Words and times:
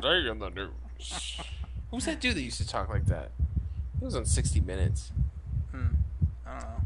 Today 0.00 0.28
in 0.30 0.38
the 0.38 0.50
news. 0.50 1.40
Who's 1.90 2.04
that 2.04 2.20
dude 2.20 2.36
that 2.36 2.42
used 2.42 2.58
to 2.58 2.66
talk 2.68 2.88
like 2.88 3.06
that? 3.06 3.30
He 3.98 4.04
was 4.04 4.14
on 4.14 4.24
60 4.24 4.60
Minutes. 4.60 5.10
Hmm. 5.72 5.86
I 6.46 6.50
don't 6.52 6.60
know. 6.60 6.82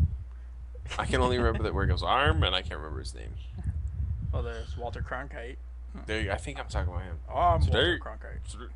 I 0.99 1.05
can 1.07 1.21
only 1.21 1.37
remember 1.39 1.63
that 1.65 1.75
where 1.75 1.85
it 1.85 1.89
goes 1.89 2.03
arm, 2.03 2.43
and 2.43 2.55
I 2.55 2.63
can't 2.63 2.77
remember 2.81 3.01
his 3.01 3.15
name. 3.15 3.31
Well, 4.33 4.43
there's 4.43 4.77
Walter 4.79 5.03
Cronkite. 5.03 5.57
Hmm. 5.93 5.99
There, 6.07 6.21
you- 6.23 6.33
I 6.33 6.37
think 6.37 6.59
I'm 6.59 6.69
talking 6.69 6.91
about 6.93 7.05
him. 7.05 7.19
Oh, 7.31 7.37
I'm 7.39 7.61
Today- 7.61 7.99
Walter 7.99 8.19
Cronkite. 8.51 8.69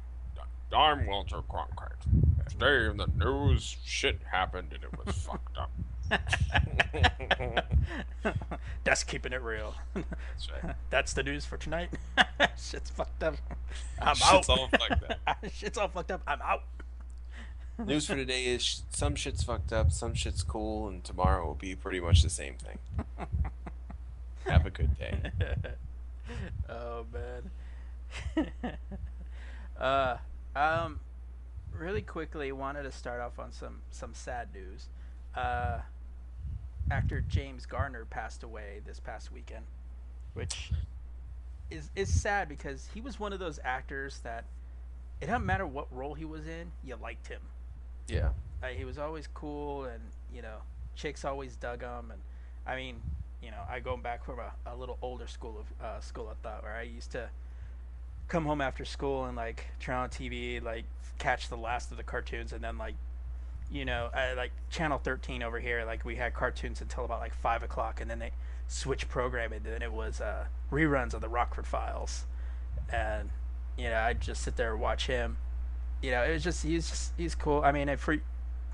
I'm 0.77 1.07
Walter 1.07 1.41
Cronkite. 1.49 2.51
Today 2.51 2.91
in 2.91 2.97
the 2.99 3.07
news, 3.07 3.77
shit 3.85 4.21
happened 4.31 4.73
and 4.75 4.83
it 4.85 4.91
was 5.07 5.17
fucked 5.25 5.57
up. 5.57 5.71
That's 8.85 9.05
keeping 9.05 9.33
it 9.33 9.43
real. 9.43 9.75
That's 9.95 10.51
right. 10.63 10.75
That's 10.91 11.13
the 11.13 11.23
news 11.23 11.45
for 11.45 11.57
tonight. 11.57 11.91
Shit's 12.57 12.91
fucked 12.91 13.23
up. 13.23 13.37
I'm 14.01 14.15
Shit's 14.15 14.49
out. 14.49 14.59
all 14.59 14.69
fucked 14.69 15.05
up. 15.27 15.37
Shit's 15.53 15.79
all 15.79 15.89
fucked 15.89 16.11
up. 16.11 16.23
I'm 16.27 16.41
out. 16.43 16.63
News 17.85 18.07
for 18.07 18.15
today 18.15 18.47
is 18.47 18.65
sh- 18.65 18.79
some 18.91 19.15
shit's 19.15 19.43
fucked 19.43 19.73
up, 19.73 19.93
some 19.93 20.15
shit's 20.15 20.43
cool, 20.43 20.89
and 20.89 21.05
tomorrow 21.05 21.47
will 21.47 21.55
be 21.55 21.75
pretty 21.75 22.01
much 22.01 22.23
the 22.23 22.31
same 22.31 22.55
thing. 22.55 22.79
Have 24.47 24.65
a 24.65 24.71
good 24.71 24.97
day. 24.99 25.31
oh 26.71 27.05
man. 27.13 28.49
uh, 29.79 30.17
um, 30.55 31.01
really 31.71 32.01
quickly, 32.01 32.51
wanted 32.51 32.85
to 32.85 32.93
start 32.93 33.21
off 33.21 33.39
on 33.39 33.53
some 33.53 33.83
some 33.91 34.15
sad 34.15 34.49
news. 34.55 34.87
Uh, 35.35 35.81
actor 36.91 37.25
James 37.29 37.67
Garner 37.67 38.05
passed 38.05 38.43
away 38.43 38.81
this 38.85 39.01
past 39.01 39.33
weekend, 39.33 39.65
which 40.35 40.71
is 41.71 41.91
is 41.97 42.09
sad 42.13 42.49
because 42.49 42.89
he 42.95 43.01
was 43.01 43.19
one 43.19 43.33
of 43.33 43.39
those 43.39 43.59
actors 43.65 44.21
that 44.23 44.45
it 45.21 45.27
doesn't 45.27 45.47
matter 45.47 45.67
what 45.67 45.93
role 45.95 46.15
he 46.15 46.25
was 46.25 46.47
in, 46.47 46.71
you 46.85 46.97
liked 46.97 47.27
him. 47.27 47.41
Yeah. 48.09 48.31
Uh, 48.63 48.69
he 48.69 48.85
was 48.85 48.99
always 48.99 49.27
cool, 49.35 49.85
and 49.85 50.01
you 50.33 50.43
know, 50.43 50.59
chicks 50.95 51.25
always 51.25 51.57
dug 51.57 51.83
him. 51.83 52.11
And 52.11 52.21
I 52.67 52.77
mean, 52.77 53.01
you 53.43 53.51
know, 53.51 53.63
I 53.69 53.81
go 53.81 53.97
back 53.97 54.25
from 54.25 54.39
a, 54.39 54.53
a 54.67 54.77
little 54.77 54.99
older 55.03 55.27
school 55.27 55.59
of 55.59 55.85
uh, 55.85 56.01
school 56.01 56.31
of 56.31 56.39
thought 56.39 56.63
where 56.63 56.77
I 56.77 56.83
used 56.83 57.11
to 57.13 57.29
come 58.29 58.45
home 58.45 58.61
after 58.61 58.85
school 58.85 59.25
and 59.25 59.37
like 59.37 59.67
turn 59.81 59.97
on 59.97 60.09
TV, 60.09 60.63
like 60.63 60.85
catch 61.19 61.49
the 61.49 61.57
last 61.57 61.91
of 61.91 61.97
the 61.97 62.03
cartoons, 62.03 62.53
and 62.53 62.63
then 62.63 62.79
like, 62.79 62.95
you 63.71 63.85
know, 63.85 64.11
uh, 64.15 64.35
like 64.37 64.53
Channel 64.71 64.99
13 64.99 65.43
over 65.43 65.59
here, 65.59 65.85
like 65.85 66.05
we 66.05 66.17
had 66.17 66.35
cartoons 66.35 66.81
until 66.81 67.05
about 67.05 67.21
like 67.21 67.35
five 67.35 67.63
o'clock, 67.63 68.01
and 68.01 68.11
then 68.11 68.19
they 68.19 68.33
switched 68.69 69.09
programming, 69.09 69.63
and 69.65 69.75
then 69.75 69.83
it 69.83 69.93
was 69.93 70.21
uh, 70.21 70.47
reruns 70.71 71.15
of 71.15 71.21
the 71.21 71.29
Rockford 71.29 71.67
Files, 71.67 72.25
and 72.93 73.31
you 73.77 73.91
know, 73.91 73.97
I'd 73.97 74.21
just 74.21 74.43
sit 74.43 74.57
there 74.57 74.73
and 74.73 74.81
watch 74.81 75.07
him 75.07 75.37
you 76.03 76.11
know, 76.11 76.23
it 76.23 76.33
was 76.33 76.45
just 76.45 76.63
he's 76.63 76.89
just 76.89 77.13
he's 77.17 77.35
cool. 77.35 77.63
I 77.65 77.73
mean, 77.73 77.95
for 77.97 78.19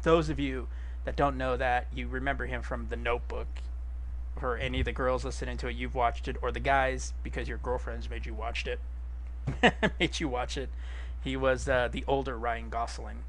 those 0.02 0.28
of 0.28 0.38
you 0.38 0.68
that 1.04 1.16
don't 1.16 1.36
know 1.36 1.56
that, 1.56 1.86
you 1.94 2.08
remember 2.08 2.46
him 2.46 2.62
from 2.62 2.88
The 2.88 2.96
Notebook. 2.96 3.48
For 4.38 4.56
any 4.56 4.80
of 4.80 4.86
the 4.86 4.92
girls 4.92 5.24
listening 5.24 5.58
to 5.58 5.68
it, 5.68 5.76
you've 5.76 5.94
watched 5.94 6.26
it, 6.26 6.36
or 6.42 6.50
the 6.50 6.60
guys 6.60 7.12
because 7.22 7.48
your 7.48 7.58
girlfriends 7.58 8.08
made 8.08 8.26
you 8.26 8.34
watched 8.34 8.66
it, 8.66 8.80
made 10.00 10.20
you 10.20 10.28
watch 10.28 10.56
it. 10.56 10.70
He 11.22 11.36
was 11.36 11.68
uh, 11.68 11.88
the 11.92 12.02
older 12.08 12.36
Ryan 12.36 12.70
Gosling. 12.70 13.24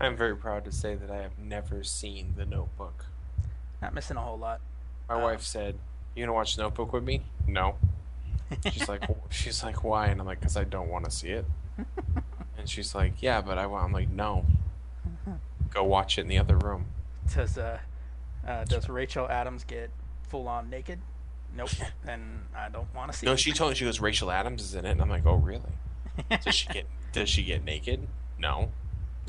I'm 0.00 0.16
very 0.16 0.36
proud 0.36 0.64
to 0.64 0.72
say 0.72 0.94
that 0.94 1.10
I 1.10 1.18
have 1.22 1.38
never 1.38 1.82
seen 1.84 2.34
The 2.36 2.46
Notebook. 2.46 3.06
Not 3.82 3.94
missing 3.94 4.16
a 4.16 4.20
whole 4.22 4.38
lot. 4.38 4.60
My 5.08 5.16
Um, 5.16 5.22
wife 5.22 5.42
said, 5.42 5.78
"You 6.14 6.24
gonna 6.24 6.32
watch 6.34 6.56
Notebook 6.56 6.92
with 6.92 7.04
me?" 7.04 7.22
No. 7.46 7.76
She's 8.72 8.88
like, 8.88 9.02
she's 9.30 9.62
like, 9.62 9.84
why? 9.84 10.06
And 10.06 10.20
I'm 10.20 10.26
like, 10.26 10.40
because 10.40 10.56
I 10.56 10.64
don't 10.64 10.88
want 10.88 11.04
to 11.04 11.10
see 11.10 11.30
it. 11.30 11.44
And 12.58 12.68
she's 12.68 12.94
like, 12.94 13.22
yeah, 13.22 13.40
but 13.40 13.56
I 13.56 13.66
want. 13.66 13.86
I'm 13.86 13.92
like, 13.92 14.10
no. 14.10 14.44
Go 15.70 15.82
watch 15.84 16.18
it 16.18 16.22
in 16.22 16.28
the 16.28 16.36
other 16.36 16.58
room. 16.58 16.86
Does 17.34 17.56
uh, 17.56 17.78
uh, 18.46 18.64
does 18.64 18.88
Rachel 18.90 19.26
Adams 19.30 19.64
get 19.64 19.90
full 20.28 20.46
on 20.46 20.68
naked? 20.68 20.98
Nope. 21.56 21.70
and 22.06 22.42
I 22.54 22.68
don't 22.68 22.92
want 22.94 23.12
to 23.12 23.16
see. 23.18 23.24
No, 23.24 23.32
it. 23.32 23.40
she 23.40 23.52
told 23.52 23.70
me 23.70 23.76
she 23.76 23.86
goes, 23.86 23.98
Rachel 23.98 24.30
Adams 24.30 24.62
is 24.62 24.74
in 24.74 24.84
it, 24.84 24.90
and 24.90 25.00
I'm 25.00 25.08
like, 25.08 25.24
oh 25.24 25.36
really? 25.36 25.72
Does 26.44 26.54
she 26.54 26.68
get? 26.68 26.84
Does 27.12 27.30
she 27.30 27.44
get 27.44 27.64
naked? 27.64 28.06
No. 28.38 28.70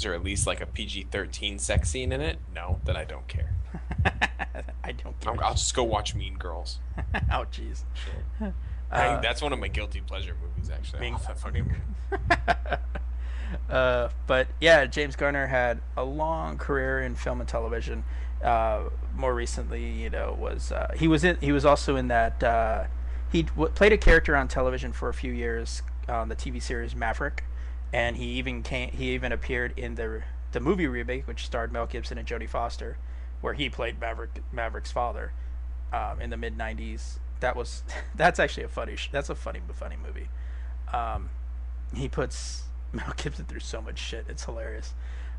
Is 0.01 0.05
there 0.05 0.15
at 0.15 0.23
least 0.23 0.47
like 0.47 0.61
a 0.61 0.65
PG-13 0.65 1.59
sex 1.59 1.91
scene 1.91 2.11
in 2.11 2.21
it? 2.21 2.39
No, 2.55 2.79
then 2.85 2.97
I 2.97 3.03
don't 3.03 3.27
care. 3.27 3.53
I 4.83 4.93
don't. 4.93 5.13
I'm, 5.27 5.35
Care. 5.37 5.45
I'll 5.45 5.53
just 5.53 5.75
go 5.75 5.83
watch 5.83 6.15
Mean 6.15 6.39
Girls. 6.39 6.79
oh, 7.31 7.45
jeez. 7.51 7.83
I- 8.41 8.51
Uh, 8.89 9.21
that's 9.21 9.43
one 9.43 9.53
of 9.53 9.59
my 9.59 9.67
guilty 9.67 10.01
pleasure 10.01 10.35
movies, 10.41 10.71
actually. 10.71 11.01
Mean- 11.01 11.17
that 11.27 11.37
fucking 11.37 11.71
uh, 13.69 14.09
but 14.25 14.47
yeah, 14.59 14.85
James 14.87 15.15
Garner 15.15 15.45
had 15.45 15.81
a 15.95 16.03
long 16.03 16.57
career 16.57 16.99
in 16.99 17.13
film 17.13 17.39
and 17.39 17.47
television. 17.47 18.03
Uh, 18.43 18.85
more 19.15 19.35
recently, 19.35 19.87
you 19.87 20.09
know, 20.09 20.35
was 20.39 20.71
uh, 20.71 20.91
he 20.97 21.07
was 21.07 21.23
in 21.23 21.37
he 21.41 21.51
was 21.51 21.63
also 21.63 21.95
in 21.95 22.07
that 22.07 22.43
uh, 22.43 22.85
he 23.31 23.43
w- 23.43 23.71
played 23.71 23.93
a 23.93 23.97
character 23.99 24.35
on 24.35 24.47
television 24.47 24.93
for 24.93 25.09
a 25.09 25.13
few 25.13 25.31
years 25.31 25.83
on 26.09 26.27
the 26.29 26.35
TV 26.35 26.59
series 26.59 26.95
Maverick, 26.95 27.43
and 27.93 28.17
he 28.17 28.25
even 28.25 28.63
came 28.63 28.91
he 28.91 29.11
even 29.13 29.31
appeared 29.31 29.73
in 29.77 29.95
the 29.95 30.23
the 30.51 30.59
movie 30.59 30.87
remake 30.87 31.27
which 31.27 31.45
starred 31.45 31.71
Mel 31.71 31.85
Gibson 31.85 32.17
and 32.17 32.27
Jodie 32.27 32.49
Foster, 32.49 32.97
where 33.41 33.53
he 33.53 33.69
played 33.69 33.99
Maverick 33.99 34.41
Maverick's 34.51 34.91
father 34.91 35.33
um, 35.93 36.21
in 36.21 36.29
the 36.29 36.37
mid 36.37 36.57
'90s. 36.57 37.19
That 37.39 37.55
was 37.55 37.83
that's 38.15 38.39
actually 38.39 38.63
a 38.63 38.69
funny 38.69 38.97
that's 39.11 39.29
a 39.29 39.35
funny 39.35 39.61
funny 39.73 39.97
movie. 39.97 40.29
Um, 40.93 41.29
he 41.95 42.07
puts 42.09 42.63
Mel 42.93 43.13
Gibson 43.17 43.45
through 43.45 43.59
so 43.61 43.81
much 43.81 43.99
shit. 43.99 44.25
It's 44.29 44.45
hilarious. 44.45 44.93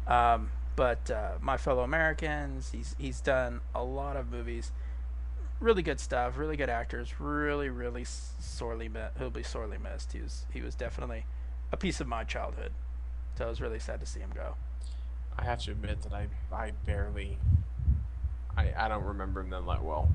Um, 0.07 0.51
but 0.75 1.11
uh, 1.11 1.33
my 1.41 1.57
fellow 1.57 1.83
Americans, 1.83 2.71
he's 2.73 2.97
he's 2.99 3.21
done 3.21 3.61
a 3.75 3.85
lot 3.85 4.17
of 4.17 4.31
movies. 4.31 4.73
really 5.61 5.83
good 5.83 6.01
stuff. 6.01 6.39
Really 6.39 6.57
good 6.57 6.71
actors. 6.71 7.21
Really, 7.21 7.69
really 7.69 8.05
sorely 8.05 8.91
he'll 9.19 9.31
be 9.31 9.43
sorely 9.43 9.79
missed. 9.79 10.13
He 10.13 10.21
was 10.21 10.47
he 10.53 10.61
was 10.63 10.75
definitely 10.75 11.27
a 11.73 11.77
piece 11.77 12.01
of 12.01 12.07
my 12.07 12.23
childhood. 12.23 12.73
So 13.37 13.47
I 13.47 13.49
was 13.49 13.61
really 13.61 13.79
sad 13.79 13.99
to 14.01 14.07
see 14.07 14.21
him 14.21 14.31
go. 14.35 14.55
I 15.39 15.45
have 15.45 15.61
to 15.63 15.71
admit 15.73 16.03
that 16.03 16.13
I 16.13 16.27
I 16.53 16.73
barely 16.85 17.39
I 18.57 18.73
I 18.77 18.89
don't 18.89 19.05
remember 19.05 19.41
him 19.41 19.51
that 19.51 19.65
like 19.65 19.83
well, 19.83 20.11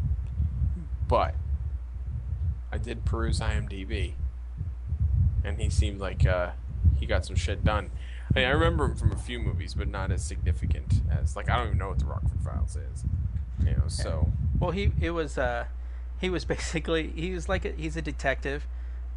but 1.07 1.35
I 2.71 2.77
did 2.77 3.05
peruse 3.05 3.39
IMDb, 3.39 4.13
and 5.43 5.59
he 5.59 5.69
seemed 5.69 5.99
like 5.99 6.25
uh, 6.27 6.51
he 6.99 7.05
got 7.05 7.25
some 7.25 7.35
shit 7.35 7.63
done. 7.63 7.89
I 8.35 8.39
mean, 8.39 8.47
I 8.47 8.51
remember 8.51 8.85
him 8.85 8.95
from 8.95 9.11
a 9.11 9.17
few 9.17 9.39
movies, 9.39 9.73
but 9.73 9.87
not 9.87 10.11
as 10.11 10.23
significant 10.23 11.01
as 11.09 11.35
like 11.35 11.49
I 11.49 11.57
don't 11.57 11.67
even 11.67 11.77
know 11.79 11.89
what 11.89 11.99
the 11.99 12.05
Rockford 12.05 12.41
Files 12.43 12.75
is. 12.75 13.03
You 13.65 13.71
know, 13.71 13.87
so 13.87 14.29
Well, 14.59 14.71
he 14.71 14.91
it 15.01 15.11
was 15.11 15.37
uh, 15.37 15.65
he 16.19 16.29
was 16.29 16.45
basically 16.53 17.07
he 17.15 17.31
was 17.31 17.49
like 17.49 17.65
a, 17.65 17.71
he's 17.71 17.97
a 17.97 18.01
detective 18.01 18.67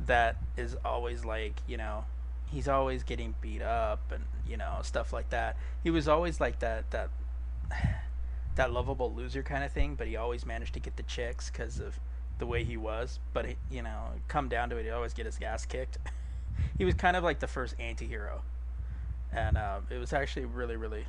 that 0.07 0.37
is 0.57 0.77
always 0.83 1.27
like 1.27 1.61
you 1.67 1.77
know 1.77 2.05
he's 2.51 2.69
always 2.69 3.03
getting 3.03 3.35
beat 3.41 3.63
up 3.63 4.13
and 4.13 4.25
you 4.47 4.57
know 4.57 4.79
stuff 4.83 5.13
like 5.13 5.31
that. 5.31 5.57
He 5.83 5.91
was 5.91 6.09
always 6.09 6.41
like 6.41 6.59
that 6.61 6.91
that 6.91 7.11
that 8.57 8.73
lovable 8.73 9.13
loser 9.13 9.43
kind 9.43 9.65
of 9.65 9.73
thing, 9.73 9.95
but 9.95 10.07
he 10.07 10.17
always 10.17 10.45
managed 10.45 10.75
to 10.75 10.81
get 10.81 10.97
the 10.97 11.03
chicks 11.05 11.51
because 11.51 11.79
of 11.79 11.99
the 12.39 12.47
way 12.47 12.65
he 12.65 12.77
was. 12.77 13.21
But 13.33 13.47
he, 13.47 13.57
you 13.71 13.83
know, 13.83 14.09
come 14.29 14.49
down 14.49 14.71
to 14.71 14.77
it, 14.77 14.85
he 14.85 14.91
always 14.91 15.15
get 15.15 15.27
his 15.27 15.39
ass 15.41 15.65
kicked. 15.65 15.99
he 16.79 16.85
was 16.85 16.95
kind 16.95 17.17
of 17.17 17.25
like 17.25 17.39
the 17.39 17.47
first 17.47 17.75
anti-hero, 17.79 18.43
and 19.33 19.57
uh, 19.57 19.81
it 19.89 19.99
was 19.99 20.13
actually 20.13 20.47
really, 20.47 20.77
really, 20.77 21.05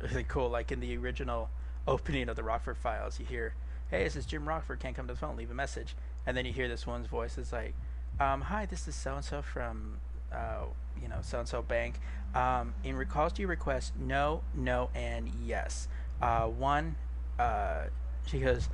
really 0.00 0.24
cool. 0.24 0.50
Like 0.50 0.70
in 0.70 0.80
the 0.80 0.96
original 0.96 1.48
opening 1.88 2.28
of 2.28 2.36
the 2.36 2.44
Rockford 2.44 2.76
Files, 2.76 3.18
you 3.18 3.26
hear, 3.26 3.54
"Hey, 3.90 4.04
this 4.04 4.16
is 4.16 4.26
Jim 4.26 4.46
Rockford. 4.46 4.80
Can't 4.80 4.94
come 4.94 5.06
to 5.08 5.14
the 5.14 5.18
phone. 5.18 5.36
Leave 5.36 5.50
a 5.50 5.54
message." 5.54 5.96
And 6.24 6.36
then 6.36 6.44
you 6.44 6.52
hear 6.52 6.68
this 6.68 6.86
one's 6.86 7.08
voice. 7.08 7.38
It's 7.38 7.52
like, 7.52 7.74
um, 8.20 8.42
"Hi, 8.42 8.66
this 8.66 8.86
is 8.86 8.94
so 8.94 9.16
and 9.16 9.24
so 9.24 9.42
from, 9.42 9.98
uh, 10.32 10.64
you 11.00 11.08
know, 11.08 11.18
so 11.22 11.38
and 11.38 11.48
so 11.48 11.62
bank. 11.62 12.00
Um, 12.34 12.74
in 12.82 12.96
recalls 12.96 13.34
to 13.34 13.42
your 13.42 13.50
request, 13.50 13.92
no, 13.98 14.42
no, 14.54 14.90
and 14.94 15.30
yes. 15.44 15.88
Uh, 16.20 16.46
one, 16.46 16.96
uh, 17.38 17.84
she 18.26 18.40
goes, 18.40 18.68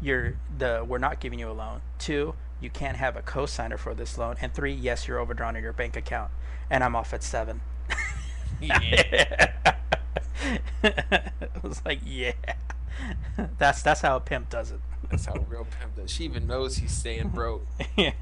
you're 0.00 0.34
the 0.58 0.84
we're 0.86 0.98
not 0.98 1.20
giving 1.20 1.38
you 1.38 1.50
a 1.50 1.52
loan. 1.52 1.82
Two, 1.98 2.34
you 2.60 2.70
can't 2.70 2.96
have 2.96 3.16
a 3.16 3.22
co-signer 3.22 3.76
for 3.76 3.94
this 3.94 4.16
loan. 4.18 4.36
And 4.40 4.54
three, 4.54 4.72
yes, 4.72 5.06
you're 5.06 5.18
overdrawn 5.18 5.56
in 5.56 5.62
your 5.62 5.72
bank 5.72 5.96
account. 5.96 6.30
And 6.70 6.82
I'm 6.82 6.96
off 6.96 7.12
at 7.12 7.22
seven. 7.22 7.60
Yeah. 8.60 9.52
it 10.82 11.62
was 11.62 11.82
like, 11.84 12.00
yeah, 12.04 12.32
that's 13.58 13.82
that's 13.82 14.00
how 14.00 14.16
a 14.16 14.20
pimp 14.20 14.50
does 14.50 14.70
it. 14.70 14.80
that's 15.10 15.26
how 15.26 15.34
a 15.34 15.40
real 15.40 15.66
pimp 15.80 15.96
does. 15.96 16.10
She 16.10 16.24
even 16.24 16.46
knows 16.46 16.76
he's 16.76 16.92
staying 16.92 17.28
broke. 17.28 17.66
yeah. 17.96 18.12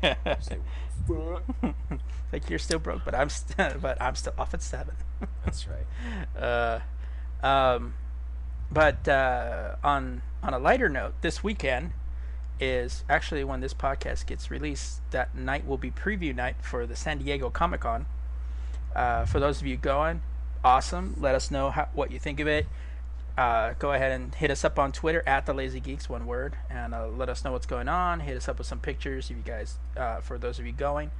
like 2.32 2.48
you're 2.48 2.58
still 2.58 2.78
broke, 2.78 3.04
but 3.04 3.14
I'm 3.14 3.28
st- 3.28 3.80
but 3.82 4.00
I'm 4.00 4.14
still 4.14 4.34
off 4.38 4.54
at 4.54 4.62
seven. 4.62 4.94
That's 5.44 5.66
right. 5.66 6.40
Uh, 6.40 6.80
um, 7.46 7.94
but 8.70 9.06
uh, 9.08 9.76
on 9.82 10.22
on 10.42 10.54
a 10.54 10.58
lighter 10.58 10.88
note, 10.88 11.14
this 11.20 11.42
weekend 11.42 11.92
is 12.58 13.04
actually 13.08 13.42
when 13.42 13.60
this 13.60 13.74
podcast 13.74 14.26
gets 14.26 14.50
released. 14.50 15.00
That 15.10 15.34
night 15.34 15.66
will 15.66 15.78
be 15.78 15.90
preview 15.90 16.34
night 16.34 16.56
for 16.62 16.86
the 16.86 16.96
San 16.96 17.18
Diego 17.18 17.50
Comic 17.50 17.80
Con. 17.80 18.06
Uh, 18.94 19.24
for 19.24 19.40
those 19.40 19.60
of 19.60 19.66
you 19.66 19.76
going, 19.76 20.20
awesome. 20.64 21.16
Let 21.18 21.34
us 21.34 21.50
know 21.50 21.70
how, 21.70 21.88
what 21.94 22.10
you 22.10 22.18
think 22.18 22.40
of 22.40 22.48
it. 22.48 22.66
Uh, 23.38 23.74
go 23.78 23.92
ahead 23.92 24.12
and 24.12 24.34
hit 24.34 24.50
us 24.50 24.64
up 24.64 24.78
on 24.78 24.92
Twitter 24.92 25.22
at 25.26 25.46
the 25.46 25.54
Lazy 25.54 25.80
Geeks, 25.80 26.08
one 26.08 26.26
word, 26.26 26.56
and 26.68 26.94
uh, 26.94 27.06
let 27.08 27.28
us 27.28 27.44
know 27.44 27.52
what's 27.52 27.66
going 27.66 27.88
on. 27.88 28.20
Hit 28.20 28.36
us 28.36 28.48
up 28.48 28.58
with 28.58 28.66
some 28.66 28.80
pictures 28.80 29.30
if 29.30 29.36
you 29.36 29.42
guys, 29.42 29.78
uh, 29.96 30.20
for 30.20 30.36
those 30.38 30.58
of 30.58 30.66
you 30.66 30.72
going. 30.72 31.10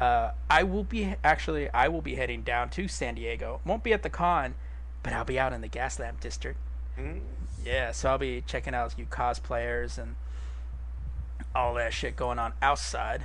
Uh, 0.00 0.30
I 0.48 0.62
will 0.62 0.84
be 0.84 1.14
actually, 1.22 1.68
I 1.70 1.88
will 1.88 2.02
be 2.02 2.14
heading 2.14 2.42
down 2.42 2.70
to 2.70 2.88
San 2.88 3.14
Diego. 3.14 3.60
Won't 3.64 3.84
be 3.84 3.92
at 3.92 4.02
the 4.02 4.10
con, 4.10 4.54
but 5.02 5.12
I'll 5.12 5.24
be 5.24 5.38
out 5.38 5.52
in 5.52 5.60
the 5.60 5.68
Gaslamp 5.68 6.20
district. 6.20 6.58
Mm. 6.98 7.20
Yeah, 7.64 7.92
so 7.92 8.10
I'll 8.10 8.18
be 8.18 8.42
checking 8.46 8.74
out 8.74 8.94
you 8.96 9.06
cosplayers 9.06 9.98
and 9.98 10.16
all 11.54 11.74
that 11.74 11.92
shit 11.92 12.16
going 12.16 12.38
on 12.38 12.52
outside. 12.62 13.24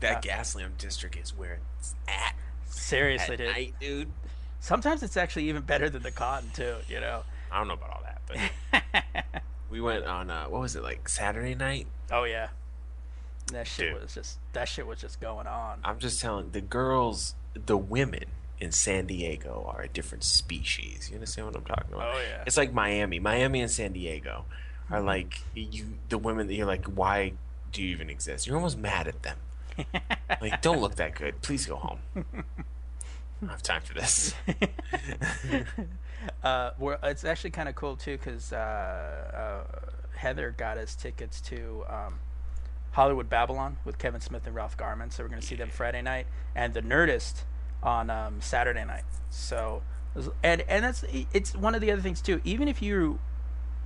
That 0.00 0.22
Gaslamp 0.22 0.78
district 0.78 1.16
is 1.16 1.36
where 1.36 1.58
it's 1.78 1.94
at. 2.06 2.34
Seriously, 2.66 3.34
At 3.34 3.38
dude. 3.38 3.48
night, 3.48 3.74
dude. 3.80 4.12
Sometimes 4.60 5.02
it's 5.02 5.16
actually 5.16 5.48
even 5.48 5.62
better 5.62 5.90
than 5.90 6.02
the 6.02 6.10
con 6.10 6.44
too. 6.54 6.76
You 6.88 7.00
know. 7.00 7.22
I 7.50 7.58
don't 7.58 7.68
know 7.68 7.74
about 7.74 7.90
all 7.90 8.02
that, 8.04 8.22
but 8.26 9.42
we 9.70 9.80
went 9.80 10.04
on 10.04 10.30
uh, 10.30 10.46
what 10.46 10.60
was 10.60 10.76
it 10.76 10.82
like 10.82 11.08
Saturday 11.08 11.54
night? 11.54 11.86
oh 12.10 12.24
yeah. 12.24 12.48
That 13.52 13.66
shit 13.66 13.92
Dude. 13.92 14.02
was 14.02 14.14
just 14.14 14.38
that 14.52 14.68
shit 14.68 14.86
was 14.86 15.00
just 15.00 15.20
going 15.20 15.46
on. 15.46 15.78
I'm 15.82 15.98
just 15.98 16.20
telling 16.20 16.50
the 16.50 16.60
girls, 16.60 17.34
the 17.54 17.78
women 17.78 18.24
in 18.60 18.72
San 18.72 19.06
Diego 19.06 19.70
are 19.74 19.82
a 19.82 19.88
different 19.88 20.24
species. 20.24 21.08
You 21.10 21.16
understand 21.16 21.46
what 21.46 21.56
I'm 21.56 21.64
talking 21.64 21.94
about? 21.94 22.14
Oh, 22.14 22.18
yeah. 22.18 22.34
Mm-hmm. 22.38 22.42
It's 22.46 22.56
like 22.56 22.72
Miami. 22.72 23.18
Miami 23.18 23.60
and 23.60 23.70
San 23.70 23.92
Diego 23.92 24.44
are 24.90 25.00
like 25.00 25.42
you. 25.54 25.94
The 26.08 26.18
women 26.18 26.46
that 26.48 26.54
you're 26.54 26.66
like, 26.66 26.86
why 26.86 27.32
do 27.72 27.82
you 27.82 27.90
even 27.90 28.10
exist? 28.10 28.46
You're 28.46 28.56
almost 28.56 28.78
mad 28.78 29.08
at 29.08 29.22
them. 29.22 29.38
like, 30.40 30.60
don't 30.60 30.80
look 30.80 30.96
that 30.96 31.14
good. 31.14 31.40
Please 31.40 31.66
go 31.66 31.76
home. 31.76 32.00
I 32.16 32.22
don't 33.40 33.50
have 33.50 33.62
time 33.62 33.82
for 33.82 33.94
this. 33.94 34.34
uh, 36.42 36.70
well, 36.78 36.98
it's 37.02 37.24
actually 37.24 37.50
kind 37.50 37.68
of 37.68 37.74
cool 37.74 37.96
too 37.96 38.16
because 38.16 38.52
uh, 38.52 39.64
uh, 39.66 39.88
Heather 40.16 40.54
got 40.56 40.78
us 40.78 40.94
tickets 40.94 41.40
to 41.42 41.84
um, 41.88 42.18
Hollywood 42.92 43.28
Babylon 43.28 43.78
with 43.84 43.98
Kevin 43.98 44.20
Smith 44.20 44.46
and 44.46 44.54
Ralph 44.54 44.76
Garman, 44.76 45.10
so 45.10 45.22
we're 45.22 45.28
gonna 45.28 45.42
see 45.42 45.56
them 45.56 45.68
Friday 45.68 46.02
night, 46.02 46.26
and 46.54 46.74
The 46.74 46.82
Nerdist 46.82 47.42
on 47.82 48.10
um, 48.10 48.40
Saturday 48.40 48.84
night. 48.84 49.04
So, 49.30 49.82
and 50.42 50.62
and 50.62 50.84
that's 50.84 51.04
it's 51.32 51.54
one 51.54 51.74
of 51.74 51.80
the 51.80 51.90
other 51.90 52.02
things 52.02 52.20
too. 52.20 52.40
Even 52.44 52.68
if 52.68 52.82
you, 52.82 53.18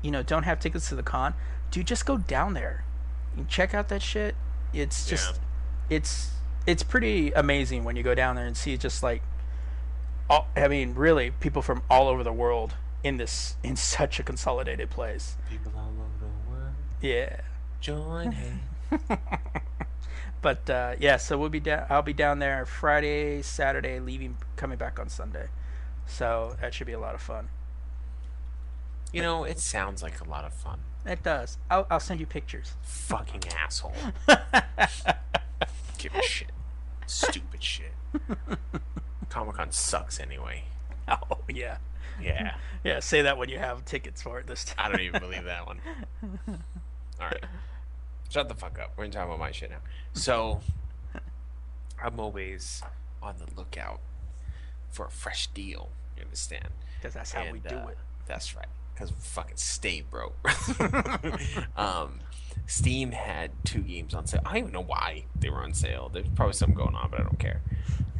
you 0.01 0.11
know, 0.11 0.23
don't 0.23 0.45
have 0.45 0.61
tickets 0.61 0.89
to 0.89 0.95
the 0.95 1.03
con, 1.03 1.35
do 1.71 1.83
just 1.83 2.07
go 2.07 2.17
down 2.17 2.55
there 2.55 2.85
and 3.37 3.49
check 3.49 3.75
out 3.75 3.89
that 3.89 4.03
shit. 4.03 4.35
It's 4.73 5.07
just, 5.07 5.41
it's 5.91 6.31
it's 6.67 6.83
pretty 6.83 7.33
amazing 7.33 7.85
when 7.85 7.97
you 7.97 8.03
go 8.03 8.15
down 8.15 8.37
there 8.37 8.47
and 8.47 8.57
see 8.57 8.77
just 8.77 9.03
like 9.03 9.23
all, 10.33 10.47
I 10.57 10.69
mean, 10.69 10.95
really, 10.95 11.31
people 11.31 11.63
from 11.63 11.83
all 11.91 12.09
over 12.09 12.25
the 12.25 12.33
world 12.33 12.75
in 13.05 13.17
this 13.19 13.57
in 13.63 13.77
such 13.77 14.19
a 14.19 14.23
consolidated 14.23 14.89
place. 14.91 15.37
People 15.51 15.73
all 15.77 15.91
over 15.91 16.19
the 16.21 16.51
world 16.51 16.75
Yeah. 17.01 17.41
join. 17.81 18.35
But 20.43 20.69
uh, 20.69 20.97
yeah, 20.99 21.19
so 21.19 21.39
we'll 21.39 21.51
be 21.51 21.61
down. 21.61 21.87
I'll 21.89 22.03
be 22.03 22.13
down 22.13 22.41
there 22.41 22.67
Friday, 22.67 23.43
Saturday, 23.43 24.01
leaving, 24.01 24.39
coming 24.57 24.77
back 24.77 24.99
on 24.99 25.09
Sunday. 25.09 25.47
So 26.05 26.57
that 26.61 26.75
should 26.75 26.89
be 26.89 26.93
a 26.95 26.99
lot 26.99 27.15
of 27.15 27.21
fun. 27.21 27.49
You 29.13 29.23
know, 29.23 29.45
it 29.45 29.61
sounds 29.61 30.03
like 30.03 30.21
a 30.21 30.25
lot 30.29 30.45
of 30.45 30.53
fun. 30.53 30.81
It 31.07 31.23
does. 31.23 31.59
I'll, 31.71 31.87
I'll 31.91 32.01
send 32.01 32.19
you 32.19 32.27
pictures. 32.27 32.73
Fucking 32.83 33.43
asshole. 33.57 33.95
Give 35.99 36.13
a 36.13 36.23
shit. 36.23 36.51
Stupid 37.07 37.63
shit. 37.63 37.93
Comic 39.33 39.55
Con 39.57 39.73
sucks 39.73 40.21
anyway. 40.21 40.65
Oh 41.09 41.39
yeah, 41.49 41.79
Yeah. 42.23 42.55
yeah. 42.85 43.01
Say 43.01 43.23
that 43.23 43.37
when 43.37 43.49
you 43.49 43.59
have 43.59 43.85
tickets 43.85 44.23
for 44.23 44.39
it 44.39 44.47
this 44.47 44.65
time. 44.65 44.77
I 44.79 44.89
don't 44.89 45.01
even 45.01 45.21
believe 45.21 45.45
that 45.45 45.67
one. 45.67 45.81
Alright. 47.21 47.45
Shut 48.31 48.49
the 48.49 48.55
fuck 48.55 48.79
up. 48.79 48.93
We're 48.97 49.07
talking 49.09 49.23
about 49.23 49.41
my 49.41 49.51
shit 49.51 49.71
now. 49.71 49.79
So, 50.13 50.61
I'm 52.01 52.21
always 52.21 52.83
on 53.21 53.35
the 53.39 53.53
lookout 53.57 54.01
for 54.91 55.07
a 55.07 55.11
fresh 55.11 55.49
deal. 55.49 55.91
You 56.17 56.23
understand? 56.23 56.69
Because 57.01 57.15
that's 57.15 57.33
how 57.33 57.51
we 57.51 57.59
do 57.59 57.75
uh, 57.75 57.89
it. 57.89 57.99
That's 58.27 58.55
right. 58.55 58.67
Because 58.95 59.11
we 59.11 59.17
fucking 59.19 59.57
stay 59.57 60.03
broke. 60.09 60.39
um, 61.77 62.21
Steam 62.67 63.13
had 63.13 63.51
two 63.65 63.81
games 63.81 64.15
on 64.15 64.27
sale. 64.27 64.41
I 64.45 64.51
don't 64.51 64.59
even 64.59 64.73
know 64.73 64.83
why 64.83 65.27
they 65.39 65.51
were 65.51 65.63
on 65.63 65.75
sale. 65.75 66.11
There's 66.13 66.29
probably 66.35 66.55
something 66.55 66.77
going 66.77 66.95
on, 66.95 67.11
but 67.11 67.21
I 67.21 67.23
don't 67.25 67.39
care. 67.39 67.61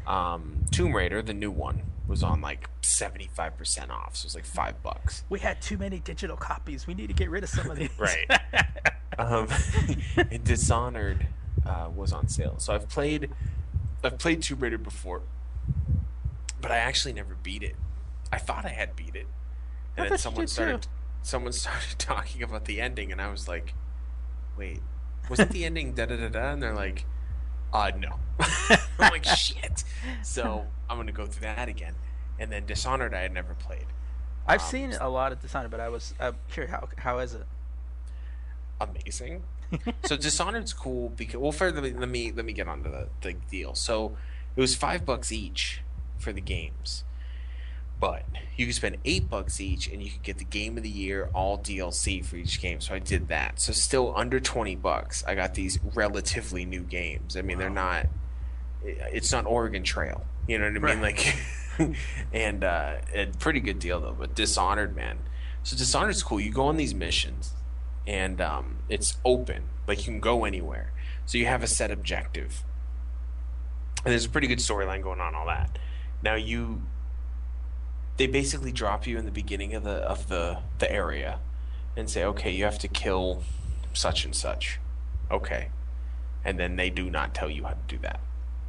Um, 0.07 0.65
Tomb 0.71 0.95
Raider, 0.95 1.23
the 1.23 1.35
new 1.35 1.51
one, 1.51 1.83
was 2.07 2.23
on 2.23 2.41
like 2.41 2.69
75% 2.83 3.91
off. 3.91 4.17
So 4.17 4.25
it 4.25 4.29
was 4.29 4.35
like 4.35 4.45
five 4.45 4.83
bucks. 4.83 5.25
We 5.29 5.39
had 5.39 5.63
too 5.63 5.79
many 5.79 6.01
digital 6.01 6.37
copies. 6.37 6.87
We 6.87 6.95
need 6.95 7.07
to 7.09 7.15
get 7.15 7.31
rid 7.31 7.45
of 7.45 7.51
some 7.51 7.71
of 7.71 7.79
these. 7.79 7.91
Right. 7.99 8.31
um, 9.19 9.49
and 10.31 10.45
Dishonored 10.45 11.27
uh, 11.65 11.89
was 11.95 12.13
on 12.13 12.29
sale. 12.29 12.57
So 12.59 12.75
I've 12.75 12.89
played, 12.89 13.31
I've 14.03 14.19
played 14.19 14.43
Tomb 14.43 14.59
Raider 14.61 14.79
before, 14.79 15.23
but 16.61 16.71
I 16.71 16.77
actually 16.77 17.15
never 17.15 17.37
beat 17.43 17.63
it. 17.63 17.77
I 18.33 18.39
thought 18.39 18.65
I 18.65 18.71
had 18.71 18.97
beat 18.97 19.15
it, 19.15 19.27
and 19.97 20.11
then 20.11 20.19
someone 20.19 20.45
too. 20.45 20.53
started, 20.53 20.87
someone 21.23 21.53
started 21.53 21.99
talking 21.99 22.43
about 22.43 22.65
the 22.65 22.81
ending, 22.81 23.13
and 23.13 23.21
I 23.21 23.31
was 23.31 23.47
like, 23.47 23.75
"Wait, 24.57 24.81
was 25.29 25.41
it 25.41 25.51
the 25.51 25.65
ending?" 25.69 25.93
Da 25.95 26.07
da 26.07 26.17
da 26.17 26.29
da, 26.29 26.53
and 26.53 26.63
they're 26.63 26.75
like, 26.75 27.05
"Uh, 27.73 27.91
no." 27.97 28.19
I'm 28.99 29.11
like, 29.13 29.25
"Shit!" 29.25 29.85
So 30.23 30.67
I'm 30.89 30.97
gonna 30.97 31.13
go 31.13 31.27
through 31.27 31.43
that 31.43 31.69
again, 31.69 31.95
and 32.39 32.51
then 32.53 32.67
Dishonored 32.67 33.15
I 33.15 33.21
had 33.21 33.33
never 33.33 33.55
played. 33.55 33.87
I've 34.47 34.61
Um, 34.61 34.67
seen 34.67 34.93
a 35.01 35.09
lot 35.09 35.33
of 35.33 35.41
Dishonored, 35.41 35.71
but 35.71 35.81
I 35.81 35.89
was 35.89 36.15
uh, 36.21 36.33
curious 36.51 36.71
how 36.73 36.89
how 36.99 37.19
is 37.19 37.35
it? 37.35 37.47
amazing. 38.81 39.43
so 40.05 40.17
Dishonored's 40.17 40.73
cool 40.73 41.09
because 41.11 41.37
well, 41.41 41.53
first 41.53 41.75
let 41.75 41.85
me 41.85 41.93
let 41.93 42.09
me, 42.09 42.33
let 42.33 42.45
me 42.45 42.53
get 42.53 42.69
onto 42.69 42.91
the, 42.91 43.09
the 43.23 43.35
deal. 43.51 43.75
So 43.75 44.17
it 44.57 44.61
was 44.61 44.75
five 44.75 45.05
bucks 45.07 45.33
each 45.33 45.83
for 46.19 46.33
the 46.33 46.41
games, 46.41 47.05
but 48.03 48.25
you 48.57 48.67
can 48.67 48.73
spend 48.73 48.97
eight 49.05 49.31
bucks 49.31 49.61
each, 49.61 49.87
and 49.87 50.03
you 50.03 50.11
could 50.11 50.25
get 50.25 50.39
the 50.39 50.45
game 50.45 50.77
of 50.77 50.83
the 50.83 50.89
year, 50.89 51.31
all 51.33 51.57
DLC 51.57 52.25
for 52.25 52.35
each 52.35 52.61
game. 52.61 52.81
So 52.81 52.97
I 52.97 52.99
did 52.99 53.29
that. 53.29 53.61
So 53.61 53.73
still 53.73 54.13
under 54.17 54.41
twenty 54.41 54.75
bucks, 54.75 55.23
I 55.25 55.37
got 55.37 55.55
these 55.55 55.79
relatively 55.95 56.65
new 56.65 56.81
games. 56.81 57.37
I 57.37 57.43
mean, 57.43 57.59
they're 57.59 57.71
not. 57.71 58.07
It's 58.83 59.31
not 59.31 59.47
Oregon 59.47 59.85
Trail. 59.85 60.27
You 60.49 60.59
know 60.59 60.65
what 60.65 60.91
I 60.91 60.95
mean? 60.95 61.01
Right. 61.01 61.15
Like, 61.79 61.97
and 62.33 62.65
uh, 62.65 62.97
a 63.15 63.27
pretty 63.39 63.61
good 63.61 63.79
deal 63.79 64.01
though. 64.01 64.17
But 64.19 64.35
Dishonored, 64.35 64.97
man. 64.97 65.21
So 65.63 65.77
Dishonored's 65.77 66.25
cool. 66.25 66.41
You 66.41 66.51
go 66.51 66.65
on 66.65 66.79
these 66.79 66.97
missions, 66.97 67.53
and 68.05 68.41
um, 68.41 68.79
it's 68.89 69.17
open. 69.25 69.63
Like 69.87 69.99
you 69.99 70.05
can 70.07 70.19
go 70.19 70.45
anywhere. 70.45 70.93
So 71.25 71.39
you 71.39 71.47
have 71.47 71.63
a 71.63 71.69
set 71.69 71.93
objective, 71.93 72.65
and 74.05 74.11
there's 74.11 74.25
a 74.25 74.29
pretty 74.29 74.49
good 74.49 74.59
storyline 74.59 75.05
going 75.05 75.21
on. 75.21 75.37
All 75.37 75.47
that. 75.47 75.79
Now 76.21 76.35
you, 76.35 76.83
they 78.17 78.27
basically 78.27 78.73
drop 78.73 79.07
you 79.07 79.19
in 79.19 79.25
the 79.25 79.31
beginning 79.31 79.75
of 79.75 79.85
the 79.85 79.97
of 79.97 80.29
the 80.29 80.59
the 80.79 80.91
area, 80.91 81.41
and 81.97 82.09
say, 82.09 82.25
okay, 82.25 82.51
you 82.51 82.65
have 82.65 82.79
to 82.81 82.89
kill 82.89 83.43
such 83.93 84.25
and 84.25 84.35
such. 84.35 84.79
Okay, 85.31 85.69
and 86.45 86.59
then 86.59 86.77
they 86.77 86.91
do 86.91 87.11
not 87.11 87.35
tell 87.35 87.51
you 87.51 87.65
how 87.65 87.71
to 87.71 87.77
do 87.89 87.99
that. 87.99 88.21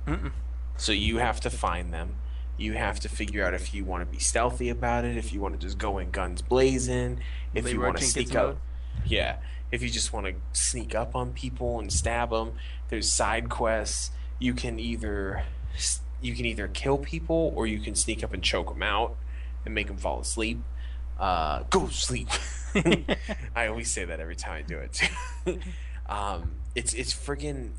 Mm-mm. 0.07 0.31
So 0.77 0.91
you 0.91 1.17
have 1.17 1.39
to 1.41 1.49
find 1.49 1.93
them. 1.93 2.15
You 2.57 2.73
have 2.73 2.99
to 3.01 3.09
figure 3.09 3.43
out 3.45 3.53
if 3.53 3.73
you 3.73 3.83
want 3.83 4.05
to 4.05 4.11
be 4.11 4.19
stealthy 4.19 4.69
about 4.69 5.05
it, 5.05 5.17
if 5.17 5.33
you 5.33 5.41
want 5.41 5.59
to 5.59 5.59
just 5.59 5.77
go 5.77 5.97
in 5.97 6.11
guns 6.11 6.41
blazing, 6.41 7.19
if 7.53 7.71
you 7.71 7.79
want 7.79 7.97
to 7.97 8.03
Jenkins 8.03 8.29
sneak 8.29 8.35
up. 8.35 8.57
Yeah, 9.05 9.37
if 9.71 9.81
you 9.81 9.89
just 9.89 10.13
want 10.13 10.27
to 10.27 10.33
sneak 10.53 10.93
up 10.93 11.15
on 11.15 11.33
people 11.33 11.79
and 11.79 11.91
stab 11.91 12.29
them. 12.29 12.53
There's 12.89 13.11
side 13.11 13.49
quests. 13.49 14.11
You 14.39 14.53
can 14.53 14.79
either 14.79 15.43
you 16.21 16.35
can 16.35 16.45
either 16.45 16.67
kill 16.67 16.97
people 16.97 17.51
or 17.55 17.65
you 17.65 17.79
can 17.79 17.95
sneak 17.95 18.23
up 18.23 18.33
and 18.33 18.43
choke 18.43 18.69
them 18.69 18.83
out 18.83 19.15
and 19.65 19.73
make 19.75 19.87
them 19.87 19.97
fall 19.97 20.19
asleep. 20.19 20.59
Uh, 21.19 21.63
go 21.69 21.87
sleep. 21.89 22.29
I 23.55 23.67
always 23.67 23.91
say 23.91 24.05
that 24.05 24.19
every 24.19 24.35
time 24.35 24.53
I 24.53 24.61
do 24.63 24.79
it. 24.79 24.99
um, 26.09 26.53
it's 26.75 26.93
it's 26.93 27.13
friggin' 27.13 27.71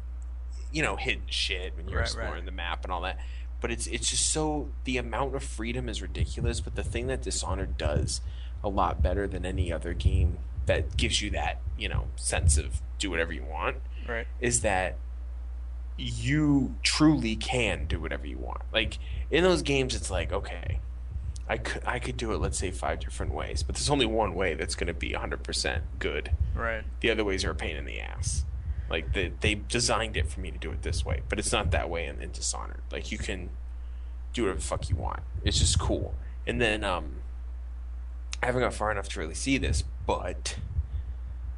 you 0.73 0.83
know 0.83 0.97
hidden 0.97 1.23
shit 1.27 1.77
when 1.77 1.89
you're 1.89 1.99
Right, 1.99 2.07
exploring 2.07 2.33
right. 2.33 2.45
the 2.45 2.53
map 2.53 2.85
and 2.85 2.93
all 2.93 3.01
that. 3.03 3.19
But 3.61 3.71
it's 3.73 3.87
it's 3.89 4.09
just 4.11 4.31
so 4.31 4.69
the 4.85 4.99
amount 4.99 5.35
of 5.35 5.43
freedom 5.43 5.89
is 5.89 6.01
ridiculous. 6.01 6.61
But 6.61 6.75
the 6.77 6.85
thing 6.85 7.07
that 7.09 7.23
Dishonored 7.23 7.77
does 7.77 8.21
a 8.63 8.69
lot 8.69 9.03
better 9.03 9.27
than 9.27 9.45
any 9.45 9.73
other 9.73 9.95
game 9.95 10.39
that 10.67 10.97
gives 10.97 11.21
you 11.21 11.31
that 11.31 11.61
you 11.77 11.89
know 11.89 12.07
sense 12.17 12.57
of 12.57 12.81
do 12.99 13.11
whatever 13.11 13.33
you 13.33 13.43
want 13.45 13.77
Right. 14.09 14.27
is 14.41 14.61
that 14.61 14.97
you 15.97 16.75
truly 16.83 17.37
can 17.37 17.87
do 17.87 18.01
whatever 18.01 18.27
you 18.27 18.39
want. 18.39 18.63
Like 18.73 18.99
in 19.31 19.43
those 19.45 19.63
games, 19.63 19.95
it's 19.95 20.11
like 20.11 20.33
okay, 20.33 20.81
I 21.49 21.59
could 21.59 21.83
I 21.85 21.99
could 21.99 22.17
do 22.17 22.33
it. 22.33 22.41
Let's 22.41 22.59
say 22.59 22.71
five 22.71 23.01
different 23.01 23.35
ways, 23.35 23.63
but 23.63 23.75
there's 23.75 23.91
only 23.91 24.07
one 24.07 24.35
way 24.35 24.55
that's 24.55 24.75
going 24.75 24.87
to 24.87 24.95
be 24.95 25.11
100% 25.11 25.83
good. 25.99 26.31
Right. 26.55 26.85
The 27.01 27.11
other 27.11 27.25
ways 27.25 27.45
are 27.45 27.51
a 27.51 27.55
pain 27.55 27.77
in 27.77 27.85
the 27.85 28.01
ass. 28.01 28.45
Like 28.89 29.13
they 29.13 29.33
they 29.41 29.55
designed 29.55 30.17
it 30.17 30.27
for 30.29 30.41
me 30.41 30.51
to 30.51 30.59
do 30.59 30.71
it 30.71 30.83
this 30.83 31.05
way, 31.05 31.23
but 31.29 31.39
it's 31.39 31.53
not 31.53 31.71
that 31.73 31.91
way 31.91 32.07
in, 32.07 32.21
in 32.21 32.33
Dishonored. 32.33 32.83
Like 32.91 33.11
you 33.13 33.19
can 33.19 33.51
do 34.33 34.43
whatever 34.43 34.59
the 34.59 34.65
fuck 34.65 34.89
you 34.89 34.97
want. 34.97 35.21
It's 35.43 35.59
just 35.59 35.79
cool. 35.79 36.15
And 36.47 36.61
then 36.61 36.85
um, 36.85 37.17
I 38.43 38.47
haven't 38.47 38.63
got 38.63 38.75
far 38.75 38.91
enough 38.91 39.09
to 39.11 39.21
really 39.21 39.35
see 39.35 39.59
this, 39.59 39.85
but 40.07 40.57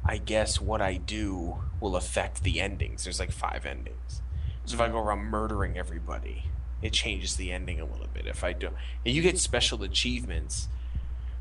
I 0.05 0.17
guess 0.17 0.61
what 0.61 0.81
I 0.81 0.95
do 0.95 1.57
will 1.81 1.95
affect 1.95 2.43
the 2.43 2.61
endings. 2.61 3.03
There's 3.03 3.19
like 3.19 3.31
five 3.31 3.65
endings. 3.65 4.21
So 4.65 4.75
if 4.75 4.81
I 4.81 4.89
go 4.89 4.99
around 4.99 5.25
murdering 5.25 5.77
everybody, 5.77 6.45
it 6.81 6.93
changes 6.93 7.35
the 7.37 7.51
ending 7.51 7.79
a 7.79 7.85
little 7.85 8.07
bit. 8.13 8.27
If 8.27 8.43
I 8.43 8.53
do, 8.53 8.69
and 9.05 9.15
you 9.15 9.21
get 9.21 9.39
special 9.39 9.83
achievements. 9.83 10.67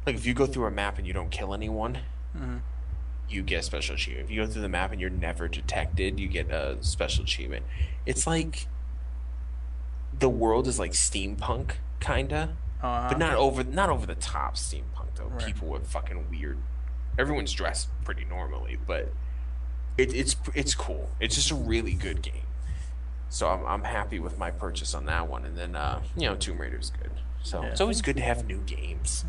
Like 0.07 0.15
if 0.15 0.25
you 0.25 0.35
go 0.35 0.47
through 0.47 0.67
a 0.67 0.71
map 0.71 0.99
and 0.99 1.07
you 1.07 1.13
don't 1.13 1.31
kill 1.31 1.53
anyone, 1.53 1.99
Mhm. 2.37 2.61
you 3.29 3.43
get 3.43 3.61
a 3.61 3.63
special 3.65 3.97
achievement. 3.97 4.27
If 4.27 4.31
you 4.31 4.45
go 4.45 4.51
through 4.51 4.63
the 4.63 4.69
map 4.69 4.93
and 4.93 5.01
you're 5.01 5.11
never 5.11 5.49
detected, 5.49 6.21
you 6.21 6.29
get 6.29 6.51
a 6.51 6.79
special 6.83 7.25
achievement. 7.25 7.67
It's 8.07 8.27
like 8.27 8.69
the 10.19 10.29
world 10.29 10.67
is 10.67 10.79
like 10.79 10.93
steampunk, 10.93 11.73
kinda, 12.01 12.57
Uh-huh. 12.83 13.09
but 13.09 13.19
not 13.19 13.35
over 13.35 13.65
not 13.65 13.91
over 13.91 14.07
the 14.07 14.15
top 14.15 14.55
steampunk 14.55 15.15
though. 15.17 15.27
Right. 15.27 15.45
People 15.47 15.69
with 15.69 15.87
fucking 15.89 16.31
weird. 16.31 16.59
Everyone's 17.19 17.53
dressed 17.53 17.89
pretty 18.05 18.25
normally, 18.25 18.77
but 18.87 19.13
it, 19.99 20.15
it's 20.15 20.37
it's 20.55 20.75
cool. 20.75 21.11
It's 21.21 21.35
just 21.35 21.51
a 21.51 21.55
really 21.55 21.95
good 21.95 22.23
game. 22.23 22.46
So 23.29 23.49
I'm 23.49 23.65
I'm 23.67 23.83
happy 23.85 24.19
with 24.19 24.39
my 24.39 24.51
purchase 24.51 24.95
on 24.95 25.07
that 25.07 25.29
one. 25.29 25.45
And 25.45 25.57
then 25.57 25.77
uh, 25.77 26.01
you 26.17 26.27
know 26.29 26.37
Tomb 26.37 26.59
Raider's 26.59 26.91
good. 26.91 27.11
So 27.43 27.63
Yeah. 27.63 27.69
it's 27.71 27.81
always 27.81 28.03
good 28.03 28.17
to 28.17 28.23
have 28.23 28.47
new 28.47 28.59
games. 28.67 29.25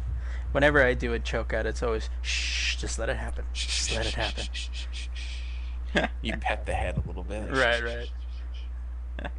Whenever 0.51 0.81
I 0.83 0.93
do 0.93 1.13
a 1.13 1.19
choke 1.19 1.53
out, 1.53 1.65
it's 1.65 1.83
always 1.83 2.09
shh, 2.21 2.77
just 2.77 2.97
let 2.97 3.09
it 3.09 3.17
happen. 3.17 3.45
Just 3.53 3.93
let 3.95 4.05
it 4.07 4.13
happen. 4.13 4.45
you 6.21 6.37
pet 6.37 6.65
the 6.65 6.73
head 6.73 6.97
a 6.97 7.01
little 7.07 7.23
bit. 7.23 7.49
right, 7.51 8.07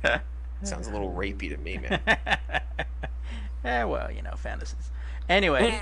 right. 0.04 0.20
Sounds 0.64 0.86
a 0.88 0.90
little 0.90 1.12
rapey 1.12 1.48
to 1.50 1.56
me, 1.56 1.78
man. 1.78 2.00
eh, 3.64 3.84
well, 3.84 4.10
you 4.10 4.22
know, 4.22 4.34
fantasies. 4.36 4.90
Anyway, 5.28 5.80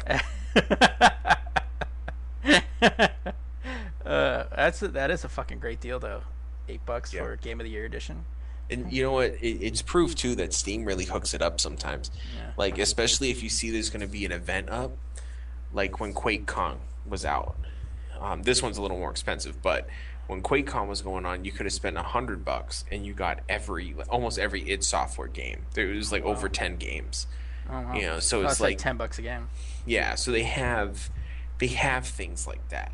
uh, 4.05 4.45
that's 4.55 4.83
a, 4.83 4.89
that 4.89 5.11
is 5.11 5.25
a 5.25 5.29
fucking 5.29 5.59
great 5.59 5.81
deal, 5.81 5.99
though. 5.99 6.23
Eight 6.69 6.85
bucks 6.87 7.13
Yeah. 7.13 7.23
for 7.23 7.37
Game 7.37 7.61
of 7.61 7.65
the 7.65 7.71
Year 7.71 7.85
edition. 7.85 8.25
And 8.71 8.93
you 8.93 9.03
know 9.03 9.13
what? 9.13 9.33
It, 9.41 9.63
it's 9.63 9.83
proof 9.83 10.15
too 10.15 10.35
that 10.37 10.53
Steam 10.53 10.85
really 10.85 11.05
hooks 11.05 11.35
it 11.35 11.43
up 11.43 11.61
sometimes. 11.61 12.11
Yeah. 12.37 12.51
Like 12.57 12.79
especially 12.79 13.31
if 13.31 13.43
you 13.43 13.49
see 13.49 13.71
there's 13.71 13.91
going 13.91 14.01
to 14.01 14.07
be 14.09 14.25
an 14.25 14.33
event 14.33 14.71
up, 14.71 14.93
like 15.73 16.01
when 16.01 16.13
QuakeCon 16.15 16.77
was 17.09 17.25
out. 17.25 17.57
Um, 18.21 18.43
this 18.43 18.63
one's 18.63 18.79
a 18.79 18.83
little 18.83 18.97
more 18.99 19.11
expensive, 19.11 19.61
but 19.63 19.87
when 20.27 20.43
QuakeCon 20.43 20.89
was 20.89 21.03
going 21.03 21.25
on, 21.27 21.45
you 21.45 21.53
could 21.53 21.67
have 21.67 21.73
spent 21.73 21.97
a 21.97 22.03
hundred 22.03 22.45
bucks 22.45 22.85
and 22.91 23.07
you 23.07 23.13
got 23.13 23.41
every 23.49 23.95
almost 24.09 24.39
every 24.39 24.69
id 24.71 24.83
Software 24.83 25.29
game. 25.29 25.67
There 25.75 25.87
was 25.89 26.11
like 26.11 26.25
over 26.25 26.49
ten 26.49 26.77
games. 26.77 27.27
Oh, 27.69 27.73
wow. 27.75 27.95
You 27.95 28.03
know, 28.03 28.19
so 28.21 28.43
Oh, 28.43 28.47
it's 28.47 28.61
like 28.61 28.79
ten 28.79 28.97
bucks 28.97 29.19
a 29.19 29.23
game. 29.23 29.49
yeah, 29.85 30.15
so 30.15 30.31
they 30.33 30.43
have 30.45 31.11
they 31.59 31.67
have 31.69 32.07
things 32.07 32.47
like 32.47 32.67
that. 32.71 32.91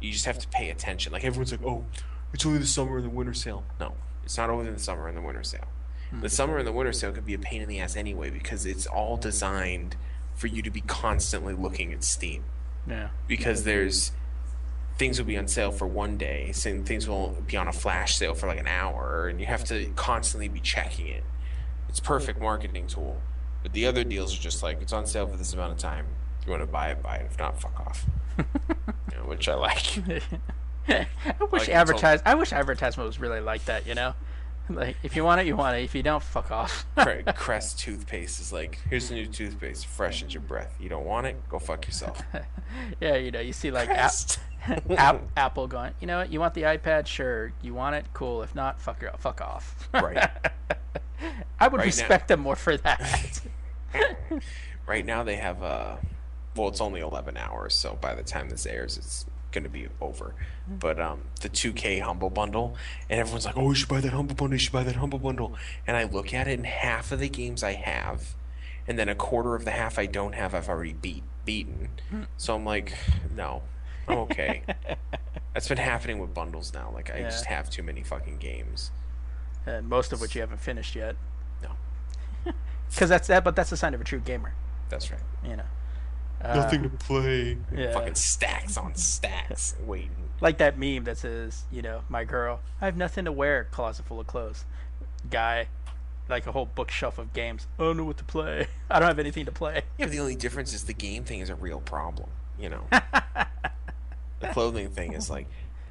You 0.00 0.10
just 0.10 0.24
have 0.24 0.38
to 0.40 0.48
pay 0.48 0.70
attention. 0.70 1.12
Like 1.12 1.24
everyone's 1.24 1.52
like, 1.52 1.62
"Oh, 1.64 1.84
it's 2.32 2.44
only 2.46 2.58
the 2.58 2.66
summer 2.66 2.96
and 2.96 3.04
the 3.04 3.10
winter 3.10 3.34
sale." 3.34 3.62
No, 3.78 3.94
it's 4.24 4.36
not 4.36 4.50
only 4.50 4.70
the 4.70 4.78
summer 4.78 5.08
and 5.08 5.16
the 5.16 5.22
winter 5.22 5.42
sale. 5.42 5.66
Hmm. 6.10 6.20
The 6.20 6.28
summer 6.28 6.58
and 6.58 6.66
the 6.66 6.72
winter 6.72 6.92
sale 6.92 7.12
could 7.12 7.26
be 7.26 7.34
a 7.34 7.38
pain 7.38 7.62
in 7.62 7.68
the 7.68 7.80
ass 7.80 7.96
anyway 7.96 8.30
because 8.30 8.66
it's 8.66 8.86
all 8.86 9.16
designed 9.16 9.96
for 10.34 10.46
you 10.46 10.62
to 10.62 10.70
be 10.70 10.80
constantly 10.82 11.54
looking 11.54 11.92
at 11.92 12.02
Steam 12.04 12.44
Yeah. 12.86 13.08
because 13.28 13.64
there's 13.64 14.12
things 14.98 15.18
will 15.18 15.26
be 15.26 15.36
on 15.38 15.48
sale 15.48 15.72
for 15.72 15.86
one 15.86 16.16
day, 16.16 16.52
and 16.66 16.86
things 16.86 17.08
will 17.08 17.36
be 17.46 17.56
on 17.56 17.66
a 17.66 17.72
flash 17.72 18.16
sale 18.16 18.34
for 18.34 18.46
like 18.46 18.60
an 18.60 18.66
hour, 18.66 19.26
and 19.28 19.40
you 19.40 19.46
have 19.46 19.64
to 19.64 19.86
constantly 19.96 20.48
be 20.48 20.60
checking 20.60 21.08
it. 21.08 21.24
It's 21.88 21.98
perfect 22.00 22.40
marketing 22.40 22.86
tool. 22.86 23.20
But 23.62 23.72
the 23.72 23.86
other 23.86 24.04
deals 24.04 24.36
are 24.36 24.40
just 24.40 24.62
like 24.62 24.82
it's 24.82 24.92
on 24.92 25.06
sale 25.06 25.26
for 25.26 25.36
this 25.36 25.52
amount 25.54 25.72
of 25.72 25.78
time. 25.78 26.06
If 26.40 26.46
you 26.46 26.50
want 26.50 26.62
to 26.62 26.66
buy 26.66 26.90
it, 26.90 27.02
buy 27.02 27.16
it. 27.16 27.26
If 27.30 27.38
not, 27.38 27.60
fuck 27.60 27.78
off. 27.80 28.06
you 28.38 29.16
know, 29.16 29.24
which 29.24 29.48
I 29.48 29.54
like. 29.54 29.98
I 30.88 31.06
wish 31.50 31.62
Like, 31.62 31.68
advertise. 31.70 32.20
I 32.24 32.34
wish 32.34 32.52
advertisement 32.52 33.06
was 33.06 33.18
really 33.20 33.40
like 33.40 33.64
that. 33.66 33.86
You 33.86 33.94
know, 33.94 34.14
like 34.68 34.96
if 35.02 35.14
you 35.16 35.24
want 35.24 35.40
it, 35.40 35.46
you 35.46 35.56
want 35.56 35.76
it. 35.76 35.84
If 35.84 35.94
you 35.94 36.02
don't, 36.02 36.22
fuck 36.22 36.50
off. 36.50 36.86
Cre- 36.96 37.22
Crest 37.36 37.78
toothpaste 37.78 38.40
is 38.40 38.52
like, 38.52 38.78
here's 38.90 39.08
the 39.08 39.14
new 39.14 39.26
toothpaste, 39.26 39.86
freshens 39.86 40.34
your 40.34 40.42
breath. 40.42 40.74
You 40.80 40.88
don't 40.88 41.04
want 41.04 41.26
it? 41.26 41.36
Go 41.48 41.58
fuck 41.58 41.86
yourself. 41.86 42.20
yeah, 43.00 43.16
you 43.16 43.30
know, 43.30 43.40
you 43.40 43.52
see 43.52 43.70
like 43.70 43.88
app, 43.88 44.12
app, 44.90 45.22
Apple 45.36 45.66
going. 45.66 45.92
You 46.00 46.06
know 46.06 46.18
what? 46.18 46.32
You 46.32 46.40
want 46.40 46.54
the 46.54 46.62
iPad? 46.62 47.06
Sure. 47.06 47.52
You 47.62 47.74
want 47.74 47.96
it? 47.96 48.06
Cool. 48.14 48.42
If 48.42 48.54
not, 48.54 48.80
fuck 48.80 49.00
your, 49.02 49.12
fuck 49.18 49.40
off. 49.40 49.88
Right. 49.94 50.30
I 51.60 51.68
would 51.68 51.78
Right 51.78 51.84
now- 51.84 51.84
respect 51.84 52.28
them 52.28 52.40
more 52.40 52.56
for 52.56 52.76
that. 52.78 53.40
right 54.86 55.04
now 55.04 55.22
they 55.22 55.36
have 55.36 55.62
uh 55.62 55.96
well 56.56 56.68
it's 56.68 56.80
only 56.80 57.00
11 57.00 57.36
hours 57.36 57.74
so 57.74 57.96
by 58.00 58.14
the 58.14 58.22
time 58.22 58.48
this 58.48 58.64
airs 58.66 58.96
it's 58.96 59.26
going 59.52 59.64
to 59.64 59.70
be 59.70 59.86
over 60.00 60.34
mm-hmm. 60.64 60.76
but 60.78 61.00
um 61.00 61.22
the 61.40 61.48
2k 61.48 62.00
humble 62.00 62.30
bundle 62.30 62.74
and 63.08 63.20
everyone's 63.20 63.44
like 63.46 63.56
oh 63.56 63.68
you 63.68 63.74
should 63.74 63.88
buy 63.88 64.00
that 64.00 64.12
humble 64.12 64.34
bundle 64.34 64.54
you 64.54 64.58
should 64.58 64.72
buy 64.72 64.82
that 64.82 64.96
humble 64.96 65.18
bundle 65.18 65.54
and 65.86 65.96
i 65.96 66.04
look 66.04 66.32
at 66.34 66.48
it 66.48 66.58
and 66.58 66.66
half 66.66 67.12
of 67.12 67.20
the 67.20 67.28
games 67.28 67.62
i 67.62 67.72
have 67.72 68.34
and 68.86 68.98
then 68.98 69.08
a 69.08 69.14
quarter 69.14 69.54
of 69.54 69.64
the 69.64 69.70
half 69.70 69.98
i 69.98 70.06
don't 70.06 70.34
have 70.34 70.54
i've 70.54 70.68
already 70.68 70.92
beat 70.94 71.22
beaten 71.44 71.88
hmm. 72.10 72.22
so 72.36 72.54
i'm 72.54 72.64
like 72.64 72.94
no 73.36 73.62
i'm 74.08 74.18
okay 74.18 74.62
that's 75.54 75.68
been 75.68 75.78
happening 75.78 76.18
with 76.18 76.32
bundles 76.34 76.72
now 76.72 76.90
like 76.94 77.10
i 77.12 77.18
Yeah. 77.18 77.28
just 77.30 77.44
have 77.46 77.68
too 77.70 77.82
many 77.82 78.02
fucking 78.02 78.38
games 78.38 78.90
and 79.66 79.88
most 79.88 80.12
of 80.12 80.20
which 80.20 80.34
you 80.34 80.40
haven't 80.40 80.60
finished 80.60 80.96
yet. 80.96 81.14
no 81.62 81.70
Because 82.90 83.08
that's 83.08 83.28
that. 83.28 83.44
But 83.44 83.54
that's 83.56 83.70
a 83.72 83.76
sign 83.76 83.94
of 83.94 84.00
a 84.00 84.04
true 84.04 84.18
gamer. 84.18 84.52
that's 84.88 85.10
right 85.10 85.20
You 85.44 85.56
know. 85.56 85.64
Nothing 86.42 86.82
to 86.82 86.88
um, 86.88 86.96
play. 86.98 87.58
yeah. 87.74 87.92
Fucking 87.92 88.14
stacks 88.16 88.76
on 88.76 88.94
stacks 88.94 89.76
waiting. 89.84 90.10
like 90.40 90.58
that 90.58 90.78
meme 90.78 91.04
that 91.04 91.18
says, 91.18 91.64
you 91.70 91.82
know, 91.82 92.02
my 92.08 92.24
girl, 92.24 92.60
I 92.80 92.86
have 92.86 92.96
nothing 92.96 93.24
to 93.26 93.32
wear, 93.32 93.64
closet 93.64 94.06
full 94.06 94.18
of 94.20 94.26
clothes. 94.26 94.64
Guy, 95.30 95.68
like 96.28 96.46
a 96.46 96.52
whole 96.52 96.66
bookshelf 96.66 97.18
of 97.18 97.32
games. 97.32 97.66
I 97.78 97.84
don't 97.84 97.96
know 97.96 98.04
what 98.04 98.16
to 98.18 98.24
play. 98.24 98.66
I 98.90 98.98
don't 98.98 99.08
have 99.08 99.18
anything 99.20 99.44
to 99.46 99.52
play. 99.52 99.82
Yeah, 99.98 100.06
but 100.06 100.10
the 100.10 100.20
only 100.20 100.34
difference 100.34 100.72
is 100.72 100.84
the 100.84 100.94
game 100.94 101.24
thing 101.24 101.40
is 101.40 101.50
a 101.50 101.54
real 101.54 101.80
problem. 101.80 102.30
You 102.58 102.70
know, 102.70 102.86
the 104.40 104.48
clothing 104.48 104.90
thing 104.90 105.12
is 105.14 105.30
like 105.30 105.46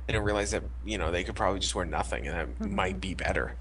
they 0.08 0.14
don't 0.14 0.24
realize 0.24 0.52
that 0.52 0.64
you 0.86 0.98
know 0.98 1.12
they 1.12 1.24
could 1.24 1.36
probably 1.36 1.60
just 1.60 1.76
wear 1.76 1.86
nothing 1.86 2.28
and 2.28 2.56
that 2.60 2.70
might 2.70 3.00
be 3.02 3.14
better. 3.14 3.56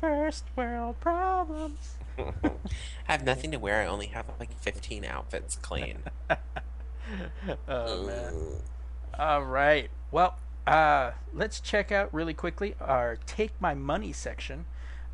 First 0.00 0.44
world 0.56 0.98
problems. 1.00 1.96
I 3.08 3.12
have 3.12 3.24
nothing 3.24 3.50
to 3.52 3.58
wear. 3.58 3.82
I 3.82 3.86
only 3.86 4.06
have 4.08 4.26
like 4.38 4.52
15 4.60 5.04
outfits 5.04 5.56
clean. 5.56 5.98
Oh 7.68 8.06
man. 8.06 8.34
All 9.18 9.42
right. 9.42 9.90
Well, 10.10 10.36
uh, 10.66 11.12
let's 11.34 11.60
check 11.60 11.90
out 11.90 12.12
really 12.14 12.34
quickly 12.34 12.74
our 12.80 13.16
Take 13.26 13.52
My 13.60 13.74
Money 13.74 14.12
section. 14.12 14.66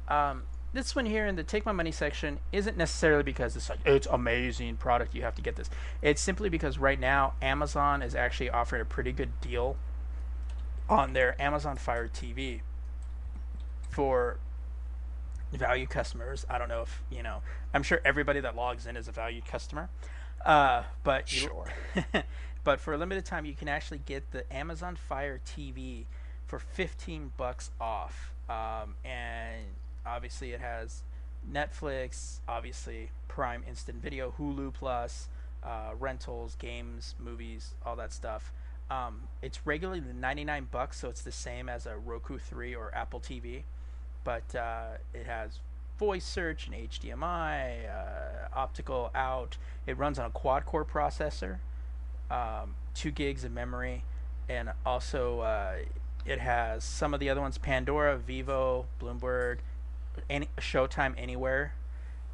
Um, 0.09 0.43
this 0.73 0.95
one 0.95 1.07
here 1.07 1.27
in 1.27 1.37
the 1.37 1.43
Take 1.43 1.65
My 1.65 1.73
Money 1.73 1.93
section 1.93 2.39
isn't 2.53 2.77
necessarily 2.77 3.23
because 3.23 3.57
it's 3.57 3.71
like 3.71 3.79
it's 3.85 4.07
amazing 4.07 4.77
product 4.77 5.15
you 5.15 5.23
have 5.23 5.35
to 5.37 5.43
get 5.43 5.57
this. 5.57 5.71
It's 6.03 6.21
simply 6.21 6.49
because 6.49 6.79
right 6.79 7.01
now 7.01 7.35
Amazon 7.41 8.03
is 8.03 8.15
actually 8.15 8.51
offering 8.51 8.83
a 8.83 8.85
pretty 8.85 9.13
good 9.13 9.41
deal 9.41 9.77
on 10.89 11.15
their 11.15 11.41
Amazon 11.41 11.77
Fire 11.77 12.09
TV 12.09 12.61
for 13.89 14.39
value 15.53 15.87
customers. 15.87 16.45
I 16.49 16.59
don't 16.59 16.69
know 16.69 16.83
if 16.83 17.03
you 17.11 17.23
know. 17.23 17.43
I'm 17.75 17.83
sure 17.83 18.01
everybody 18.05 18.41
that 18.41 18.57
logs 18.57 18.87
in 18.87 18.97
is 18.97 19.09
a 19.09 19.13
valued 19.13 19.47
customer. 19.47 19.89
Uh, 20.45 20.85
but 21.03 21.33
you- 21.33 21.41
Sure. 21.41 21.67
but 22.65 22.81
for 22.81 22.95
a 22.95 22.99
limited 22.99 23.25
time, 23.25 23.45
you 23.47 23.55
can 23.55 23.69
actually 23.69 23.99
get 23.99 24.31
the 24.33 24.51
Amazon 24.55 24.97
Fire 24.97 25.41
TV 25.47 26.05
for 26.47 26.59
15 26.59 27.33
bucks 27.37 27.71
off. 27.81 28.33
Um, 28.49 28.95
and 29.05 29.65
obviously, 30.05 30.53
it 30.53 30.61
has 30.61 31.03
Netflix, 31.51 32.41
obviously 32.49 33.11
Prime 33.29 33.63
Instant 33.67 34.03
Video, 34.03 34.35
Hulu 34.39 34.73
Plus, 34.75 35.29
uh, 35.63 35.91
rentals, 35.99 36.55
games, 36.57 37.15
movies, 37.19 37.75
all 37.85 37.97
that 37.97 38.13
stuff. 38.13 38.53
Um, 38.91 39.23
it's 39.43 39.67
regularly 39.67 40.01
99 40.01 40.69
bucks, 40.71 41.01
so 41.01 41.09
it's 41.09 41.23
the 41.23 41.33
same 41.33 41.69
as 41.69 41.87
a 41.87 41.97
Roku 41.97 42.39
3 42.39 42.75
or 42.75 42.95
Apple 42.95 43.19
TV, 43.21 43.65
but 44.27 44.57
uh, 44.57 44.97
it 45.15 45.25
has 45.25 45.61
voice 46.01 46.25
search 46.25 46.67
and 46.67 46.75
HDMI, 46.75 47.89
uh, 47.89 48.49
optical 48.53 49.13
out. 49.15 49.57
It 49.87 49.97
runs 49.97 50.19
on 50.19 50.27
a 50.27 50.31
quad 50.31 50.67
core 50.67 50.85
processor, 50.85 51.59
um, 52.29 52.75
two 52.93 53.13
gigs 53.13 53.45
of 53.45 53.53
memory, 53.53 54.03
and 54.49 54.71
also 54.85 55.41
uh, 55.41 55.77
it 56.27 56.41
has 56.41 56.83
some 56.83 57.15
of 57.15 57.21
the 57.21 57.31
other 57.31 57.41
ones: 57.41 57.57
Pandora, 57.57 58.19
Vevo, 58.19 58.87
Bloomberg, 59.01 59.59
any 60.29 60.49
Showtime 60.59 61.15
Anywhere, 61.17 61.75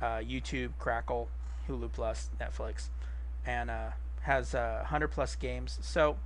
uh, 0.01 0.17
YouTube, 0.17 0.71
Crackle, 0.79 1.29
Hulu 1.69 1.93
Plus, 1.93 2.31
Netflix, 2.41 2.89
and 3.45 3.71
uh, 3.71 3.91
has 4.23 4.55
uh, 4.55 4.83
hundred 4.87 5.09
plus 5.09 5.37
games. 5.37 5.79
So 5.83 6.17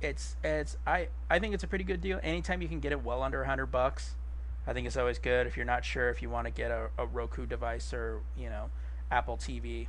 it's 0.00 0.36
it's 0.44 0.76
I 0.86 1.08
I 1.28 1.40
think 1.40 1.54
it's 1.54 1.64
a 1.64 1.68
pretty 1.68 1.84
good 1.84 2.00
deal. 2.00 2.20
Anytime 2.22 2.62
you 2.62 2.68
can 2.68 2.78
get 2.78 2.92
it 2.92 3.02
well 3.02 3.20
under 3.24 3.42
hundred 3.42 3.66
bucks, 3.66 4.14
I 4.66 4.72
think 4.72 4.86
it's 4.86 4.96
always 4.96 5.18
good. 5.18 5.46
If 5.46 5.56
you're 5.56 5.66
not 5.66 5.84
sure 5.84 6.08
if 6.08 6.22
you 6.22 6.30
want 6.30 6.46
to 6.46 6.52
get 6.52 6.70
a, 6.70 6.88
a 6.96 7.06
Roku 7.06 7.46
device 7.46 7.92
or 7.92 8.20
you 8.36 8.48
know 8.48 8.70
Apple 9.10 9.36
TV, 9.36 9.88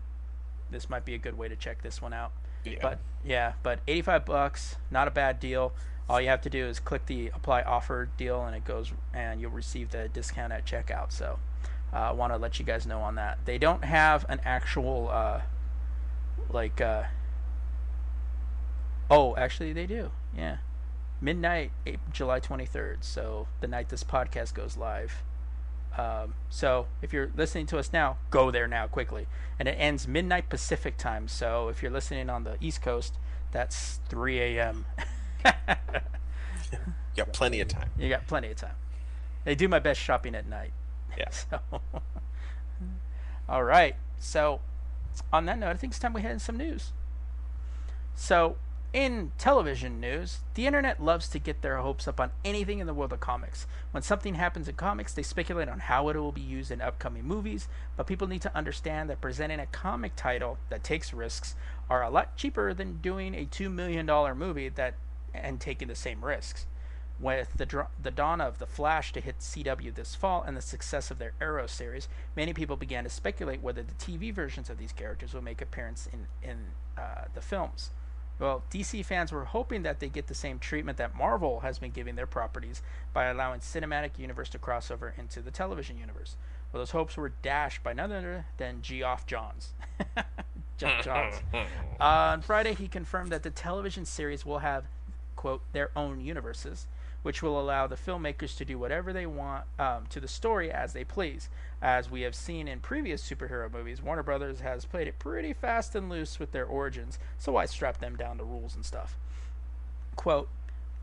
this 0.69 0.89
might 0.89 1.05
be 1.05 1.13
a 1.13 1.17
good 1.17 1.37
way 1.37 1.47
to 1.47 1.55
check 1.55 1.81
this 1.81 2.01
one 2.01 2.13
out. 2.13 2.31
Yeah. 2.65 2.79
But 2.81 2.99
yeah, 3.23 3.53
but 3.61 3.79
85 3.87 4.25
bucks, 4.25 4.75
not 4.91 5.07
a 5.07 5.11
bad 5.11 5.39
deal. 5.39 5.73
All 6.09 6.19
you 6.19 6.27
have 6.27 6.41
to 6.41 6.49
do 6.49 6.65
is 6.65 6.79
click 6.79 7.05
the 7.05 7.27
apply 7.33 7.61
offer 7.61 8.09
deal, 8.17 8.43
and 8.43 8.55
it 8.55 8.65
goes, 8.65 8.91
and 9.13 9.39
you'll 9.39 9.51
receive 9.51 9.91
the 9.91 10.09
discount 10.09 10.51
at 10.51 10.65
checkout. 10.65 11.13
So, 11.13 11.39
I 11.93 12.09
uh, 12.09 12.13
want 12.13 12.33
to 12.33 12.37
let 12.37 12.59
you 12.59 12.65
guys 12.65 12.85
know 12.85 12.99
on 12.99 13.15
that. 13.15 13.39
They 13.45 13.57
don't 13.57 13.85
have 13.85 14.25
an 14.27 14.41
actual, 14.43 15.09
uh, 15.09 15.41
like, 16.49 16.81
uh, 16.81 17.03
oh, 19.09 19.35
actually 19.37 19.71
they 19.71 19.85
do. 19.85 20.11
Yeah, 20.35 20.57
midnight, 21.23 21.71
July 22.11 22.39
23rd. 22.39 22.97
So 23.01 23.47
the 23.61 23.67
night 23.67 23.89
this 23.89 24.03
podcast 24.03 24.53
goes 24.53 24.77
live. 24.77 25.23
Um, 25.97 26.33
so 26.49 26.87
if 27.01 27.13
you're 27.13 27.31
listening 27.35 27.65
to 27.67 27.77
us 27.77 27.93
now, 27.93 28.17
go 28.29 28.51
there 28.51 28.67
now 28.67 28.87
quickly. 28.87 29.27
And 29.57 29.67
it 29.67 29.75
ends 29.79 30.07
midnight 30.07 30.49
Pacific 30.49 30.97
time. 30.97 31.27
So 31.27 31.69
if 31.69 31.81
you're 31.81 31.91
listening 31.91 32.29
on 32.29 32.43
the 32.43 32.57
East 32.59 32.81
Coast, 32.81 33.17
that's 33.51 33.99
3 34.09 34.39
a.m. 34.39 34.85
You 35.45 35.51
got 37.17 37.33
plenty 37.33 37.61
of 37.61 37.67
time. 37.67 37.89
you 37.97 38.09
got 38.09 38.27
plenty 38.27 38.49
of 38.49 38.57
time. 38.57 38.75
They 39.45 39.55
do 39.55 39.67
my 39.67 39.79
best 39.79 39.99
shopping 39.99 40.35
at 40.35 40.47
night. 40.47 40.73
Yeah. 41.17 41.29
So, 41.49 41.59
all 43.49 43.63
right. 43.63 43.95
So, 44.17 44.61
on 45.31 45.45
that 45.45 45.59
note, 45.59 45.69
I 45.69 45.73
think 45.75 45.91
it's 45.91 45.99
time 45.99 46.13
we 46.13 46.21
head 46.21 46.31
in 46.31 46.39
some 46.39 46.57
news. 46.57 46.93
So, 48.15 48.55
in 48.93 49.31
television 49.39 49.99
news, 49.99 50.41
the 50.53 50.67
internet 50.67 51.03
loves 51.03 51.27
to 51.29 51.39
get 51.39 51.63
their 51.63 51.77
hopes 51.77 52.07
up 52.07 52.19
on 52.19 52.29
anything 52.45 52.77
in 52.77 52.85
the 52.85 52.93
world 52.93 53.11
of 53.11 53.19
comics. 53.19 53.65
When 53.89 54.03
something 54.03 54.35
happens 54.35 54.67
in 54.67 54.75
comics, 54.75 55.13
they 55.13 55.23
speculate 55.23 55.67
on 55.67 55.79
how 55.79 56.09
it 56.09 56.15
will 56.15 56.31
be 56.31 56.41
used 56.41 56.69
in 56.69 56.79
upcoming 56.79 57.25
movies, 57.25 57.67
but 57.97 58.05
people 58.05 58.27
need 58.27 58.43
to 58.43 58.55
understand 58.55 59.09
that 59.09 59.19
presenting 59.19 59.59
a 59.59 59.65
comic 59.65 60.15
title 60.15 60.59
that 60.69 60.83
takes 60.83 61.11
risks 61.11 61.55
are 61.89 62.03
a 62.03 62.11
lot 62.11 62.37
cheaper 62.37 62.71
than 62.71 63.01
doing 63.01 63.33
a 63.33 63.45
$2 63.45 63.71
million 63.73 64.05
movie 64.37 64.69
that 64.69 64.93
and 65.33 65.59
taking 65.59 65.87
the 65.87 65.95
same 65.95 66.23
risks. 66.23 66.67
With 67.19 67.53
the, 67.55 67.65
dr- 67.65 67.87
the 68.01 68.11
dawn 68.11 68.41
of 68.41 68.59
The 68.59 68.67
Flash 68.67 69.11
to 69.13 69.21
hit 69.21 69.39
CW 69.39 69.95
this 69.95 70.13
fall 70.13 70.43
and 70.43 70.55
the 70.55 70.61
success 70.61 71.09
of 71.09 71.17
their 71.17 71.33
Arrow 71.41 71.65
series, 71.65 72.07
many 72.35 72.53
people 72.53 72.75
began 72.75 73.05
to 73.05 73.09
speculate 73.09 73.63
whether 73.63 73.81
the 73.81 73.93
TV 73.93 74.31
versions 74.31 74.69
of 74.69 74.77
these 74.77 74.91
characters 74.91 75.33
will 75.33 75.41
make 75.41 75.61
appearance 75.61 76.07
in, 76.11 76.27
in 76.47 76.57
uh, 76.95 77.25
the 77.33 77.41
films. 77.41 77.89
Well, 78.43 78.61
DC 78.69 79.05
fans 79.05 79.31
were 79.31 79.45
hoping 79.45 79.83
that 79.83 80.01
they 80.01 80.09
get 80.09 80.27
the 80.27 80.35
same 80.35 80.59
treatment 80.59 80.97
that 80.97 81.15
Marvel 81.15 81.61
has 81.61 81.79
been 81.79 81.91
giving 81.91 82.15
their 82.15 82.27
properties 82.27 82.81
by 83.13 83.27
allowing 83.27 83.61
cinematic 83.61 84.19
universe 84.19 84.49
to 84.49 84.59
cross 84.59 84.91
over 84.91 85.13
into 85.17 85.41
the 85.41 85.49
television 85.49 85.97
universe. 85.97 86.35
Well, 86.73 86.81
those 86.81 86.91
hopes 86.91 87.15
were 87.15 87.29
dashed 87.41 87.83
by 87.83 87.93
none 87.93 88.11
other 88.11 88.45
than 88.57 88.81
Geoff 88.81 89.25
Johns. 89.25 89.71
Geoff 90.77 91.05
Johns. 91.05 91.35
Uh, 92.01 92.33
on 92.33 92.41
Friday, 92.41 92.73
he 92.73 92.89
confirmed 92.89 93.31
that 93.31 93.43
the 93.43 93.49
television 93.49 94.03
series 94.03 94.45
will 94.45 94.59
have, 94.59 94.83
quote, 95.37 95.61
their 95.71 95.91
own 95.95 96.19
universes, 96.19 96.87
which 97.23 97.41
will 97.41 97.59
allow 97.59 97.87
the 97.87 97.95
filmmakers 97.95 98.55
to 98.57 98.65
do 98.65 98.77
whatever 98.77 99.11
they 99.11 99.25
want 99.25 99.63
um, 99.79 100.05
to 100.09 100.19
the 100.19 100.27
story 100.27 100.71
as 100.71 100.93
they 100.93 101.03
please. 101.03 101.49
As 101.81 102.11
we 102.11 102.21
have 102.21 102.35
seen 102.35 102.67
in 102.67 102.79
previous 102.79 103.27
superhero 103.27 103.71
movies, 103.71 104.01
Warner 104.01 104.23
Brothers 104.23 104.59
has 104.59 104.85
played 104.85 105.07
it 105.07 105.19
pretty 105.19 105.53
fast 105.53 105.95
and 105.95 106.09
loose 106.09 106.39
with 106.39 106.51
their 106.51 106.65
origins, 106.65 107.17
so 107.37 107.53
why 107.53 107.65
strap 107.65 107.99
them 107.99 108.15
down 108.15 108.37
to 108.37 108.43
rules 108.43 108.75
and 108.75 108.85
stuff? 108.85 109.17
Quote, 110.15 110.49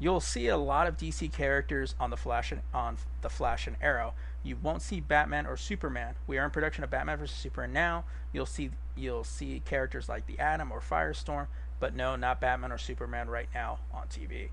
You'll 0.02 0.20
see 0.20 0.48
a 0.48 0.56
lot 0.56 0.86
of 0.86 0.96
DC 0.96 1.30
characters 1.30 1.94
on 2.00 2.08
the 2.08 2.16
Flash 2.16 2.52
and 2.52 2.62
on 2.72 2.96
the 3.20 3.28
Flash 3.28 3.66
and 3.66 3.76
Arrow. 3.82 4.14
You 4.42 4.56
won't 4.56 4.80
see 4.80 4.98
Batman 4.98 5.46
or 5.46 5.58
Superman. 5.58 6.14
We 6.26 6.38
are 6.38 6.44
in 6.46 6.50
production 6.50 6.82
of 6.82 6.90
Batman 6.90 7.18
vs 7.18 7.36
Superman 7.36 7.74
now. 7.74 8.04
You'll 8.32 8.46
see 8.46 8.70
you'll 8.96 9.24
see 9.24 9.60
characters 9.66 10.08
like 10.08 10.26
the 10.26 10.38
Atom 10.38 10.72
or 10.72 10.80
Firestorm, 10.80 11.48
but 11.80 11.94
no, 11.94 12.16
not 12.16 12.40
Batman 12.40 12.72
or 12.72 12.78
Superman 12.78 13.28
right 13.28 13.50
now 13.52 13.80
on 13.92 14.06
TV. 14.08 14.48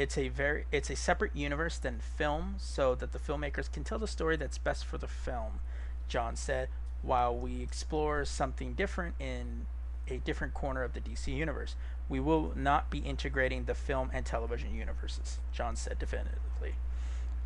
It's 0.00 0.16
a 0.16 0.30
very 0.30 0.64
it's 0.72 0.88
a 0.88 0.96
separate 0.96 1.36
universe 1.36 1.76
than 1.76 2.00
film, 2.00 2.54
so 2.56 2.94
that 2.94 3.12
the 3.12 3.18
filmmakers 3.18 3.70
can 3.70 3.84
tell 3.84 3.98
the 3.98 4.08
story 4.08 4.34
that's 4.34 4.56
best 4.56 4.86
for 4.86 4.96
the 4.96 5.06
film. 5.06 5.60
John 6.08 6.36
said, 6.36 6.70
while 7.02 7.36
we 7.36 7.60
explore 7.60 8.24
something 8.24 8.72
different 8.72 9.14
in 9.18 9.66
a 10.08 10.16
different 10.16 10.54
corner 10.54 10.84
of 10.84 10.94
the 10.94 11.00
DC 11.00 11.28
universe. 11.28 11.76
We 12.08 12.18
will 12.18 12.54
not 12.56 12.88
be 12.88 13.00
integrating 13.00 13.64
the 13.64 13.74
film 13.74 14.10
and 14.14 14.24
television 14.24 14.74
universes, 14.74 15.38
John 15.52 15.76
said 15.76 15.98
definitively. 15.98 16.76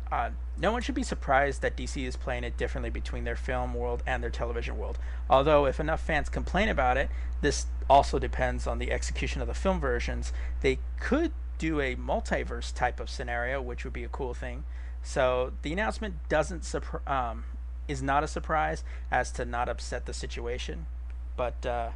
Uh, 0.09 0.29
no 0.57 0.71
one 0.71 0.81
should 0.81 0.95
be 0.95 1.03
surprised 1.03 1.61
that 1.61 1.75
DC 1.75 2.07
is 2.07 2.15
playing 2.15 2.45
it 2.45 2.55
differently 2.55 2.89
between 2.89 3.25
their 3.25 3.35
film 3.35 3.73
world 3.73 4.01
and 4.07 4.23
their 4.23 4.29
television 4.29 4.77
world. 4.77 4.97
Although, 5.29 5.65
if 5.65 5.77
enough 5.77 5.99
fans 5.99 6.29
complain 6.29 6.69
about 6.69 6.95
it, 6.95 7.09
this 7.41 7.65
also 7.89 8.17
depends 8.17 8.65
on 8.65 8.79
the 8.79 8.93
execution 8.93 9.41
of 9.41 9.49
the 9.49 9.53
film 9.53 9.81
versions. 9.81 10.31
They 10.61 10.79
could 11.01 11.33
do 11.65 11.81
a 11.81 11.95
multiverse 11.95 12.73
type 12.73 12.99
of 12.99 13.09
scenario, 13.09 13.61
which 13.61 13.83
would 13.83 13.93
be 13.93 14.03
a 14.03 14.07
cool 14.09 14.33
thing. 14.33 14.63
So 15.01 15.53
the 15.63 15.71
announcement 15.73 16.15
doesn't 16.29 16.61
surpri- 16.61 17.07
um, 17.09 17.45
is 17.87 18.01
not 18.01 18.23
a 18.23 18.27
surprise 18.27 18.83
as 19.11 19.31
to 19.33 19.45
not 19.45 19.69
upset 19.69 20.05
the 20.05 20.13
situation, 20.13 20.85
but 21.35 21.65
uh, 21.65 21.89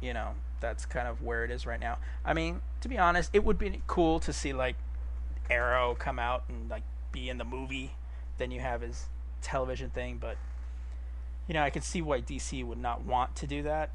you 0.00 0.12
know 0.14 0.30
that's 0.60 0.84
kind 0.86 1.08
of 1.08 1.22
where 1.22 1.44
it 1.44 1.50
is 1.50 1.66
right 1.66 1.80
now. 1.80 1.98
I 2.24 2.34
mean, 2.34 2.60
to 2.82 2.88
be 2.88 2.98
honest, 2.98 3.30
it 3.32 3.44
would 3.44 3.58
be 3.58 3.80
cool 3.86 4.20
to 4.20 4.32
see 4.32 4.52
like 4.52 4.76
Arrow 5.48 5.94
come 5.98 6.18
out 6.18 6.44
and 6.48 6.68
like 6.70 6.82
be 7.12 7.28
in 7.28 7.38
the 7.38 7.44
movie. 7.44 7.92
Then 8.38 8.50
you 8.50 8.60
have 8.60 8.80
his 8.82 9.06
television 9.42 9.90
thing, 9.90 10.18
but 10.20 10.36
you 11.48 11.54
know 11.54 11.62
I 11.62 11.70
can 11.70 11.82
see 11.82 12.02
why 12.02 12.20
DC 12.20 12.64
would 12.64 12.78
not 12.78 13.02
want 13.04 13.34
to 13.36 13.46
do 13.46 13.62
that. 13.62 13.90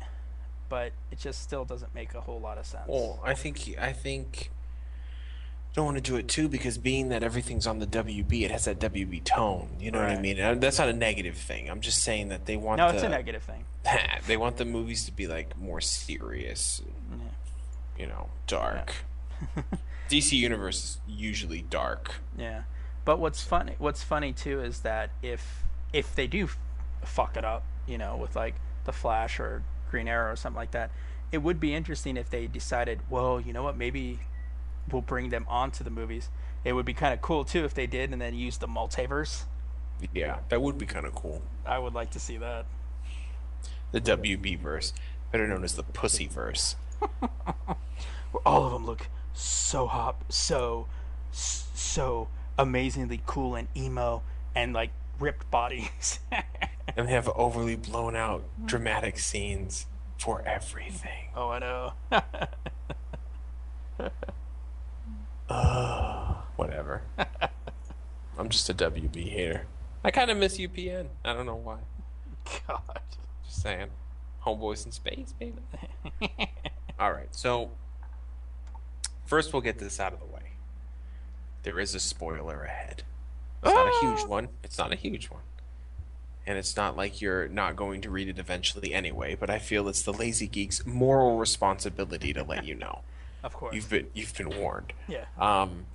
but 0.68 0.92
it 1.12 1.20
just 1.20 1.42
still 1.42 1.64
doesn't 1.64 1.94
make 1.94 2.16
a 2.16 2.22
whole 2.22 2.40
lot 2.40 2.58
of 2.58 2.66
sense. 2.66 2.88
Well, 2.88 3.20
I 3.24 3.34
think 3.36 3.76
I 3.80 3.94
think 3.94 4.50
don't 5.76 5.86
want 5.86 5.98
to 5.98 6.02
do 6.02 6.16
it 6.16 6.28
too 6.30 6.48
because 6.48 6.78
being 6.78 7.10
that 7.10 7.22
everything's 7.22 7.68
on 7.68 7.80
the 7.80 7.88
WB, 7.88 8.44
it 8.44 8.52
has 8.52 8.64
that 8.66 8.80
WB 8.80 9.24
tone. 9.26 9.68
You 9.80 9.92
know 9.92 10.00
what 10.00 10.10
I 10.10 10.20
mean? 10.20 10.40
And 10.40 10.62
that's 10.62 10.80
not 10.80 10.88
a 10.88 10.94
negative 10.94 11.36
thing. 11.36 11.70
I'm 11.70 11.82
just 11.82 12.02
saying 12.02 12.30
that 12.30 12.46
they 12.46 12.56
want 12.56 12.78
no, 12.78 12.88
the, 12.90 12.96
it's 12.96 13.04
a 13.04 13.10
negative 13.10 13.44
thing. 13.44 13.66
they 14.28 14.38
want 14.38 14.56
the 14.56 14.64
movies 14.66 15.06
to 15.06 15.12
be 15.12 15.28
like 15.28 15.58
more 15.60 15.82
serious, 15.82 16.82
and, 17.12 17.22
Yeah. 17.22 18.02
you 18.04 18.08
know, 18.08 18.30
dark. 18.48 18.94
DC 20.10 20.32
Universe 20.34 20.84
is 20.84 20.98
usually 21.08 21.62
dark. 21.64 22.16
Yeah, 22.38 22.64
but 23.04 23.20
what's 23.20 23.44
funny, 23.44 23.76
what's 23.78 24.02
funny 24.02 24.32
too, 24.32 24.62
is 24.62 24.80
that 24.82 25.10
if 25.22 25.64
if 25.92 26.16
they 26.16 26.28
do 26.28 26.48
fuck 27.04 27.36
it 27.36 27.44
up, 27.44 27.64
you 27.86 27.98
know, 27.98 28.16
with 28.16 28.36
like 28.36 28.56
the 28.86 28.94
Flash 28.94 29.40
or 29.42 29.64
Green 29.92 30.08
Arrow 30.08 30.32
or 30.32 30.36
something 30.38 30.58
like 30.58 30.72
that, 30.72 30.92
it 31.34 31.40
would 31.40 31.60
be 31.60 31.74
interesting 31.74 32.16
if 32.16 32.30
they 32.30 32.48
decided, 32.48 33.02
well, 33.10 33.42
you 33.42 33.52
know 33.52 33.64
what, 33.64 33.76
maybe 33.78 34.20
we'll 34.92 35.02
bring 35.02 35.30
them 35.30 35.46
onto 35.48 35.84
the 35.84 35.90
movies. 35.90 36.30
It 36.64 36.74
would 36.74 36.86
be 36.86 36.94
kind 36.94 37.14
of 37.14 37.22
cool 37.22 37.46
too 37.46 37.64
if 37.66 37.74
they 37.74 37.88
did, 37.88 38.12
and 38.12 38.22
then 38.22 38.34
use 38.36 38.58
the 38.58 38.68
multiverse. 38.68 39.44
Yeah, 40.14 40.40
that 40.50 40.62
would 40.62 40.78
be 40.78 40.86
kind 40.86 41.06
of 41.06 41.16
cool. 41.16 41.42
I 41.66 41.80
would 41.80 41.94
like 41.94 42.12
to 42.12 42.20
see 42.20 42.38
that. 42.38 42.66
The 43.92 44.02
WB 44.02 44.60
verse, 44.60 44.94
better 45.32 45.48
known 45.48 45.64
as 45.64 45.76
the 45.76 45.84
Pussy 45.84 46.28
verse. 46.28 46.76
Where 47.20 47.32
all 48.46 48.66
of 48.66 48.74
them 48.74 48.86
look 48.86 49.08
so 49.34 49.88
hot, 49.88 50.16
so 50.30 50.88
so 51.32 52.28
amazingly 52.58 53.22
cool 53.26 53.56
and 53.56 53.68
emo, 53.76 54.22
and 54.54 54.74
like 54.74 54.92
ripped 55.20 55.50
bodies. 55.52 56.20
And 56.98 57.08
they 57.10 57.12
have 57.14 57.28
overly 57.36 57.76
blown 57.76 58.16
out 58.16 58.44
dramatic 58.64 59.20
scenes 59.20 59.86
for 60.18 60.42
everything. 60.46 61.30
oh, 61.36 61.50
I 61.50 61.60
know. 61.60 61.94
Whatever. 66.56 67.02
I'm 68.38 68.50
just 68.50 68.70
a 68.70 68.74
WB 68.74 69.30
hater. 69.30 69.68
I 70.04 70.12
kind 70.12 70.30
of 70.30 70.38
miss 70.38 70.58
UPN. 70.58 71.08
I 71.24 71.34
don't 71.34 71.46
know 71.46 71.56
why. 71.56 71.80
God. 72.68 73.00
Just 73.46 73.62
saying. 73.62 73.88
Homeboys 74.46 74.86
in 74.86 74.92
space, 74.92 75.34
baby. 75.40 75.58
All 77.00 77.12
right. 77.12 77.34
So, 77.34 77.72
first 79.26 79.54
we'll 79.54 79.62
get 79.62 79.80
this 79.80 80.00
out 80.00 80.14
of 80.14 80.20
the 80.20 80.26
way. 80.26 80.54
There 81.64 81.80
is 81.80 81.96
a 81.96 82.00
spoiler 82.00 82.64
ahead. 82.64 83.04
It's 83.64 83.74
not 83.74 83.88
a 83.88 84.00
huge 84.02 84.28
one. 84.28 84.50
It's 84.64 84.78
not 84.78 84.92
a 84.92 84.96
huge 84.96 85.30
one. 85.30 85.42
And 86.48 86.60
it's 86.60 86.76
not 86.76 86.96
like 86.96 87.22
you're 87.22 87.48
not 87.48 87.76
going 87.76 88.02
to 88.02 88.12
read 88.12 88.30
it 88.30 88.38
eventually 88.38 88.94
anyway, 88.94 89.36
but 89.36 89.50
I 89.50 89.58
feel 89.58 89.88
it's 89.88 90.04
the 90.04 90.14
lazy 90.14 90.48
geek's 90.48 90.86
moral 90.86 91.38
responsibility 91.38 92.34
to 92.34 92.44
let 92.44 92.66
you 92.66 92.76
know. 92.76 93.02
Of 93.46 93.54
course. 93.54 93.76
You've 93.76 93.90
been 93.90 94.08
you've 94.14 94.36
been 94.36 94.50
warned. 94.60 94.92
yeah. 95.08 95.26
Um, 95.40 95.86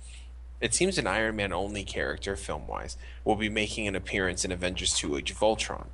it 0.61 0.73
seems 0.73 0.97
an 0.97 1.05
Iron 1.07 1.35
Man 1.35 1.51
only 1.51 1.83
character, 1.83 2.35
film 2.35 2.67
wise, 2.67 2.95
will 3.25 3.35
be 3.35 3.49
making 3.49 3.87
an 3.87 3.95
appearance 3.95 4.45
in 4.45 4.51
Avengers 4.51 4.93
2 4.93 5.17
Age 5.17 5.31
of 5.31 5.41
Ultron. 5.43 5.89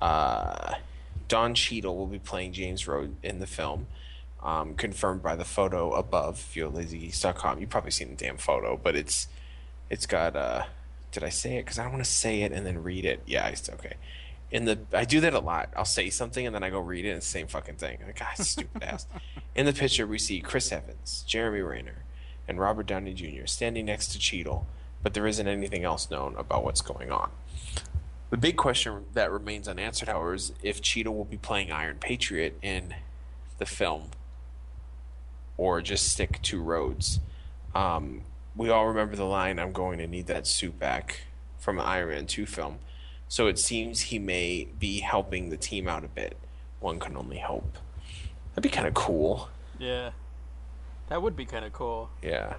Uh, 0.00 0.74
Don 1.28 1.54
Cheadle 1.54 1.96
will 1.96 2.06
be 2.06 2.18
playing 2.18 2.52
James 2.52 2.88
Rhodes 2.88 3.12
in 3.22 3.38
the 3.38 3.46
film, 3.46 3.86
um, 4.42 4.74
confirmed 4.74 5.22
by 5.22 5.36
the 5.36 5.44
photo 5.44 5.92
above. 5.92 6.38
If 6.48 6.56
you're 6.56 6.70
lazygeeks.com, 6.70 7.60
you've 7.60 7.68
probably 7.68 7.90
seen 7.90 8.08
the 8.08 8.16
damn 8.16 8.36
photo, 8.38 8.76
but 8.82 8.96
it's 8.96 9.28
it's 9.88 10.06
got. 10.06 10.34
Uh, 10.34 10.64
did 11.12 11.22
I 11.22 11.28
say 11.28 11.56
it? 11.56 11.64
Because 11.64 11.78
I 11.78 11.82
don't 11.82 11.92
want 11.92 12.04
to 12.04 12.10
say 12.10 12.42
it 12.42 12.52
and 12.52 12.64
then 12.66 12.82
read 12.82 13.04
it. 13.04 13.20
Yeah, 13.26 13.48
it's 13.48 13.68
okay. 13.68 13.94
In 14.50 14.64
the 14.64 14.80
I 14.92 15.04
do 15.04 15.20
that 15.20 15.34
a 15.34 15.38
lot. 15.38 15.70
I'll 15.76 15.84
say 15.84 16.10
something 16.10 16.44
and 16.44 16.54
then 16.54 16.62
I 16.62 16.70
go 16.70 16.80
read 16.80 17.04
it 17.04 17.10
and 17.10 17.18
it's 17.18 17.26
the 17.26 17.30
same 17.30 17.46
fucking 17.46 17.76
thing. 17.76 17.98
Like, 18.04 18.18
God, 18.18 18.44
stupid 18.44 18.82
ass. 18.82 19.06
In 19.54 19.66
the 19.66 19.72
picture, 19.72 20.06
we 20.06 20.18
see 20.18 20.40
Chris 20.40 20.72
Evans, 20.72 21.24
Jeremy 21.26 21.60
Renner, 21.60 22.04
and 22.48 22.58
Robert 22.58 22.86
Downey 22.86 23.14
Jr. 23.14 23.46
standing 23.46 23.86
next 23.86 24.08
to 24.08 24.18
Cheadle, 24.18 24.66
but 25.02 25.14
there 25.14 25.26
isn't 25.26 25.46
anything 25.46 25.84
else 25.84 26.10
known 26.10 26.34
about 26.36 26.64
what's 26.64 26.80
going 26.80 27.10
on. 27.10 27.30
The 28.30 28.36
big 28.36 28.56
question 28.56 29.06
that 29.14 29.30
remains 29.30 29.66
unanswered, 29.66 30.08
however, 30.08 30.34
is 30.34 30.52
if 30.62 30.80
Cheadle 30.80 31.14
will 31.14 31.24
be 31.24 31.36
playing 31.36 31.72
Iron 31.72 31.98
Patriot 31.98 32.58
in 32.62 32.94
the 33.58 33.66
film 33.66 34.10
or 35.56 35.82
just 35.82 36.08
stick 36.08 36.40
to 36.42 36.62
Rhodes. 36.62 37.20
Um, 37.74 38.22
we 38.56 38.70
all 38.70 38.86
remember 38.86 39.16
the 39.16 39.24
line, 39.24 39.58
I'm 39.58 39.72
going 39.72 39.98
to 39.98 40.06
need 40.06 40.26
that 40.28 40.46
suit 40.46 40.78
back 40.78 41.22
from 41.58 41.76
the 41.76 41.82
Iron 41.82 42.08
Man 42.08 42.26
2 42.26 42.46
film. 42.46 42.78
So 43.30 43.46
it 43.46 43.60
seems 43.60 44.00
he 44.00 44.18
may 44.18 44.66
be 44.80 44.98
helping 44.98 45.50
the 45.50 45.56
team 45.56 45.86
out 45.86 46.04
a 46.04 46.08
bit. 46.08 46.36
One 46.80 46.98
can 46.98 47.16
only 47.16 47.38
hope. 47.38 47.78
That'd 48.50 48.64
be 48.64 48.68
kind 48.74 48.88
of 48.88 48.94
cool. 48.94 49.48
Yeah. 49.78 50.10
That 51.08 51.22
would 51.22 51.36
be 51.36 51.44
kind 51.44 51.64
of 51.64 51.72
cool. 51.72 52.10
Yeah. 52.22 52.54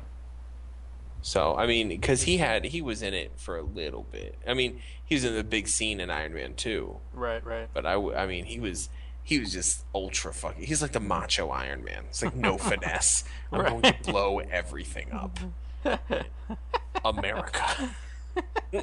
So 1.21 1.57
I 1.57 1.67
mean, 1.67 1.89
because 1.89 2.23
he 2.23 2.37
had 2.37 2.63
he 2.63 2.81
was 2.81 3.01
in 3.01 3.13
it 3.13 3.33
for 3.35 3.57
a 3.57 3.61
little 3.63 4.05
bit. 4.13 4.37
I 4.47 4.53
mean, 4.53 4.81
he 5.03 5.13
was 5.15 5.25
in 5.25 5.35
the 5.35 5.43
big 5.43 5.67
scene 5.67 5.99
in 5.99 6.09
Iron 6.09 6.33
Man 6.33 6.53
two, 6.55 6.95
Right, 7.13 7.45
right. 7.45 7.67
but 7.73 7.85
I, 7.85 7.95
I 7.95 8.25
mean, 8.25 8.45
he 8.45 8.57
was 8.57 8.87
he 9.23 9.39
was 9.39 9.51
just 9.51 9.83
ultra 9.93 10.33
fucking. 10.33 10.63
He's 10.63 10.81
like 10.81 10.93
the 10.93 11.01
macho 11.01 11.49
Iron 11.49 11.83
Man. 11.83 12.05
It's 12.07 12.23
like 12.23 12.33
no 12.33 12.57
finesse. 12.69 13.25
I'm 13.51 13.81
going 13.81 13.81
to 13.81 13.95
blow 14.09 14.39
everything 14.39 15.11
up. 15.11 15.37
America. 17.05 17.89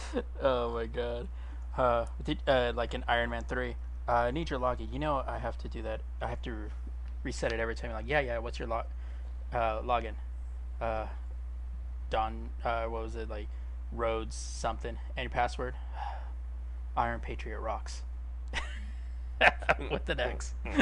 Oh 0.42 0.74
my 0.74 0.86
god. 0.86 1.28
Uh, 1.76 2.06
did, 2.22 2.38
uh, 2.46 2.72
like 2.74 2.94
in 2.94 3.04
Iron 3.08 3.30
Man 3.30 3.44
3, 3.44 3.74
uh, 4.08 4.12
I 4.12 4.30
need 4.30 4.50
your 4.50 4.58
login. 4.58 4.92
You 4.92 4.98
know 4.98 5.22
I 5.26 5.38
have 5.38 5.56
to 5.58 5.68
do 5.68 5.82
that. 5.82 6.02
I 6.20 6.28
have 6.28 6.42
to 6.42 6.70
reset 7.22 7.52
it 7.52 7.60
every 7.60 7.74
time. 7.74 7.92
Like, 7.92 8.08
yeah, 8.08 8.20
yeah, 8.20 8.38
what's 8.38 8.58
your 8.58 8.68
log 8.68 8.86
uh, 9.52 9.80
login? 9.80 10.14
Uh, 10.80 11.06
Don, 12.10 12.50
uh, 12.64 12.84
what 12.84 13.02
was 13.02 13.16
it? 13.16 13.28
Like, 13.30 13.48
Rhodes 13.92 14.34
something. 14.34 14.96
And 15.16 15.24
your 15.24 15.30
password? 15.30 15.74
Iron 16.96 17.20
Patriot 17.20 17.60
Rocks. 17.60 18.02
With 19.90 20.08
an 20.08 20.20
X. 20.20 20.54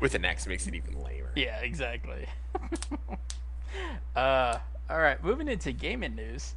With 0.00 0.14
an 0.14 0.24
X 0.24 0.46
makes 0.46 0.66
it 0.66 0.74
even 0.74 1.00
lamer. 1.02 1.30
Yeah, 1.36 1.58
exactly. 1.60 2.26
uh, 4.16 4.58
all 4.90 4.98
right, 4.98 5.22
moving 5.22 5.48
into 5.48 5.72
gaming 5.72 6.14
news. 6.14 6.54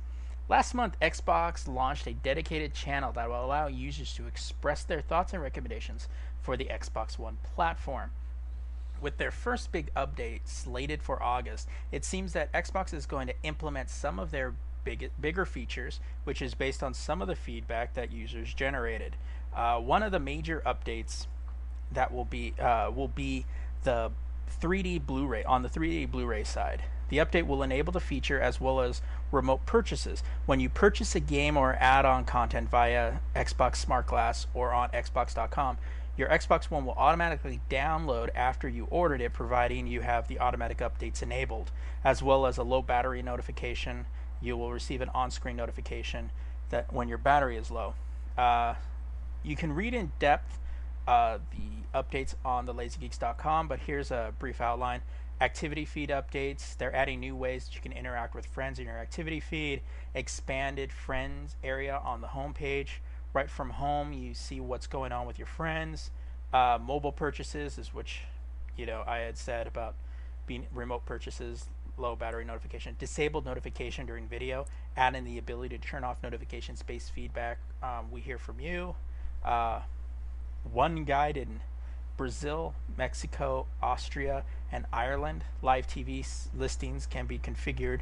Last 0.50 0.74
month, 0.74 0.98
Xbox 1.02 1.68
launched 1.68 2.08
a 2.08 2.14
dedicated 2.14 2.74
channel 2.74 3.12
that 3.14 3.28
will 3.28 3.44
allow 3.44 3.68
users 3.68 4.14
to 4.14 4.28
express 4.28 4.84
their 4.84 5.02
thoughts 5.02 5.34
and 5.34 5.42
recommendations 5.42 6.08
for 6.42 6.56
the 6.56 6.66
Xbox 6.66 7.20
One 7.20 7.38
platform. 7.56 8.12
With 9.02 9.18
their 9.18 9.32
first 9.32 9.74
big 9.74 9.94
update 9.94 10.42
slated 10.46 11.04
for 11.04 11.22
August, 11.22 11.68
it 11.92 12.06
seems 12.06 12.32
that 12.34 12.52
Xbox 12.54 12.94
is 12.94 13.06
going 13.06 13.28
to 13.28 13.34
implement 13.44 13.90
some 13.90 14.20
of 14.20 14.32
their 14.32 14.56
big, 14.86 15.12
bigger 15.20 15.46
features, 15.46 16.00
which 16.24 16.42
is 16.42 16.54
based 16.54 16.82
on 16.82 16.94
some 16.94 17.22
of 17.22 17.28
the 17.28 17.36
feedback 17.36 17.94
that 17.96 18.14
users 18.14 18.54
generated. 18.54 19.18
Uh, 19.54 19.80
one 19.80 20.02
of 20.02 20.14
the 20.14 20.20
major 20.20 20.64
updates 20.66 21.28
that 21.92 22.14
will 22.14 22.26
be 22.26 22.54
uh, 22.60 22.90
will 22.94 23.10
be 23.10 23.46
the 23.84 24.12
3D 24.62 25.06
Blu-ray 25.06 25.44
on 25.44 25.62
the 25.62 25.70
3D 25.70 26.10
Blu-ray 26.10 26.46
side. 26.46 26.84
The 27.10 27.18
update 27.18 27.48
will 27.48 27.64
enable 27.64 27.94
the 27.94 28.00
feature 28.00 28.40
as 28.40 28.60
well 28.60 28.82
as 28.82 29.02
remote 29.32 29.66
purchases. 29.66 30.24
When 30.46 30.60
you 30.60 30.70
purchase 30.70 31.16
a 31.16 31.20
game 31.20 31.58
or 31.58 31.76
add-on 31.80 32.26
content 32.26 32.70
via 32.70 33.20
Xbox 33.36 33.78
Smart 33.78 34.08
Glass 34.08 34.48
or 34.54 34.74
on 34.74 34.90
Xbox.com, 34.90 35.78
your 36.18 36.28
Xbox 36.30 36.66
One 36.66 36.86
will 36.86 36.94
automatically 36.94 37.62
download 37.70 38.30
after 38.36 38.68
you 38.68 38.88
ordered 38.90 39.22
it, 39.22 39.34
providing 39.34 39.86
you 39.88 40.02
have 40.02 40.28
the 40.28 40.40
automatic 40.40 40.80
updates 40.80 41.22
enabled, 41.22 41.72
as 42.04 42.24
well 42.24 42.46
as 42.46 42.58
a 42.58 42.64
low 42.64 42.82
battery 42.82 43.22
notification. 43.22 44.08
You 44.42 44.58
will 44.58 44.74
receive 44.74 45.02
an 45.02 45.10
on-screen 45.14 45.56
notification 45.56 46.32
that 46.70 46.92
when 46.92 47.08
your 47.08 47.20
battery 47.20 47.56
is 47.56 47.70
low. 47.70 47.94
Uh, 48.38 48.76
you 49.44 49.56
can 49.56 49.74
read 49.74 49.94
in 49.94 50.12
depth 50.20 50.60
uh, 51.08 51.38
the 51.52 52.00
updates 52.00 52.36
on 52.44 52.66
the 52.66 52.74
lazygeeks.com, 52.74 53.68
but 53.68 53.80
here's 53.80 54.12
a 54.12 54.34
brief 54.40 54.60
outline. 54.60 55.02
Activity 55.40 55.86
feed 55.86 56.10
updates. 56.10 56.76
They're 56.78 56.96
adding 56.96 57.20
new 57.20 57.36
ways 57.36 57.66
that 57.66 57.76
you 57.76 57.82
can 57.82 57.92
interact 57.92 58.34
with 58.34 58.46
friends 58.48 58.80
in 58.80 58.86
your 58.86 58.98
activity 58.98 59.40
feed. 59.40 59.82
Expanded 60.16 60.92
friends 60.92 61.56
area 61.64 62.02
on 62.04 62.22
the 62.22 62.28
homepage. 62.28 62.90
Right 63.34 63.50
from 63.50 63.70
home, 63.70 64.14
you 64.14 64.34
see 64.34 64.60
what's 64.60 64.88
going 64.88 65.12
on 65.12 65.28
with 65.28 65.38
your 65.38 65.46
friends. 65.46 66.10
Uh, 66.52 66.80
mobile 66.82 67.12
purchases 67.12 67.78
is 67.78 67.94
which, 67.94 68.22
you 68.76 68.86
know, 68.86 69.04
I 69.06 69.20
had 69.20 69.38
said 69.38 69.68
about 69.68 69.94
being 70.48 70.66
remote 70.74 71.06
purchases, 71.06 71.66
low 71.98 72.16
battery 72.16 72.46
notification, 72.46 72.96
disabled 72.98 73.46
notification 73.46 74.08
during 74.08 74.28
video, 74.28 74.66
adding 74.96 75.24
the 75.24 75.38
ability 75.38 75.78
to 75.78 75.88
turn 75.88 76.04
off 76.04 76.24
notifications 76.24 76.82
based 76.82 77.12
feedback. 77.12 77.60
Um, 77.84 78.10
we 78.10 78.22
hear 78.22 78.40
from 78.40 78.60
you. 78.60 78.96
Uh, 79.46 79.82
one 80.72 81.04
guide 81.04 81.38
in 81.38 81.60
Brazil, 82.18 82.74
Mexico, 82.98 83.68
Austria, 83.82 84.44
and 84.72 84.86
Ireland. 84.92 85.44
Live 85.62 85.88
TV 85.88 86.20
s- 86.22 86.50
listings 86.58 87.06
can 87.06 87.26
be 87.28 87.38
configured 87.40 88.00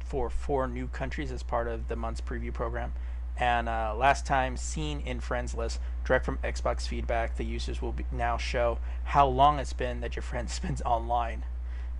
for 0.00 0.28
four 0.28 0.68
new 0.68 0.88
countries 0.88 1.32
as 1.32 1.42
part 1.42 1.68
of 1.68 1.88
the 1.88 1.96
month's 1.96 2.20
preview 2.20 2.52
program. 2.52 2.92
And 3.38 3.68
uh, 3.68 3.94
last 3.96 4.24
time 4.26 4.56
seen 4.56 5.00
in 5.00 5.20
friends 5.20 5.54
list, 5.54 5.78
direct 6.04 6.24
from 6.24 6.38
Xbox 6.38 6.86
feedback, 6.88 7.36
the 7.36 7.44
users 7.44 7.82
will 7.82 7.92
be, 7.92 8.06
now 8.10 8.36
show 8.36 8.78
how 9.04 9.26
long 9.26 9.58
it's 9.58 9.72
been 9.74 10.00
that 10.00 10.16
your 10.16 10.22
friend 10.22 10.48
spends 10.58 10.82
online. 10.82 11.44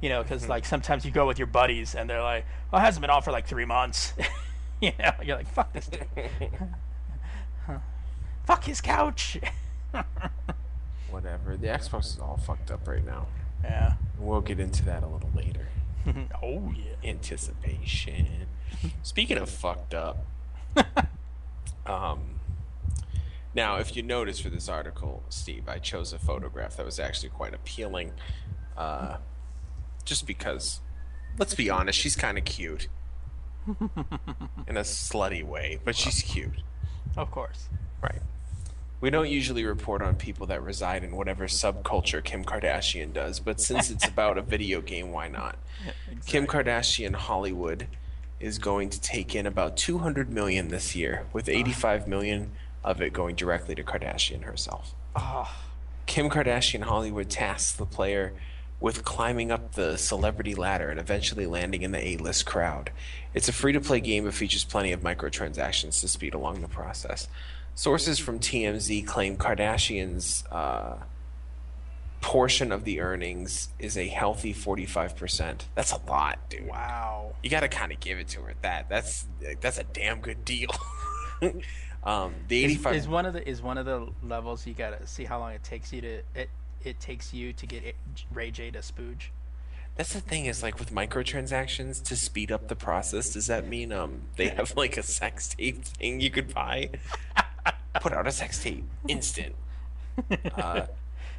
You 0.01 0.11
know, 0.11 0.23
because 0.23 0.47
like 0.47 0.67
sometimes 0.67 1.07
you 1.07 1.11
go 1.11 1.27
with 1.27 1.39
your 1.39 1.47
buddies 1.47 1.95
and 1.95 2.09
they're 2.09 2.23
like, 2.23 2.45
"Oh, 2.71 2.77
it 2.77 2.81
hasn't 2.81 3.01
been 3.01 3.09
on 3.09 3.23
for 3.23 3.33
like 3.33 3.47
three 3.47 3.65
months." 3.65 4.13
you 4.81 4.93
know, 4.99 5.13
you're 5.25 5.37
like, 5.37 5.49
"Fuck 5.49 5.73
this 5.73 5.87
dude." 5.87 6.07
Fuck 8.45 8.65
his 8.65 8.83
couch. 8.83 9.39
Whatever. 11.17 11.57
The 11.57 11.69
Xbox 11.69 12.09
is 12.13 12.19
all 12.19 12.37
fucked 12.37 12.71
up 12.71 12.87
right 12.87 13.03
now. 13.03 13.27
yeah. 13.65 13.95
We'll 14.19 14.43
get 14.43 14.61
into 14.61 14.85
that 14.85 15.03
a 15.03 15.07
little 15.07 15.31
later. 15.35 15.69
oh 16.43 16.75
yeah. 16.77 17.09
Anticipation. 17.09 18.27
Speaking 19.03 19.39
of 19.39 19.49
fucked 19.49 19.95
up, 19.95 20.27
um, 21.87 22.39
now 23.55 23.77
if 23.77 23.97
you 23.97 24.03
notice 24.03 24.41
for 24.41 24.51
this 24.51 24.69
article, 24.69 25.23
Steve, 25.31 25.71
I 25.71 25.79
chose 25.79 26.13
a 26.13 26.19
photograph 26.19 26.77
that 26.77 26.85
was 26.85 27.01
actually 27.01 27.31
quite 27.31 27.55
appealing, 27.55 28.13
uh, 28.77 29.17
just 30.05 30.27
because. 30.27 30.83
Let's 31.39 31.55
be 31.55 31.71
honest, 31.71 31.99
she's 31.99 32.15
kind 32.15 32.37
of 32.37 32.45
cute. 32.45 32.89
In 34.69 34.77
a 34.77 34.81
slutty 34.83 35.43
way, 35.43 35.79
but 35.83 35.97
she's 35.97 36.21
cute. 36.21 36.61
Of 37.17 37.31
course. 37.31 37.71
Right. 38.03 38.21
We 39.01 39.11
don't 39.11 39.29
usually 39.29 39.65
report 39.65 40.01
on 40.01 40.17
people 40.17 40.47
that 40.47 40.63
reside 40.63 41.05
in 41.05 41.17
whatever 41.17 41.47
subculture 41.47 42.25
Kim 42.25 42.45
Kardashian 42.45 43.13
does, 43.13 43.41
but 43.41 43.61
since 43.61 43.91
it's 43.91 44.09
about 44.09 44.39
a 44.39 44.43
video 44.43 44.81
game, 44.81 45.13
why 45.13 45.29
not? 45.29 45.57
Kim 46.25 46.47
Kardashian 46.47 47.15
Hollywood 47.15 47.89
is 48.41 48.59
going 48.59 48.89
to 48.91 49.01
take 49.01 49.35
in 49.35 49.47
about 49.47 49.77
200 49.77 50.31
million 50.31 50.69
this 50.69 50.97
year, 50.97 51.27
with 51.33 51.49
85 51.49 52.09
million 52.09 52.53
of 52.83 53.01
it 53.03 53.13
going 53.13 53.35
directly 53.35 53.75
to 53.75 53.83
Kardashian 53.83 54.45
herself. 54.45 54.95
Oh, 55.15 55.55
Kim 56.07 56.31
Kardashian 56.31 56.83
Hollywood 56.83 57.29
tasks 57.29 57.73
the 57.73 57.87
player 57.87 58.33
with 58.79 59.05
climbing 59.05 59.51
up 59.51 59.73
the 59.73 59.97
celebrity 59.97 60.55
ladder 60.55 60.91
and 60.91 61.01
eventually 61.01 61.47
landing 61.47 61.83
in 61.83 61.93
the 61.93 62.09
A-list 62.09 62.45
crowd. 62.47 62.93
It's 63.35 63.49
a 63.49 63.53
free-to-play 63.53 64.01
game 64.01 64.25
that 64.25 64.33
features 64.33 64.65
plenty 64.65 64.93
of 64.93 65.01
microtransactions 65.01 66.01
to 66.01 66.09
speed 66.09 66.35
along 66.35 66.61
the 66.61 66.69
process. 66.69 67.29
Sources 67.77 68.19
from 68.19 68.39
TMZ 68.41 69.07
claim 69.07 69.37
Kardashian's 69.37 70.45
uh, 70.51 70.97
portion 72.23 72.73
of 72.73 72.85
the 72.85 73.01
earnings 73.01 73.69
is 73.79 73.99
a 73.99 74.09
healthy 74.09 74.55
45%. 74.55 75.67
That's 75.75 75.93
a 75.93 76.01
lot, 76.09 76.39
dude. 76.49 76.67
wow. 76.67 77.35
You 77.43 77.51
got 77.51 77.61
to 77.61 77.69
kind 77.69 77.93
of 77.93 78.01
give 78.01 78.19
it 78.19 78.29
to 78.29 78.41
her 78.41 78.51
at 78.51 78.63
that. 78.63 78.89
That's 78.89 79.27
that's 79.61 79.77
a 79.77 79.85
damn 79.85 80.21
good 80.21 80.43
deal. 80.43 80.71
um, 82.03 82.35
the 82.49 82.65
Is, 82.65 82.73
85 82.73 82.97
is 82.97 83.09
one 83.09 83.27
of 83.27 83.35
the 83.35 83.47
is 83.47 83.61
one 83.61 83.77
of 83.77 83.85
the 83.85 84.09
levels 84.23 84.67
you 84.67 84.73
gotta 84.73 85.07
see 85.07 85.25
how 85.25 85.39
long 85.39 85.53
it 85.53 85.63
takes 85.63 85.93
you 85.93 86.01
to 86.01 86.23
it 86.35 86.49
it 86.83 86.99
takes 86.99 87.35
you 87.35 87.53
to 87.53 87.67
get 87.67 87.85
it, 87.85 87.97
Ray 88.33 88.51
J 88.51 88.71
to 88.71 88.79
spooge. 88.79 89.29
That's 89.97 90.15
the 90.15 90.21
thing 90.23 90.47
is 90.47 90.63
like 90.63 90.79
with 90.79 90.93
microtransactions 90.93 92.03
to 92.05 92.17
speed 92.17 92.51
up 92.51 92.69
the 92.69 92.77
process. 92.77 93.35
Does 93.35 93.49
that 93.49 93.69
mean 93.69 93.93
um 93.93 94.23
they 94.37 94.49
have 94.49 94.75
like 94.77 94.97
a 94.97 95.03
sex 95.03 95.49
tape 95.49 95.85
thing 95.85 96.23
you 96.23 96.31
could 96.31 96.55
buy? 96.55 96.91
Put 98.01 98.13
out 98.13 98.27
a 98.27 98.33
sex 98.33 98.63
tape 98.63 98.85
instant. 99.09 99.55
Uh, 100.57 100.87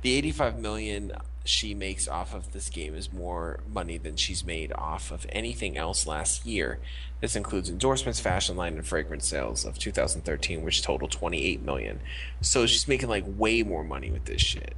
the 0.03 0.13
85 0.13 0.59
million 0.59 1.11
she 1.47 1.73
makes 1.73 2.07
off 2.07 2.33
of 2.33 2.51
this 2.51 2.69
game 2.69 2.93
is 2.93 3.11
more 3.11 3.59
money 3.71 3.97
than 3.97 4.15
she's 4.15 4.43
made 4.43 4.71
off 4.73 5.11
of 5.11 5.25
anything 5.29 5.77
else 5.77 6.05
last 6.05 6.45
year. 6.45 6.79
This 7.21 7.35
includes 7.35 7.69
endorsements, 7.69 8.19
fashion 8.19 8.55
line, 8.55 8.73
and 8.73 8.85
fragrance 8.85 9.27
sales 9.27 9.65
of 9.65 9.79
2013, 9.79 10.63
which 10.63 10.81
total 10.81 11.07
28 11.07 11.63
million. 11.63 11.99
So 12.41 12.65
she's 12.65 12.87
making 12.87 13.09
like 13.09 13.23
way 13.25 13.63
more 13.63 13.83
money 13.83 14.11
with 14.11 14.25
this 14.25 14.41
shit. 14.41 14.75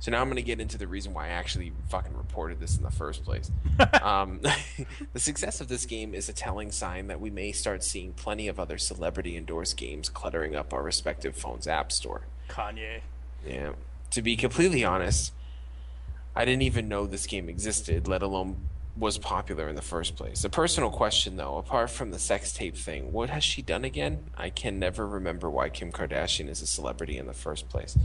So 0.00 0.10
now 0.10 0.20
I'm 0.20 0.26
going 0.26 0.36
to 0.36 0.42
get 0.42 0.60
into 0.60 0.76
the 0.76 0.86
reason 0.86 1.14
why 1.14 1.26
I 1.26 1.30
actually 1.30 1.72
fucking 1.88 2.16
reported 2.16 2.60
this 2.60 2.76
in 2.76 2.82
the 2.82 2.90
first 2.90 3.24
place. 3.24 3.50
um, 4.02 4.40
the 5.12 5.20
success 5.20 5.60
of 5.60 5.68
this 5.68 5.86
game 5.86 6.14
is 6.14 6.28
a 6.28 6.32
telling 6.32 6.70
sign 6.70 7.06
that 7.06 7.20
we 7.20 7.30
may 7.30 7.52
start 7.52 7.82
seeing 7.82 8.12
plenty 8.12 8.48
of 8.48 8.60
other 8.60 8.76
celebrity 8.76 9.36
endorsed 9.36 9.76
games 9.76 10.08
cluttering 10.08 10.54
up 10.54 10.74
our 10.74 10.82
respective 10.82 11.36
phones' 11.36 11.66
app 11.66 11.90
store. 11.90 12.22
Kanye. 12.48 13.00
Yeah. 13.46 13.72
To 14.10 14.22
be 14.22 14.36
completely 14.36 14.84
honest, 14.84 15.32
I 16.36 16.44
didn't 16.44 16.62
even 16.62 16.88
know 16.88 17.06
this 17.06 17.26
game 17.26 17.48
existed, 17.48 18.06
let 18.06 18.22
alone 18.22 18.68
was 18.96 19.18
popular 19.18 19.68
in 19.68 19.74
the 19.74 19.82
first 19.82 20.16
place. 20.16 20.44
A 20.44 20.50
personal 20.50 20.90
question 20.90 21.36
though, 21.36 21.56
apart 21.56 21.90
from 21.90 22.10
the 22.10 22.18
sex 22.18 22.52
tape 22.52 22.76
thing, 22.76 23.12
what 23.12 23.30
has 23.30 23.42
she 23.42 23.62
done 23.62 23.84
again? 23.84 24.30
I 24.36 24.50
can 24.50 24.78
never 24.78 25.06
remember 25.06 25.50
why 25.50 25.68
Kim 25.68 25.90
Kardashian 25.90 26.48
is 26.48 26.62
a 26.62 26.66
celebrity 26.66 27.18
in 27.18 27.26
the 27.26 27.32
first 27.32 27.68
place. 27.68 27.96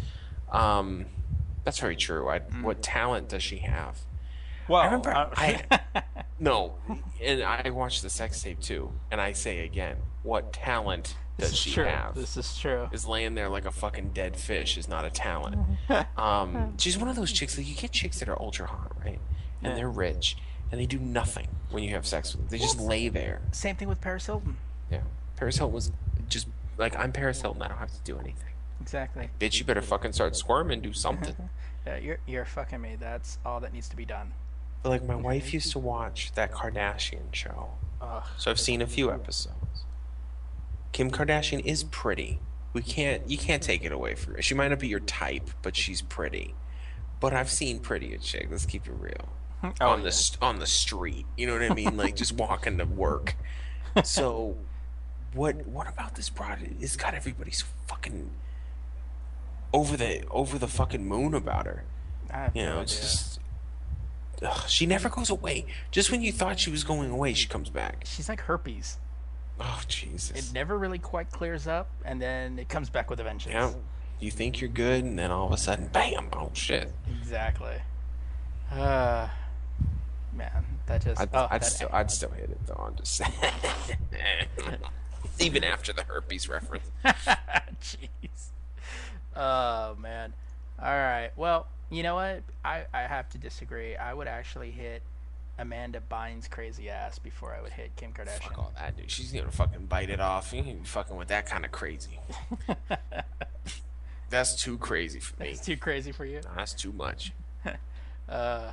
Um, 0.52 1.06
that's 1.64 1.80
very 1.80 1.96
true. 1.96 2.30
I, 2.30 2.40
What 2.40 2.82
talent 2.82 3.30
does 3.30 3.44
she 3.44 3.58
have? 3.60 4.00
Well, 4.68 4.80
I 4.82 4.86
remember 4.86 5.12
uh, 5.12 5.30
I 5.36 5.64
no, 6.40 6.76
and 7.24 7.42
I 7.44 7.70
watched 7.72 8.04
the 8.04 8.10
sex 8.10 8.42
tape 8.42 8.60
too, 8.60 8.92
and 9.12 9.20
I 9.20 9.32
say 9.34 9.66
again, 9.66 9.98
what 10.24 10.54
talent 10.54 11.16
does 11.40 11.56
she 11.56 11.72
true. 11.72 11.86
have? 11.86 12.14
This 12.16 12.38
is 12.38 12.56
true. 12.58 12.88
is 12.92 13.08
laying 13.08 13.34
there 13.34 13.50
like 13.50 13.66
a 13.66 13.72
fucking 13.72 14.10
dead 14.14 14.36
fish 14.38 14.78
is 14.78 14.88
not 14.88 15.06
a 15.06 15.10
talent. 15.10 15.56
Um, 16.18 16.76
she's 16.78 16.98
one 16.98 17.08
of 17.08 17.16
those 17.16 17.32
chicks. 17.32 17.58
Like 17.58 17.68
you 17.68 17.74
get 17.76 17.92
chicks 17.92 18.20
that 18.20 18.30
are 18.30 18.40
ultra 18.40 18.68
hot, 18.68 18.92
right? 19.04 19.20
And 19.64 19.72
Yeah. 19.72 19.76
they're 19.76 19.90
rich, 19.90 20.38
and 20.72 20.80
they 20.80 20.86
do 20.86 21.00
nothing 21.00 21.48
when 21.72 21.82
you 21.84 21.96
have 21.96 22.06
sex 22.06 22.34
with 22.34 22.42
them. 22.42 22.50
They 22.52 22.60
just 22.64 22.80
lay 22.80 23.10
there. 23.10 23.42
Same 23.52 23.76
thing 23.76 23.88
with 23.88 24.02
Paris 24.02 24.26
Hilton. 24.28 24.58
Yeah. 24.92 25.02
Paris 25.36 25.58
Hilton 25.58 25.74
was 25.74 25.92
just 26.28 26.48
like, 26.78 26.96
I'm 26.96 27.12
Paris 27.12 27.42
Hilton. 27.42 27.62
I 27.64 27.70
don't 27.70 27.78
have 27.80 27.92
to 27.92 28.02
do 28.04 28.20
anything. 28.20 28.49
Exactly. 28.82 29.30
Bitch, 29.40 29.60
you 29.60 29.66
better 29.66 29.82
fucking 29.82 30.14
start 30.14 30.36
squirming, 30.36 30.82
do 30.82 30.94
something. 30.94 31.36
Yeah, 31.88 31.98
you're 31.98 32.20
you're 32.28 32.46
fucking 32.46 32.82
me. 32.82 32.98
That's 33.00 33.38
all 33.46 33.62
that 33.62 33.72
needs 33.74 33.88
to 33.90 33.96
be 33.96 34.04
done. 34.06 34.34
but 34.84 34.90
like, 34.90 35.04
my 35.06 35.16
wife 35.16 35.54
used 35.54 35.72
to 35.72 35.80
watch 35.80 36.34
that 36.36 36.52
Kardashian 36.52 37.34
show, 37.34 37.70
Ugh. 38.02 38.24
so 38.38 38.52
I've 38.52 38.60
seen 38.60 38.82
a 38.82 38.86
few 38.86 39.10
episodes. 39.10 39.86
Kim 40.92 41.10
Kardashian 41.10 41.62
is 41.66 41.86
pretty. 41.86 42.42
We 42.74 42.82
can't, 42.82 43.28
you 43.30 43.38
can't 43.38 43.64
take 43.64 43.84
it 43.86 43.92
away 43.94 44.14
from 44.16 44.36
her. 44.36 44.42
She 44.42 44.54
might 44.54 44.68
not 44.68 44.80
be 44.80 44.90
your 44.90 45.00
type, 45.00 45.50
but 45.62 45.76
she's 45.76 46.02
pretty. 46.02 46.54
But 47.22 47.34
I've 47.34 47.50
seen 47.50 47.80
prettier 47.80 48.18
chick. 48.18 48.48
Let's 48.52 48.66
keep 48.66 48.86
it 48.86 48.94
real. 49.00 49.30
Oh, 49.82 49.90
on 49.90 50.00
yeah. 50.00 50.06
the 50.06 50.12
st- 50.12 50.42
on 50.44 50.60
the 50.60 50.68
street. 50.68 51.26
You 51.38 51.48
know 51.48 51.54
what 51.54 51.64
I 51.64 51.74
mean? 51.74 51.96
Like 51.98 52.16
just 52.18 52.34
walking 52.34 52.78
to 52.78 52.86
work. 52.86 53.36
So, 54.04 54.58
what 55.34 55.66
what 55.66 55.88
about 55.88 56.16
this 56.16 56.30
broad? 56.30 56.60
It's 56.80 56.96
got 56.98 57.14
everybody's 57.14 57.64
fucking 57.88 58.30
over 59.74 59.98
the 59.98 60.24
over 60.30 60.58
the 60.58 60.68
fucking 60.68 61.06
moon 61.06 61.34
about 61.34 61.66
her. 61.66 61.84
You 62.54 62.66
no 62.66 62.76
know, 62.76 62.82
it's 62.82 63.00
just 63.00 63.40
ugh, 64.44 64.70
she 64.70 64.86
never 64.86 65.10
goes 65.10 65.30
away. 65.30 65.66
Just 65.92 66.12
when 66.12 66.22
you 66.22 66.32
thought 66.32 66.60
she 66.60 66.70
was 66.70 66.84
going 66.84 67.10
away, 67.10 67.34
she 67.34 67.48
comes 67.48 67.70
back. 67.70 68.04
She's 68.06 68.30
like 68.30 68.42
herpes. 68.42 68.98
Oh 69.60 69.82
Jesus! 69.88 70.50
It 70.50 70.54
never 70.54 70.78
really 70.78 71.00
quite 71.00 71.32
clears 71.32 71.68
up, 71.68 71.90
and 72.06 72.22
then 72.22 72.60
it 72.60 72.70
comes 72.70 72.90
back 72.90 73.10
with 73.10 73.20
a 73.20 73.24
vengeance. 73.24 73.54
yeah, 73.54 73.72
you 74.20 74.32
think 74.32 74.62
you're 74.62 74.70
good, 74.70 75.04
and 75.04 75.18
then 75.20 75.32
all 75.32 75.48
of 75.48 75.54
a 75.54 75.58
sudden, 75.58 75.88
bam! 75.88 76.30
Oh 76.34 76.52
shit! 76.54 76.92
Exactly. 77.22 77.76
Uh, 78.72 79.28
man, 80.34 80.64
that 80.86 81.04
just. 81.04 81.20
I'd, 81.20 81.30
oh, 81.34 81.48
I'd 81.52 81.62
that- 81.62 81.66
still 81.66 81.90
I'd 81.92 82.12
still 82.12 82.30
hit 82.32 82.50
it 82.52 82.60
though. 82.68 82.82
I'm 82.88 82.96
just 82.96 83.16
saying. 83.16 83.34
Even 85.40 85.64
after 85.64 85.92
the 85.94 86.04
herpes 86.04 86.48
reference. 86.48 86.86
Jeez. 87.06 88.50
Oh 89.36 89.96
man. 90.00 90.34
All 90.82 90.88
right. 90.88 91.32
Well, 91.36 91.68
you 91.90 92.04
know 92.04 92.16
what? 92.16 92.42
I 92.64 92.86
I 92.94 93.02
have 93.02 93.30
to 93.30 93.38
disagree. 93.38 93.96
I 93.96 94.14
would 94.14 94.28
actually 94.28 94.72
hit 94.72 95.02
Amanda 95.58 96.02
Bynes' 96.10 96.50
crazy 96.50 96.90
ass 96.90 97.20
before 97.20 97.54
I 97.54 97.62
would 97.62 97.74
hit 97.74 97.96
Kim 97.96 98.14
Kardashian. 98.14 98.42
Fuck 98.44 98.58
all 98.60 98.72
that, 98.78 98.96
dude. 98.98 99.12
She's 99.12 99.32
gonna 99.32 99.52
fucking 99.52 99.86
bite 99.86 100.10
it 100.10 100.20
off. 100.20 100.54
You 100.54 100.64
ain't 100.64 100.88
fucking 100.88 101.16
with 101.18 101.28
that 101.30 101.46
kind 101.46 101.66
of 101.66 101.72
crazy. 101.72 102.20
That's 104.30 104.62
too 104.62 104.78
crazy 104.78 105.20
for 105.20 105.42
me. 105.42 105.50
It's 105.50 105.66
too 105.66 105.78
crazy 105.78 106.12
for 106.12 106.24
you. 106.26 106.42
Nah, 106.44 106.56
That's 106.58 106.74
too 106.74 106.92
much. 106.92 107.34
Uh, 108.28 108.72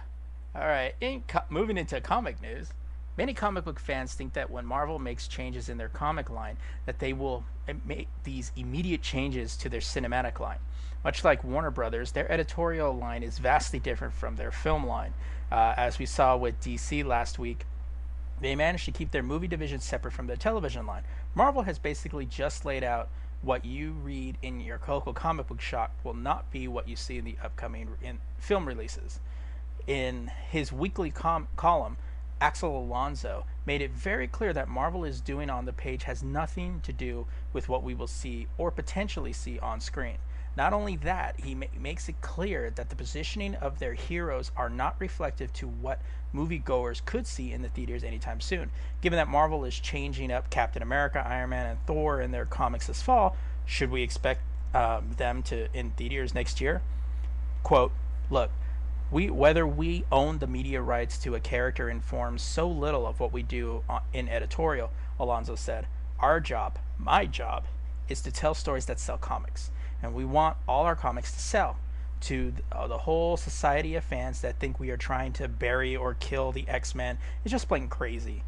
all 0.55 0.66
right. 0.66 0.95
In 1.01 1.23
co- 1.27 1.40
moving 1.49 1.79
into 1.79 1.99
comic 2.03 2.42
news, 2.42 2.69
many 3.16 3.35
comic 3.35 3.64
book 3.64 3.79
fans 3.79 4.14
think 4.14 4.33
that 4.35 4.50
when 4.50 4.66
Marvel 4.66 4.98
makes 4.98 5.29
changes 5.29 5.68
in 5.68 5.79
their 5.79 5.88
comic 5.88 6.31
line, 6.31 6.57
that 6.85 6.98
they 6.98 7.12
will 7.12 7.44
make 7.85 8.09
these 8.24 8.52
immediate 8.57 9.02
changes 9.02 9.57
to 9.57 9.68
their 9.68 9.81
cinematic 9.81 10.38
line. 10.40 10.59
Much 11.05 11.24
like 11.24 11.44
Warner 11.44 11.70
Brothers, 11.70 12.12
their 12.12 12.31
editorial 12.31 12.92
line 12.92 13.22
is 13.22 13.38
vastly 13.38 13.79
different 13.79 14.14
from 14.14 14.37
their 14.37 14.50
film 14.50 14.87
line. 14.87 15.14
Uh, 15.50 15.74
as 15.76 15.98
we 15.98 16.07
saw 16.07 16.37
with 16.37 16.61
DC 16.61 17.05
last 17.05 17.38
week, 17.38 17.64
they 18.40 18.55
managed 18.55 18.85
to 18.85 18.92
keep 18.92 19.12
their 19.12 19.22
movie 19.22 19.46
division 19.46 19.81
separate 19.81 20.12
from 20.12 20.26
their 20.26 20.37
television 20.37 20.87
line. 20.87 21.02
Marvel 21.35 21.62
has 21.62 21.79
basically 21.79 22.26
just 22.26 22.64
laid 22.64 22.85
out 22.85 23.09
what 23.42 23.64
you 23.64 23.92
read 23.92 24.37
in 24.42 24.61
your 24.61 24.81
local 24.88 25.12
comic 25.12 25.46
book 25.46 25.61
shop 25.61 25.94
will 26.02 26.14
not 26.14 26.50
be 26.50 26.66
what 26.66 26.88
you 26.88 26.96
see 26.96 27.18
in 27.18 27.24
the 27.24 27.37
upcoming 27.42 27.88
in 28.02 28.18
film 28.38 28.66
releases. 28.66 29.20
In 29.87 30.31
his 30.50 30.72
weekly 30.72 31.11
com- 31.11 31.48
column, 31.57 31.96
Axel 32.40 32.79
Alonso 32.79 33.46
made 33.64 33.81
it 33.81 33.90
very 33.92 34.29
clear 34.29 34.53
that 34.53 34.68
Marvel 34.68 35.05
is 35.05 35.20
doing 35.20 35.49
on 35.49 35.64
the 35.64 35.72
page 35.72 36.05
has 36.05 36.22
nothing 36.22 36.81
to 36.83 36.92
do 36.92 37.27
with 37.53 37.68
what 37.68 37.83
we 37.83 37.94
will 37.94 38.07
see 38.07 38.46
or 38.59 38.70
potentially 38.70 39.33
see 39.33 39.59
on 39.59 39.81
screen. 39.81 40.18
Not 40.57 40.72
only 40.72 40.96
that, 40.96 41.40
he 41.40 41.55
ma- 41.55 41.66
makes 41.79 42.09
it 42.09 42.20
clear 42.20 42.70
that 42.70 42.88
the 42.88 42.96
positioning 42.96 43.55
of 43.57 43.79
their 43.79 43.94
heroes 43.94 44.53
are 44.57 44.70
not 44.70 44.96
reflective 44.99 45.53
to 45.55 45.66
what 45.66 46.01
moviegoers 46.35 47.05
could 47.05 47.27
see 47.27 47.53
in 47.53 47.62
the 47.62 47.68
theaters 47.68 48.05
anytime 48.05 48.40
soon. 48.40 48.70
Given 49.01 49.18
that 49.18 49.29
Marvel 49.29 49.64
is 49.64 49.79
changing 49.79 50.31
up 50.31 50.49
Captain 50.51 50.83
America, 50.83 51.22
Iron 51.27 51.51
Man, 51.51 51.66
and 51.66 51.87
Thor 51.87 52.20
in 52.20 52.31
their 52.31 52.46
comics 52.46 52.87
this 52.87 53.03
fall, 53.03 53.37
should 53.66 53.90
we 53.90 54.03
expect 54.03 54.40
um, 54.75 55.11
them 55.16 55.42
to 55.44 55.68
in 55.75 55.90
theaters 55.92 56.35
next 56.35 56.61
year? 56.61 56.81
Quote, 57.62 57.92
look, 58.31 58.51
we 59.11 59.31
whether 59.31 59.66
we 59.66 60.05
own 60.11 60.38
the 60.38 60.47
media 60.47 60.83
rights 60.83 61.19
to 61.19 61.35
a 61.35 61.40
character 61.40 61.88
informs 61.88 62.42
so 62.42 62.69
little 62.69 63.07
of 63.07 63.21
what 63.21 63.33
we 63.33 63.42
do 63.42 63.83
in 64.12 64.29
editorial, 64.29 64.90
Alonso 65.19 65.55
said. 65.55 65.87
Our 66.19 66.40
job, 66.40 66.79
my 66.99 67.27
job, 67.27 67.64
is 68.09 68.21
to 68.23 68.33
tell 68.33 68.55
stories 68.55 68.87
that 68.87 68.99
sell 68.99 69.19
comics 69.19 69.71
and 70.03 70.14
we 70.14 70.25
want 70.25 70.57
all 70.69 70.85
our 70.85 70.97
comics 70.97 71.33
to 71.33 71.40
sell 71.40 71.79
to 72.21 72.53
uh, 72.73 72.87
the 72.87 72.99
whole 72.99 73.37
society 73.37 73.95
of 73.95 74.05
fans 74.05 74.40
that 74.40 74.59
think 74.59 74.81
we 74.81 74.90
are 74.90 74.97
trying 74.97 75.33
to 75.35 75.49
bury 75.49 75.95
or 75.95 76.14
kill 76.14 76.51
the 76.51 76.66
X-Men. 76.69 77.19
It's 77.45 77.53
just 77.53 77.69
plain 77.69 77.88
crazy. 77.88 78.42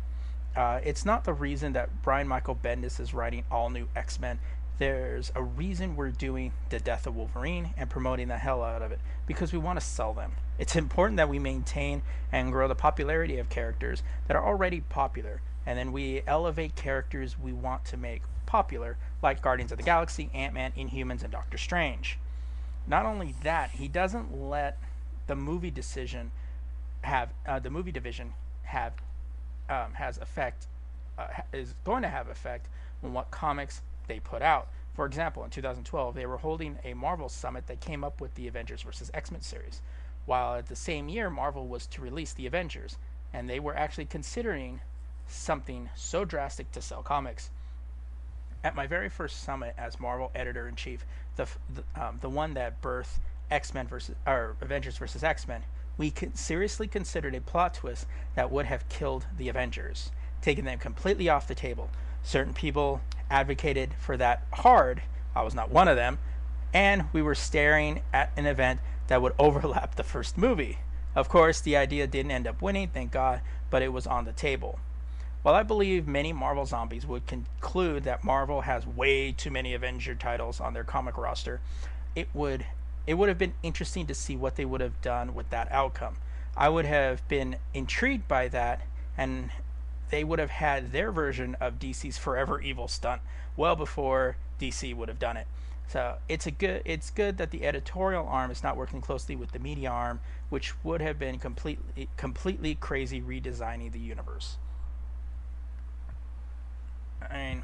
Uh, 0.57 0.81
it's 0.83 1.05
not 1.05 1.25
the 1.25 1.33
reason 1.33 1.75
that 1.75 2.03
Brian 2.03 2.27
Michael 2.27 2.57
Bendis 2.57 2.99
is 2.99 3.13
writing 3.13 3.45
all 3.51 3.71
new 3.71 3.87
X-Men. 3.95 4.39
There's 4.79 5.31
a 5.35 5.43
reason 5.43 5.97
we're 5.97 6.11
doing 6.11 6.53
the 6.71 6.81
death 6.81 7.07
of 7.07 7.15
Wolverine 7.15 7.75
and 7.77 7.91
promoting 7.91 8.29
the 8.29 8.39
hell 8.39 8.63
out 8.63 8.83
of 8.83 8.91
it 8.91 9.01
because 9.27 9.53
we 9.53 9.59
want 9.59 9.79
to 9.79 9.85
sell 9.85 10.15
them. 10.15 10.33
It's 10.59 10.75
important 10.75 11.17
that 11.19 11.29
we 11.29 11.39
maintain 11.39 12.03
and 12.33 12.53
grow 12.53 12.69
the 12.69 12.75
popularity 12.75 13.39
of 13.39 13.49
characters 13.49 14.03
that 14.27 14.37
are 14.37 14.45
already 14.45 14.81
popular, 14.81 15.41
and 15.65 15.79
then 15.79 15.93
we 15.93 16.23
elevate 16.27 16.75
characters 16.75 17.39
we 17.39 17.53
want 17.53 17.85
to 17.87 17.97
make 17.97 18.23
popular, 18.47 18.97
like 19.23 19.41
Guardians 19.41 19.71
of 19.71 19.79
the 19.79 19.85
Galaxy, 19.85 20.31
Ant 20.35 20.55
Man, 20.55 20.73
Inhumans, 20.77 21.23
and 21.23 21.31
Doctor 21.31 21.59
Strange. 21.59 22.19
Not 22.87 23.07
only 23.07 23.35
that, 23.43 23.71
he 23.73 23.87
doesn't 23.87 24.35
let 24.37 24.79
the 25.27 25.37
movie 25.37 25.71
decision 25.71 26.33
have 27.03 27.31
uh, 27.47 27.59
the 27.61 27.71
movie 27.71 27.93
division 27.93 28.33
have 28.63 28.95
um, 29.69 29.93
has 29.95 30.19
effect 30.19 30.67
uh, 31.19 31.27
is 31.53 31.75
going 31.85 32.03
to 32.03 32.09
have 32.09 32.29
effect 32.29 32.67
on 33.03 33.13
what 33.13 33.31
comics 33.31 33.83
they 34.09 34.19
put 34.19 34.43
out. 34.43 34.69
For 34.95 35.07
example, 35.07 35.45
in 35.45 35.51
2012, 35.51 36.15
they 36.15 36.27
were 36.27 36.39
holding 36.39 36.79
a 36.83 36.95
Marvel 36.95 37.29
summit 37.29 37.67
that 37.69 37.81
came 37.81 38.03
up 38.03 38.21
with 38.21 38.35
the 38.35 38.49
Avengers 38.49 38.83
vs. 38.83 39.11
X-Men 39.15 39.43
series, 39.43 39.81
while 40.29 40.55
at 40.55 40.67
the 40.67 40.77
same 40.77 41.09
year 41.09 41.31
Marvel 41.31 41.67
was 41.67 41.87
to 41.87 42.03
release 42.03 42.33
the 42.33 42.47
Avengers, 42.47 42.99
and 43.33 43.49
they 43.49 43.59
were 43.59 43.77
actually 43.77 44.05
considering 44.05 44.81
something 45.27 45.89
so 45.95 46.25
drastic 46.25 46.71
to 46.73 46.81
sell 46.81 47.03
comics 47.03 47.51
at 48.65 48.75
my 48.75 48.87
very 48.87 49.09
first 49.09 49.43
summit 49.43 49.75
as 49.79 50.01
Marvel 50.01 50.31
editor 50.35 50.69
in 50.69 50.75
chief, 50.75 51.05
the 51.37 51.47
the, 51.75 51.83
um, 52.01 52.19
the 52.21 52.29
one 52.29 52.55
that 52.55 52.83
birthed 52.83 53.19
X 53.51 53.73
Men 53.73 53.87
versus 53.87 54.15
or 54.27 54.57
Avengers 54.61 54.99
versus 54.99 55.23
X 55.23 55.47
Men, 55.47 55.63
we 55.97 56.13
seriously 56.35 56.87
considered 56.87 57.35
a 57.35 57.41
plot 57.41 57.75
twist 57.75 58.07
that 58.35 58.51
would 58.51 58.67
have 58.67 58.89
killed 58.89 59.27
the 59.37 59.49
Avengers, 59.49 60.11
taking 60.43 60.65
them 60.65 60.79
completely 60.79 61.29
off 61.29 61.49
the 61.49 61.55
table. 61.55 61.91
Certain 62.23 62.53
people 62.53 63.01
advocated 63.31 63.95
for 63.99 64.17
that 64.17 64.45
hard. 64.53 65.03
I 65.35 65.43
was 65.43 65.55
not 65.55 65.71
one 65.71 65.89
of 65.89 65.97
them, 65.97 66.19
and 66.73 67.05
we 67.13 67.23
were 67.23 67.35
staring 67.35 68.03
at 68.13 68.33
an 68.37 68.47
event 68.47 68.81
that 69.09 69.23
would 69.23 69.35
overlap 69.39 69.95
the 69.95 70.03
first 70.03 70.39
movie. 70.39 70.79
Of 71.15 71.29
course, 71.29 71.61
the 71.61 71.77
idea 71.77 72.07
didn't 72.07 72.31
end 72.31 72.47
up 72.47 72.63
winning, 72.63 72.89
thank 72.89 73.11
God, 73.11 73.41
but 73.71 73.83
it 73.83 73.93
was 73.93 74.07
on 74.07 74.25
the 74.25 74.33
table. 74.33 74.79
While 75.43 75.55
I 75.55 75.63
believe 75.63 76.07
many 76.07 76.33
Marvel 76.33 76.67
zombies 76.67 77.07
would 77.07 77.27
conclude 77.27 78.05
that 78.05 78.25
Marvel 78.25 78.63
has 78.63 78.87
way 78.87 79.33
too 79.33 79.51
many 79.51 79.73
Avenger 79.73 80.15
titles 80.15 80.61
on 80.61 80.75
their 80.75 80.85
comic 80.85 81.17
roster, 81.17 81.61
it 82.15 82.29
would 82.35 82.67
it 83.07 83.15
would 83.15 83.31
have 83.31 83.39
been 83.39 83.55
interesting 83.63 84.07
to 84.07 84.15
see 84.15 84.37
what 84.37 84.57
they 84.57 84.67
would 84.67 84.83
have 84.83 85.01
done 85.01 85.35
with 85.35 85.49
that 85.49 85.73
outcome. 85.73 86.17
I 86.55 86.69
would 86.69 86.85
have 86.85 87.27
been 87.29 87.57
intrigued 87.73 88.29
by 88.29 88.49
that 88.49 88.83
and 89.17 89.51
they 90.11 90.25
would 90.25 90.39
have 90.39 90.51
had 90.51 90.93
their 90.93 91.11
version 91.11 91.57
of 91.61 91.79
DC's 91.79 92.19
Forever 92.19 92.61
Evil 92.61 92.87
stunt 92.87 93.23
well 93.57 93.77
before 93.77 94.37
DC 94.61 94.95
would 94.95 95.09
have 95.09 95.19
done 95.19 95.37
it. 95.39 95.47
So 95.89 96.17
it's 96.29 96.47
a 96.47 96.51
good 96.51 96.83
it's 96.85 97.11
good 97.11 97.39
that 97.39 97.51
the 97.51 97.65
editorial 97.65 98.29
arm 98.29 98.51
is 98.51 98.63
not 98.63 98.77
working 98.77 99.01
closely 99.01 99.35
with 99.35 99.53
the 99.53 99.59
media 99.59 99.91
arm, 99.91 100.21
which 100.51 100.75
would 100.85 101.01
have 101.01 101.19
been 101.19 101.39
completely 101.39 102.09
completely 102.19 102.75
crazy 102.75 103.23
redesigning 103.23 103.91
the 103.91 103.99
universe. 103.99 104.59
I 107.23 107.37
mean, 107.37 107.63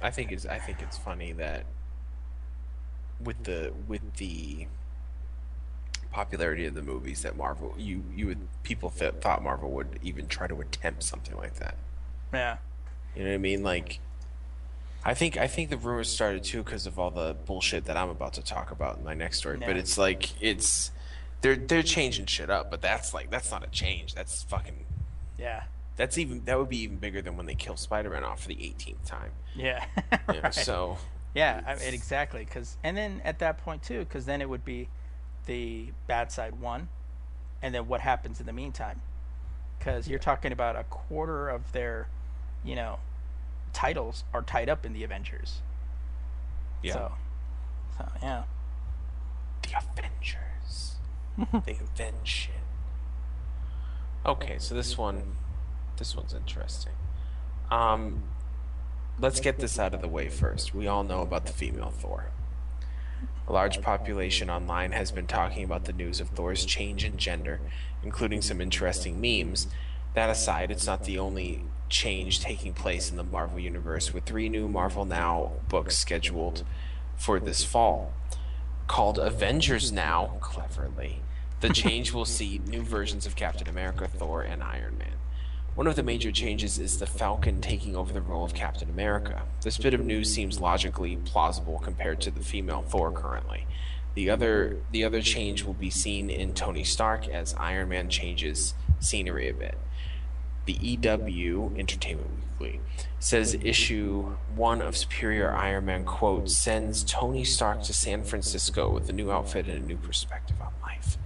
I 0.00 0.10
think 0.10 0.32
it's 0.32 0.46
I 0.46 0.58
think 0.58 0.80
it's 0.80 0.96
funny 0.96 1.32
that 1.32 1.66
with 3.20 3.44
the 3.44 3.74
with 3.86 4.14
the 4.14 4.66
popularity 6.10 6.64
of 6.64 6.74
the 6.74 6.82
movies 6.82 7.20
that 7.20 7.36
Marvel 7.36 7.74
you 7.76 8.02
you 8.16 8.28
would 8.28 8.48
people 8.62 8.88
th- 8.88 9.16
thought 9.20 9.42
Marvel 9.42 9.70
would 9.70 9.98
even 10.02 10.26
try 10.26 10.46
to 10.46 10.58
attempt 10.62 11.02
something 11.02 11.36
like 11.36 11.56
that. 11.56 11.76
Yeah. 12.32 12.56
You 13.14 13.24
know 13.24 13.30
what 13.30 13.34
I 13.34 13.38
mean? 13.38 13.62
Like 13.62 14.00
I 15.04 15.14
think 15.14 15.36
I 15.36 15.46
think 15.46 15.70
the 15.70 15.76
rumors 15.76 16.10
started 16.10 16.44
too 16.44 16.62
because 16.62 16.86
of 16.86 16.98
all 16.98 17.10
the 17.10 17.36
bullshit 17.46 17.84
that 17.86 17.96
I'm 17.96 18.08
about 18.08 18.34
to 18.34 18.42
talk 18.42 18.70
about 18.70 18.98
in 18.98 19.04
my 19.04 19.14
next 19.14 19.38
story. 19.38 19.58
Yeah. 19.60 19.66
But 19.66 19.76
it's 19.76 19.96
like 19.96 20.40
it's 20.42 20.90
they're 21.40 21.56
they're 21.56 21.82
changing 21.82 22.26
shit 22.26 22.50
up, 22.50 22.70
but 22.70 22.80
that's 22.80 23.14
like 23.14 23.30
that's 23.30 23.50
not 23.50 23.64
a 23.64 23.70
change. 23.70 24.14
That's 24.14 24.42
fucking 24.42 24.84
yeah. 25.38 25.64
That's 25.96 26.18
even 26.18 26.44
that 26.44 26.58
would 26.58 26.68
be 26.68 26.78
even 26.82 26.96
bigger 26.96 27.22
than 27.22 27.36
when 27.36 27.46
they 27.46 27.54
kill 27.54 27.76
Spider-Man 27.76 28.24
off 28.24 28.42
for 28.42 28.48
the 28.48 28.54
18th 28.54 29.04
time. 29.04 29.30
Yeah. 29.56 29.84
right. 30.28 30.54
So. 30.54 30.98
Yeah, 31.34 31.60
I 31.66 31.74
mean, 31.76 31.94
exactly. 31.94 32.44
Because 32.44 32.76
and 32.82 32.96
then 32.96 33.20
at 33.24 33.38
that 33.40 33.58
point 33.58 33.82
too, 33.82 34.00
because 34.00 34.26
then 34.26 34.40
it 34.40 34.48
would 34.48 34.64
be 34.64 34.88
the 35.46 35.92
bad 36.06 36.32
side 36.32 36.60
one, 36.60 36.88
and 37.62 37.74
then 37.74 37.86
what 37.86 38.00
happens 38.00 38.40
in 38.40 38.46
the 38.46 38.52
meantime. 38.52 39.00
Because 39.78 40.08
you're 40.08 40.18
talking 40.18 40.50
about 40.50 40.74
a 40.74 40.82
quarter 40.84 41.48
of 41.48 41.70
their, 41.72 42.08
you 42.64 42.74
know, 42.74 42.98
titles 43.72 44.24
are 44.32 44.42
tied 44.42 44.68
up 44.68 44.84
in 44.84 44.92
the 44.92 45.04
Avengers. 45.04 45.60
Yeah. 46.82 46.92
So, 46.94 47.12
so 47.96 48.08
yeah. 48.22 48.42
The 49.62 49.70
Avengers. 49.76 50.96
they 51.66 51.72
avenge 51.72 52.26
shit. 52.26 52.54
Okay, 54.26 54.56
so 54.58 54.74
this 54.74 54.98
one 54.98 55.36
this 55.96 56.14
one's 56.14 56.32
interesting. 56.32 56.92
Um, 57.70 58.22
let's 59.20 59.40
get 59.40 59.58
this 59.58 59.78
out 59.78 59.94
of 59.94 60.00
the 60.00 60.08
way 60.08 60.28
first. 60.28 60.74
We 60.74 60.86
all 60.86 61.04
know 61.04 61.22
about 61.22 61.46
the 61.46 61.52
female 61.52 61.90
Thor. 61.90 62.30
A 63.48 63.52
large 63.52 63.80
population 63.82 64.48
online 64.48 64.92
has 64.92 65.10
been 65.10 65.26
talking 65.26 65.64
about 65.64 65.86
the 65.86 65.92
news 65.92 66.20
of 66.20 66.28
Thor's 66.28 66.64
change 66.64 67.04
in 67.04 67.16
gender, 67.16 67.60
including 68.02 68.42
some 68.42 68.60
interesting 68.60 69.20
memes. 69.20 69.66
That 70.14 70.30
aside, 70.30 70.70
it's 70.70 70.86
not 70.86 71.04
the 71.04 71.18
only 71.18 71.64
change 71.88 72.40
taking 72.40 72.72
place 72.72 73.10
in 73.10 73.16
the 73.16 73.24
Marvel 73.24 73.58
Universe, 73.58 74.12
with 74.12 74.24
three 74.24 74.48
new 74.48 74.68
Marvel 74.68 75.04
Now 75.04 75.52
books 75.68 75.96
scheduled 75.96 76.64
for 77.16 77.40
this 77.40 77.64
fall. 77.64 78.12
Called 78.86 79.18
Avengers 79.18 79.92
Now, 79.92 80.38
cleverly, 80.40 81.20
the 81.60 81.68
change 81.70 82.12
will 82.12 82.24
see 82.24 82.60
new 82.66 82.82
versions 82.82 83.26
of 83.26 83.36
Captain 83.36 83.68
America, 83.68 84.08
Thor, 84.08 84.42
and 84.42 84.62
Iron 84.62 84.96
Man. 84.98 85.14
One 85.74 85.86
of 85.86 85.96
the 85.96 86.02
major 86.02 86.32
changes 86.32 86.78
is 86.78 86.98
the 86.98 87.06
Falcon 87.06 87.60
taking 87.60 87.94
over 87.94 88.12
the 88.12 88.20
role 88.20 88.44
of 88.44 88.54
Captain 88.54 88.90
America. 88.90 89.42
This 89.62 89.78
bit 89.78 89.94
of 89.94 90.04
news 90.04 90.32
seems 90.32 90.60
logically 90.60 91.16
plausible 91.16 91.78
compared 91.78 92.20
to 92.22 92.30
the 92.30 92.40
female 92.40 92.82
Thor 92.82 93.12
currently. 93.12 93.66
The 94.14 94.30
other 94.30 94.78
the 94.90 95.04
other 95.04 95.22
change 95.22 95.62
will 95.62 95.74
be 95.74 95.90
seen 95.90 96.30
in 96.30 96.54
Tony 96.54 96.82
Stark 96.82 97.28
as 97.28 97.54
Iron 97.54 97.90
Man 97.90 98.08
changes 98.08 98.74
scenery 98.98 99.48
a 99.48 99.54
bit. 99.54 99.78
The 100.68 100.76
EW 100.82 101.72
Entertainment 101.78 102.28
Weekly 102.60 102.82
says 103.18 103.54
issue 103.54 104.36
1 104.54 104.82
of 104.82 104.98
Superior 104.98 105.50
Iron 105.50 105.86
Man 105.86 106.04
quote 106.04 106.50
sends 106.50 107.02
Tony 107.04 107.42
Stark 107.42 107.82
to 107.84 107.94
San 107.94 108.22
Francisco 108.22 108.90
with 108.90 109.08
a 109.08 109.14
new 109.14 109.32
outfit 109.32 109.66
and 109.66 109.82
a 109.82 109.86
new 109.86 109.96
perspective 109.96 110.60
on 110.60 110.74
life. 110.82 111.16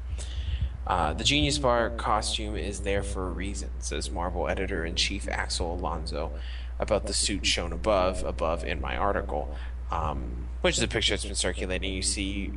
Uh, 0.87 1.13
the 1.15 1.25
Genius 1.25 1.59
Bar 1.59 1.91
costume 1.91 2.55
is 2.55 2.83
there 2.83 3.03
for 3.03 3.27
a 3.27 3.31
reason, 3.33 3.71
says 3.81 4.13
Marvel 4.13 4.49
editor 4.49 4.85
in 4.85 4.95
chief 4.95 5.27
Axel 5.29 5.75
Alonso 5.75 6.31
about 6.79 7.07
the 7.07 7.13
suit 7.13 7.45
shown 7.45 7.73
above, 7.73 8.23
above 8.23 8.65
in 8.65 8.81
my 8.81 8.97
article, 8.97 9.57
um, 9.91 10.47
which 10.61 10.77
is 10.77 10.85
a 10.85 10.89
picture 10.89 11.15
that's 11.15 11.25
been 11.25 11.35
circulating. 11.35 11.93
You 11.93 12.03
see 12.03 12.53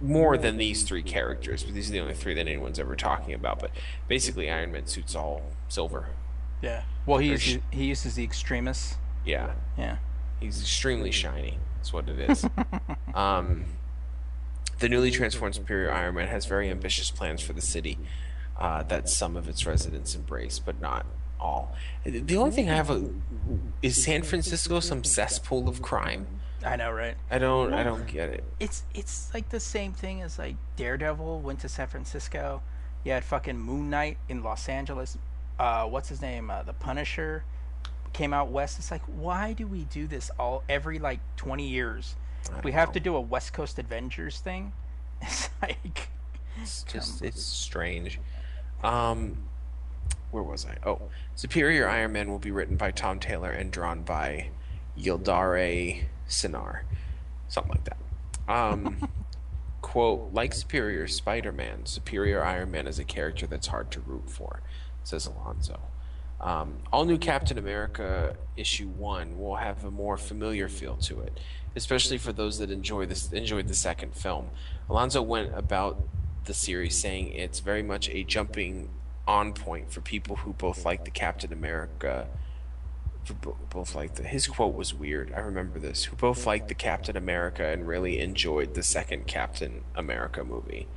more 0.00 0.36
than 0.38 0.56
these 0.56 0.82
three 0.82 1.02
characters, 1.02 1.62
but 1.62 1.74
these 1.74 1.88
are 1.90 1.92
the 1.92 2.00
only 2.00 2.14
three 2.14 2.34
that 2.34 2.46
anyone's 2.46 2.78
ever 2.78 2.96
talking 2.96 3.34
about. 3.34 3.58
But 3.60 3.70
basically, 4.08 4.50
Iron 4.50 4.72
Man 4.72 4.86
suit's 4.86 5.14
all 5.14 5.42
silver. 5.68 6.08
Yeah. 6.62 6.82
Well, 7.06 7.18
he 7.18 7.28
uses, 7.28 7.58
he 7.70 7.84
uses 7.84 8.14
the 8.14 8.24
Extremis. 8.24 8.96
Yeah. 9.24 9.52
Yeah. 9.78 9.98
He's 10.40 10.60
extremely 10.60 11.10
shiny. 11.10 11.58
That's 11.76 11.92
what 11.92 12.08
it 12.08 12.30
is. 12.30 12.46
um, 13.14 13.64
the 14.78 14.88
newly 14.88 15.10
transformed 15.10 15.54
Superior 15.54 15.92
Iron 15.92 16.14
Man 16.14 16.28
has 16.28 16.46
very 16.46 16.70
ambitious 16.70 17.10
plans 17.10 17.42
for 17.42 17.52
the 17.52 17.60
city. 17.60 17.98
uh, 18.58 18.82
that 18.84 19.08
some 19.08 19.36
of 19.36 19.48
its 19.48 19.66
residents 19.66 20.14
embrace, 20.14 20.58
but 20.58 20.80
not 20.80 21.06
all. 21.40 21.74
The 22.04 22.36
only 22.36 22.50
thing 22.50 22.68
I 22.68 22.74
have 22.74 22.90
a, 22.90 23.10
is 23.82 24.02
San 24.02 24.22
Francisco 24.22 24.80
some 24.80 25.02
cesspool 25.02 25.66
of 25.68 25.80
crime. 25.80 26.26
I 26.64 26.76
know, 26.76 26.90
right? 26.90 27.16
I 27.30 27.38
don't. 27.38 27.72
I 27.72 27.82
don't 27.82 28.06
get 28.06 28.28
it. 28.28 28.44
It's 28.58 28.84
it's 28.94 29.32
like 29.32 29.48
the 29.48 29.60
same 29.60 29.92
thing 29.92 30.22
as 30.22 30.38
like 30.38 30.56
Daredevil 30.76 31.40
went 31.40 31.60
to 31.60 31.68
San 31.68 31.86
Francisco. 31.86 32.62
You 33.04 33.12
had 33.12 33.24
fucking 33.24 33.58
Moon 33.58 33.88
Knight 33.88 34.18
in 34.28 34.42
Los 34.42 34.68
Angeles. 34.68 35.16
Uh, 35.58 35.84
what's 35.84 36.08
his 36.08 36.20
name? 36.20 36.50
Uh, 36.50 36.62
the 36.62 36.72
Punisher 36.72 37.44
came 38.12 38.34
out 38.34 38.48
west. 38.50 38.78
It's 38.78 38.90
like, 38.90 39.02
why 39.06 39.52
do 39.52 39.66
we 39.66 39.84
do 39.84 40.06
this 40.06 40.30
all 40.38 40.62
every 40.68 40.98
like 40.98 41.20
twenty 41.36 41.68
years? 41.68 42.16
We 42.64 42.72
have 42.72 42.88
know. 42.88 42.94
to 42.94 43.00
do 43.00 43.16
a 43.16 43.20
West 43.20 43.52
Coast 43.52 43.78
Avengers 43.78 44.38
thing. 44.38 44.72
It's 45.22 45.50
like, 45.60 46.08
It's 46.62 46.82
just 46.84 47.22
it's 47.22 47.42
strange. 47.42 48.18
Um, 48.82 49.36
where 50.30 50.42
was 50.42 50.64
I? 50.64 50.76
Oh, 50.88 51.02
Superior 51.34 51.86
Iron 51.88 52.12
Man 52.12 52.30
will 52.30 52.38
be 52.38 52.50
written 52.50 52.76
by 52.76 52.90
Tom 52.90 53.20
Taylor 53.20 53.50
and 53.50 53.70
drawn 53.70 54.02
by 54.02 54.48
Yildiray 54.98 56.04
Cinar, 56.30 56.84
something 57.48 57.72
like 57.72 57.84
that. 57.84 58.52
Um, 58.52 59.08
quote: 59.82 60.32
Like 60.32 60.54
Superior 60.54 61.06
Spider-Man, 61.06 61.86
Superior 61.86 62.42
Iron 62.42 62.70
Man 62.70 62.86
is 62.86 62.98
a 62.98 63.04
character 63.04 63.46
that's 63.46 63.68
hard 63.68 63.90
to 63.92 64.00
root 64.00 64.30
for, 64.30 64.62
says 65.04 65.26
Alonso. 65.26 65.80
Um, 66.40 66.78
all 66.90 67.04
new 67.04 67.18
Captain 67.18 67.58
America 67.58 68.34
issue 68.56 68.88
one 68.88 69.38
will 69.38 69.56
have 69.56 69.84
a 69.84 69.90
more 69.90 70.16
familiar 70.16 70.68
feel 70.68 70.96
to 70.96 71.20
it, 71.20 71.38
especially 71.76 72.16
for 72.16 72.32
those 72.32 72.58
that 72.58 72.70
enjoy 72.70 73.04
this 73.06 73.30
enjoyed 73.32 73.68
the 73.68 73.74
second 73.74 74.14
film. 74.14 74.48
Alonso 74.88 75.20
went 75.20 75.56
about 75.56 76.02
the 76.44 76.54
series 76.54 76.98
saying 76.98 77.32
it's 77.32 77.60
very 77.60 77.82
much 77.82 78.08
a 78.08 78.24
jumping 78.24 78.88
on 79.28 79.52
point 79.52 79.92
for 79.92 80.00
people 80.00 80.36
who 80.36 80.54
both 80.54 80.84
like 80.84 81.04
the 81.04 81.10
Captain 81.10 81.52
America. 81.52 82.26
Both 83.70 83.94
like 83.94 84.14
the 84.14 84.22
his 84.24 84.46
quote 84.46 84.74
was 84.74 84.94
weird. 84.94 85.32
I 85.36 85.40
remember 85.40 85.78
this. 85.78 86.04
Who 86.04 86.16
both 86.16 86.46
liked 86.46 86.68
the 86.68 86.74
Captain 86.74 87.16
America 87.16 87.66
and 87.66 87.86
really 87.86 88.18
enjoyed 88.20 88.74
the 88.74 88.82
second 88.82 89.26
Captain 89.26 89.82
America 89.94 90.42
movie. 90.44 90.88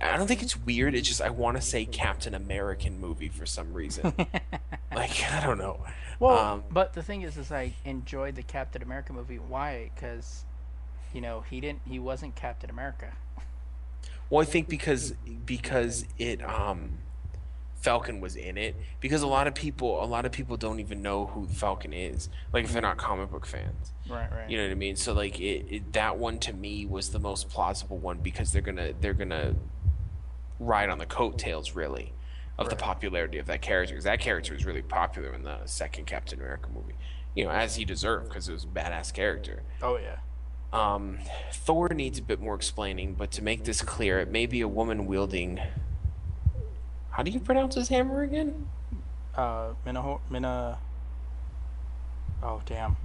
I 0.00 0.16
don't 0.16 0.26
think 0.26 0.42
it's 0.42 0.56
weird. 0.56 0.94
It's 0.94 1.08
just 1.08 1.20
I 1.22 1.30
want 1.30 1.56
to 1.56 1.62
say 1.62 1.84
Captain 1.86 2.34
American 2.34 3.00
movie 3.00 3.28
for 3.28 3.46
some 3.46 3.72
reason. 3.72 4.12
like 4.94 5.24
I 5.32 5.40
don't 5.44 5.58
know. 5.58 5.84
well, 6.18 6.38
Um, 6.38 6.64
but 6.70 6.92
the 6.92 7.02
thing 7.02 7.22
is, 7.22 7.36
is 7.36 7.50
I 7.50 7.72
enjoyed 7.84 8.34
the 8.36 8.42
Captain 8.42 8.82
America 8.82 9.12
movie. 9.12 9.38
Why? 9.38 9.90
Because, 9.94 10.44
you 11.12 11.20
know, 11.20 11.42
he 11.48 11.60
didn't. 11.60 11.80
He 11.86 11.98
wasn't 11.98 12.34
Captain 12.34 12.70
America. 12.70 13.12
Well, 14.30 14.42
I 14.42 14.44
think 14.44 14.68
because 14.68 15.12
because 15.46 16.06
it 16.18 16.42
um 16.42 16.98
Falcon 17.84 18.18
was 18.18 18.34
in 18.34 18.56
it 18.56 18.74
because 18.98 19.20
a 19.20 19.26
lot 19.26 19.46
of 19.46 19.54
people 19.54 20.02
a 20.02 20.06
lot 20.06 20.24
of 20.24 20.32
people 20.32 20.56
don't 20.56 20.80
even 20.80 21.02
know 21.02 21.26
who 21.26 21.46
Falcon 21.46 21.92
is 21.92 22.30
like 22.50 22.64
if 22.64 22.72
they're 22.72 22.80
not 22.80 22.96
comic 22.96 23.30
book 23.30 23.44
fans. 23.44 23.92
Right, 24.08 24.26
right. 24.32 24.48
You 24.48 24.56
know 24.56 24.62
what 24.64 24.70
I 24.72 24.74
mean? 24.74 24.96
So 24.96 25.12
like 25.12 25.38
it, 25.38 25.66
it 25.68 25.92
that 25.92 26.16
one 26.16 26.38
to 26.38 26.54
me 26.54 26.86
was 26.86 27.10
the 27.10 27.18
most 27.18 27.50
plausible 27.50 27.98
one 27.98 28.20
because 28.20 28.52
they're 28.52 28.62
going 28.62 28.78
to 28.78 28.94
they're 28.98 29.12
going 29.12 29.28
to 29.28 29.54
ride 30.58 30.88
on 30.88 30.96
the 30.96 31.04
coattails 31.04 31.74
really 31.74 32.14
of 32.56 32.70
the 32.70 32.76
popularity 32.76 33.36
of 33.36 33.44
that 33.46 33.60
character 33.60 33.92
because 33.92 34.04
that 34.04 34.18
character 34.18 34.54
was 34.54 34.64
really 34.64 34.80
popular 34.80 35.34
in 35.34 35.42
the 35.42 35.58
second 35.66 36.06
Captain 36.06 36.38
America 36.38 36.70
movie. 36.74 36.94
You 37.34 37.44
know, 37.44 37.50
as 37.50 37.76
he 37.76 37.84
deserved 37.84 38.30
because 38.30 38.48
it 38.48 38.52
was 38.52 38.64
a 38.64 38.68
badass 38.68 39.12
character. 39.12 39.62
oh 39.82 39.98
yeah. 39.98 40.16
Um, 40.72 41.18
Thor 41.52 41.90
needs 41.90 42.18
a 42.18 42.22
bit 42.22 42.40
more 42.40 42.54
explaining, 42.54 43.12
but 43.14 43.30
to 43.32 43.42
make 43.42 43.64
this 43.64 43.82
clear, 43.82 44.20
it 44.20 44.30
may 44.30 44.46
be 44.46 44.62
a 44.62 44.68
woman 44.68 45.04
wielding. 45.04 45.60
How 47.14 47.22
do 47.22 47.30
you 47.30 47.38
pronounce 47.38 47.76
his 47.76 47.90
hammer 47.90 48.24
again? 48.24 48.66
Uh, 49.36 49.74
Mina, 49.86 50.18
Mina. 50.28 50.78
Oh 52.42 52.60
damn. 52.66 52.96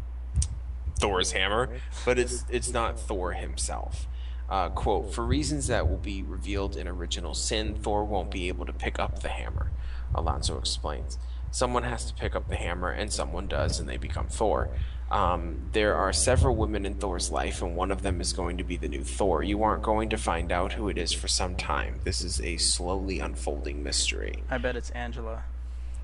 Thor's 0.99 1.33
hammer, 1.33 1.69
but 2.05 2.17
it's 2.17 2.43
it's 2.49 2.73
not 2.73 2.99
Thor 2.99 3.33
himself. 3.33 4.07
Uh, 4.49 4.69
quote: 4.69 5.13
For 5.13 5.23
reasons 5.23 5.67
that 5.67 5.87
will 5.87 5.97
be 5.97 6.23
revealed 6.23 6.75
in 6.75 6.87
Original 6.87 7.35
Sin, 7.35 7.75
Thor 7.75 8.03
won't 8.03 8.31
be 8.31 8.47
able 8.47 8.65
to 8.65 8.73
pick 8.73 8.97
up 8.97 9.19
the 9.19 9.29
hammer. 9.29 9.69
Alonso 10.15 10.57
explains. 10.57 11.19
Someone 11.51 11.83
has 11.83 12.05
to 12.05 12.13
pick 12.15 12.35
up 12.35 12.47
the 12.49 12.55
hammer, 12.55 12.89
and 12.89 13.13
someone 13.13 13.45
does, 13.45 13.79
and 13.79 13.87
they 13.87 13.97
become 13.97 14.27
Thor. 14.27 14.69
Um, 15.11 15.69
there 15.71 15.95
are 15.95 16.13
several 16.13 16.55
women 16.55 16.85
in 16.85 16.93
Thor's 16.95 17.31
life, 17.31 17.61
and 17.63 17.75
one 17.75 17.89
of 17.91 18.03
them 18.03 18.21
is 18.21 18.31
going 18.31 18.57
to 18.57 18.63
be 18.63 18.77
the 18.77 18.87
new 18.87 19.03
Thor. 19.03 19.41
You 19.41 19.63
aren't 19.63 19.81
going 19.81 20.09
to 20.09 20.17
find 20.17 20.51
out 20.51 20.73
who 20.73 20.87
it 20.87 20.97
is 20.99 21.11
for 21.11 21.27
some 21.27 21.55
time. 21.55 21.99
This 22.03 22.21
is 22.21 22.39
a 22.41 22.57
slowly 22.57 23.19
unfolding 23.19 23.81
mystery. 23.81 24.43
I 24.51 24.59
bet 24.59 24.75
it's 24.75 24.91
Angela. 24.91 25.43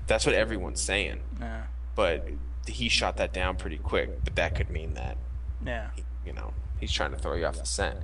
That's 0.08 0.26
what 0.26 0.34
everyone's 0.34 0.80
saying, 0.80 1.20
Yeah. 1.40 1.64
but 1.94 2.26
he 2.66 2.88
shot 2.88 3.16
that 3.18 3.32
down 3.32 3.56
pretty 3.56 3.78
quick. 3.78 4.24
But 4.24 4.34
that 4.36 4.54
could 4.56 4.70
mean 4.70 4.94
that 4.94 5.16
Yeah. 5.64 5.90
you 6.24 6.32
know, 6.32 6.52
he's 6.80 6.90
trying 6.92 7.12
to 7.12 7.18
throw 7.18 7.34
you 7.34 7.46
off 7.46 7.58
the 7.58 7.66
scent. 7.66 7.98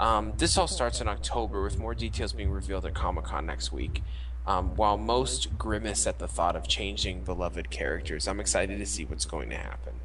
Um, 0.00 0.32
this 0.38 0.56
all 0.56 0.68
starts 0.68 1.00
in 1.00 1.08
October 1.08 1.62
with 1.62 1.78
more 1.78 1.94
details 1.94 2.32
being 2.32 2.50
revealed 2.50 2.86
at 2.86 2.94
Comic 2.94 3.24
Con 3.24 3.44
next 3.46 3.70
week. 3.72 4.02
Um, 4.46 4.76
while 4.76 4.96
most 4.96 5.58
grimace 5.58 6.06
at 6.06 6.18
the 6.20 6.28
thought 6.28 6.56
of 6.56 6.66
changing 6.68 7.24
beloved 7.24 7.68
characters, 7.68 8.26
I'm 8.26 8.40
excited 8.40 8.78
to 8.78 8.86
see 8.86 9.04
what's 9.04 9.26
going 9.26 9.50
to 9.50 9.56
happen. 9.56 10.00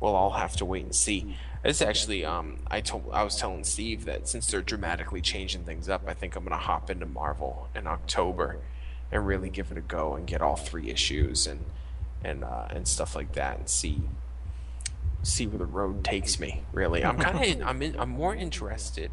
We'll 0.00 0.14
all 0.14 0.30
have 0.30 0.56
to 0.56 0.64
wait 0.64 0.84
and 0.84 0.94
see. 0.94 1.36
It's 1.64 1.82
actually, 1.82 2.24
um, 2.24 2.60
I 2.70 2.80
told, 2.80 3.10
I 3.12 3.24
was 3.24 3.36
telling 3.36 3.64
Steve 3.64 4.04
that 4.04 4.28
since 4.28 4.46
they're 4.46 4.62
dramatically 4.62 5.20
changing 5.20 5.64
things 5.64 5.88
up, 5.88 6.02
I 6.06 6.14
think 6.14 6.36
I'm 6.36 6.44
gonna 6.44 6.56
hop 6.56 6.88
into 6.88 7.04
Marvel 7.06 7.68
in 7.74 7.86
October 7.86 8.58
and 9.10 9.26
really 9.26 9.50
give 9.50 9.72
it 9.72 9.78
a 9.78 9.80
go 9.80 10.14
and 10.14 10.26
get 10.26 10.40
all 10.40 10.56
three 10.56 10.90
issues 10.90 11.46
and 11.46 11.64
and 12.22 12.44
uh, 12.44 12.66
and 12.70 12.86
stuff 12.86 13.14
like 13.16 13.32
that 13.32 13.58
and 13.58 13.68
see 13.68 14.02
see 15.22 15.46
where 15.46 15.58
the 15.58 15.64
road 15.66 16.04
takes 16.04 16.38
me. 16.38 16.62
Really, 16.72 17.04
I'm 17.04 17.18
kind 17.18 17.60
of 17.62 17.66
I'm 17.66 17.82
in, 17.82 17.98
I'm 17.98 18.10
more 18.10 18.34
interested 18.34 19.10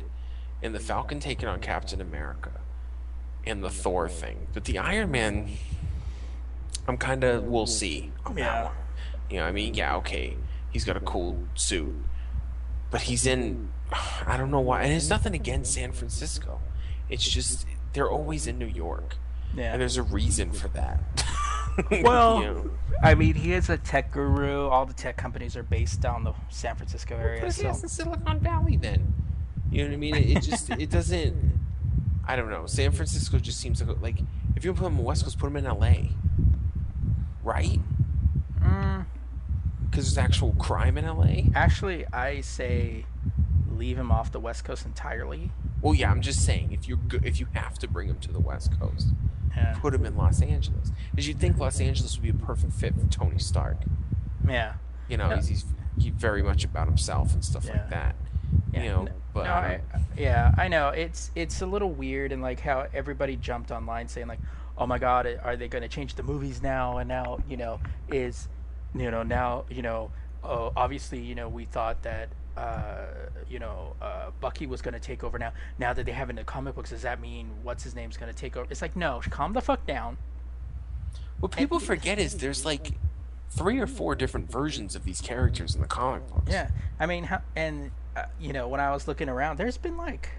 in 0.61 0.73
the 0.73 0.79
Falcon 0.79 1.19
taking 1.19 1.47
on 1.49 1.59
Captain 1.61 1.99
America 2.01 2.51
and 3.45 3.63
the 3.63 3.69
Thor 3.69 4.07
thing, 4.07 4.47
but 4.53 4.65
the 4.65 4.77
Iron 4.77 5.09
Man, 5.11 5.49
I'm 6.87 6.97
kind 6.97 7.23
of 7.23 7.43
we'll 7.45 7.65
see 7.65 8.11
on 8.25 8.37
Yeah. 8.37 8.43
that 8.45 8.65
one. 8.65 8.73
You 9.29 9.37
know, 9.37 9.45
I 9.45 9.51
mean, 9.51 9.73
yeah, 9.73 9.95
okay, 9.97 10.35
he's 10.75 10.83
got 10.83 10.97
a 10.97 10.99
cool 10.99 11.37
suit, 11.55 11.95
but 12.91 13.03
he's 13.03 13.25
in. 13.25 13.69
I 14.27 14.35
don't 14.35 14.51
know 14.51 14.59
why, 14.59 14.83
and 14.83 14.91
it's 14.93 15.09
nothing 15.09 15.33
against 15.33 15.73
San 15.73 15.93
Francisco. 15.93 16.59
It's 17.09 17.23
just 17.27 17.65
they're 17.93 18.09
always 18.11 18.45
in 18.45 18.59
New 18.59 18.65
York, 18.67 19.15
Yeah. 19.55 19.71
and 19.71 19.81
there's 19.81 19.95
a 19.95 20.03
reason 20.03 20.51
for 20.51 20.67
that. 20.69 20.99
Well, 21.91 22.39
You 22.41 22.45
know. 22.45 22.71
I 23.03 23.15
mean, 23.15 23.33
he 23.35 23.51
is 23.51 23.69
a 23.69 23.77
tech 23.77 24.11
guru. 24.13 24.67
All 24.69 24.85
the 24.85 24.93
tech 24.93 25.17
companies 25.17 25.57
are 25.57 25.63
based 25.63 25.99
down 25.99 26.23
the 26.23 26.33
San 26.49 26.75
Francisco 26.77 27.17
area. 27.17 27.41
His 27.43 27.57
So 27.57 27.67
in 27.67 27.75
Silicon 27.75 28.39
Valley 28.39 28.77
then. 28.77 29.13
You 29.71 29.83
know 29.83 29.89
what 29.89 29.93
I 29.95 29.97
mean? 29.97 30.15
It, 30.15 30.37
it 30.37 30.41
just 30.43 30.69
it 30.69 30.89
doesn't. 30.89 31.35
I 32.25 32.37
don't 32.37 32.49
know. 32.49 32.65
San 32.65 32.91
Francisco 32.91 33.39
just 33.39 33.59
seems 33.59 33.81
like 33.83 33.99
like 34.01 34.19
if 34.55 34.63
you 34.63 34.73
put 34.73 34.85
him 34.87 34.97
in 34.99 35.03
West 35.03 35.23
Coast, 35.25 35.37
put 35.37 35.47
him 35.47 35.57
in 35.57 35.65
L.A. 35.65 36.11
Right? 37.43 37.81
Mm, 38.61 39.05
Because 39.95 40.13
there's 40.13 40.23
actual 40.25 40.53
crime 40.53 40.97
in 40.97 41.05
L.A. 41.05 41.49
actually, 41.55 42.05
I 42.11 42.41
say 42.41 43.05
leave 43.69 43.97
him 43.97 44.11
off 44.11 44.31
the 44.31 44.39
West 44.39 44.63
Coast 44.65 44.85
entirely. 44.85 45.51
Well, 45.81 45.93
yeah, 45.93 46.11
I'm 46.11 46.21
just 46.21 46.45
saying 46.45 46.71
if 46.73 46.87
you 46.87 46.99
if 47.23 47.39
you 47.39 47.47
have 47.53 47.77
to 47.79 47.87
bring 47.87 48.07
him 48.09 48.19
to 48.19 48.31
the 48.31 48.39
West 48.39 48.77
Coast, 48.79 49.07
Yeah. 49.55 49.77
put 49.79 49.93
him 49.93 50.05
in 50.05 50.17
Los 50.17 50.41
Angeles. 50.41 50.91
Because 51.11 51.27
you'd 51.27 51.39
think 51.39 51.57
Los 51.57 51.79
Angeles 51.79 52.15
would 52.17 52.23
be 52.23 52.29
a 52.29 52.33
perfect 52.33 52.73
fit 52.73 52.93
for 52.95 53.07
Tony 53.07 53.39
Stark. 53.39 53.77
Yeah. 54.47 54.73
You 55.07 55.15
know, 55.17 55.29
Yeah. 55.29 55.35
he's, 55.37 55.65
he's 55.97 56.13
very 56.13 56.43
much 56.43 56.65
about 56.65 56.87
himself 56.87 57.33
and 57.33 57.43
stuff 57.45 57.63
Yeah. 57.65 57.71
like 57.73 57.89
that. 57.91 58.15
Yeah, 58.73 58.83
You 58.83 58.89
know, 58.89 59.01
n- 59.03 59.13
but 59.33 59.43
no, 59.45 59.51
I 59.51 59.81
I, 59.93 59.99
yeah, 60.17 60.53
I 60.57 60.67
know 60.67 60.89
it's 60.89 61.31
it's 61.35 61.61
a 61.61 61.65
little 61.65 61.91
weird 61.91 62.31
and 62.33 62.41
like 62.41 62.59
how 62.59 62.87
everybody 62.93 63.35
jumped 63.37 63.71
online 63.71 64.07
saying 64.09 64.27
like, 64.27 64.39
oh 64.77 64.85
my 64.87 64.97
god, 64.99 65.25
are 65.43 65.55
they 65.55 65.67
going 65.69 65.83
to 65.83 65.87
change 65.87 66.15
the 66.15 66.23
movies 66.23 66.61
now? 66.61 66.97
And 66.97 67.07
now 67.07 67.39
you 67.49 67.55
know 67.57 67.79
is, 68.09 68.47
you 68.95 69.11
know 69.11 69.23
now 69.23 69.65
you 69.69 69.81
know, 69.81 70.11
uh, 70.43 70.69
obviously 70.75 71.19
you 71.19 71.35
know 71.35 71.49
we 71.49 71.65
thought 71.65 72.01
that 72.03 72.29
uh, 72.57 73.05
you 73.49 73.59
know 73.59 73.95
uh, 74.01 74.31
Bucky 74.39 74.65
was 74.67 74.81
going 74.81 74.93
to 74.93 74.99
take 74.99 75.23
over 75.23 75.37
now. 75.37 75.51
Now 75.77 75.93
that 75.93 76.05
they 76.05 76.11
have 76.11 76.29
it 76.29 76.31
in 76.31 76.35
the 76.37 76.43
comic 76.43 76.75
books, 76.75 76.89
does 76.91 77.01
that 77.03 77.19
mean 77.21 77.49
what's 77.63 77.83
his 77.83 77.95
name's 77.95 78.17
going 78.17 78.31
to 78.31 78.37
take 78.37 78.55
over? 78.57 78.67
It's 78.69 78.81
like 78.81 78.95
no, 78.95 79.21
calm 79.29 79.53
the 79.53 79.61
fuck 79.61 79.85
down. 79.85 80.17
What 81.39 81.51
people 81.51 81.79
forget 81.79 82.17
is 82.17 82.37
there's 82.37 82.65
like 82.65 82.93
three 83.49 83.79
or 83.79 83.87
four 83.87 84.15
different 84.15 84.51
versions 84.51 84.95
of 84.95 85.03
these 85.03 85.21
characters 85.21 85.75
in 85.75 85.81
the 85.81 85.87
comic 85.87 86.27
books. 86.29 86.51
Yeah, 86.51 86.69
I 86.99 87.05
mean, 87.05 87.25
how, 87.25 87.41
and 87.55 87.91
uh, 88.15 88.23
you 88.39 88.53
know, 88.53 88.67
when 88.67 88.79
I 88.79 88.91
was 88.91 89.07
looking 89.07 89.29
around, 89.29 89.57
there's 89.57 89.77
been 89.77 89.97
like 89.97 90.29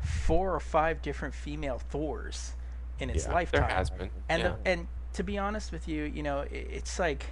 four 0.00 0.54
or 0.54 0.60
five 0.60 1.02
different 1.02 1.34
female 1.34 1.80
Thors 1.90 2.54
in 3.00 3.10
its 3.10 3.26
Yeah, 3.26 3.32
lifetime. 3.32 3.62
there 3.62 3.70
has 3.70 3.90
been. 3.90 4.10
And 4.28 4.42
yeah. 4.42 4.48
the, 4.48 4.70
and 4.70 4.86
to 5.14 5.22
be 5.22 5.38
honest 5.38 5.72
with 5.72 5.88
you, 5.88 6.04
you 6.04 6.22
know, 6.22 6.40
i 6.40 6.46
it's 6.50 6.98
like, 6.98 7.26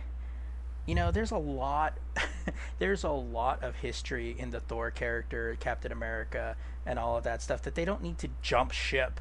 you 0.87 0.95
know, 0.95 1.11
there's 1.11 1.31
a 1.31 1.39
lot, 1.39 1.95
there's 2.79 3.05
a 3.05 3.11
lot 3.11 3.63
of 3.63 3.77
history 3.77 4.35
in 4.39 4.51
the 4.51 4.61
Thor 4.61 4.91
character, 4.91 5.57
Captain 5.61 5.93
America, 5.93 6.57
and 6.85 6.99
all 6.99 7.17
of 7.17 7.25
that 7.25 7.43
stuff 7.43 7.63
that 7.63 7.75
they 7.75 7.85
don't 7.85 8.03
need 8.03 8.19
to 8.19 8.29
jump 8.43 8.73
ship 8.73 9.21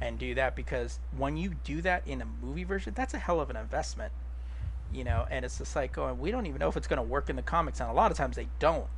and 0.00 0.18
do 0.18 0.34
that 0.34 0.56
because 0.56 0.98
when 1.16 1.36
you 1.36 1.54
do 1.64 1.82
that 1.82 2.06
in 2.06 2.22
a 2.22 2.26
movie 2.42 2.64
version, 2.64 2.92
that's 2.94 3.12
a 3.12 3.18
hell 3.18 3.40
of 3.40 3.50
an 3.50 3.56
investment. 3.56 4.12
You 4.92 5.04
know, 5.04 5.26
and 5.30 5.44
it's 5.44 5.58
just 5.58 5.76
like 5.76 5.92
going, 5.92 6.18
we 6.18 6.32
don't 6.32 6.46
even 6.46 6.58
know 6.58 6.68
if 6.68 6.76
it's 6.76 6.88
going 6.88 6.96
to 6.96 7.02
work 7.02 7.30
in 7.30 7.36
the 7.36 7.42
comics, 7.42 7.80
and 7.80 7.88
a 7.88 7.92
lot 7.92 8.10
of 8.10 8.16
times 8.16 8.34
they 8.34 8.48
don't. 8.58 8.88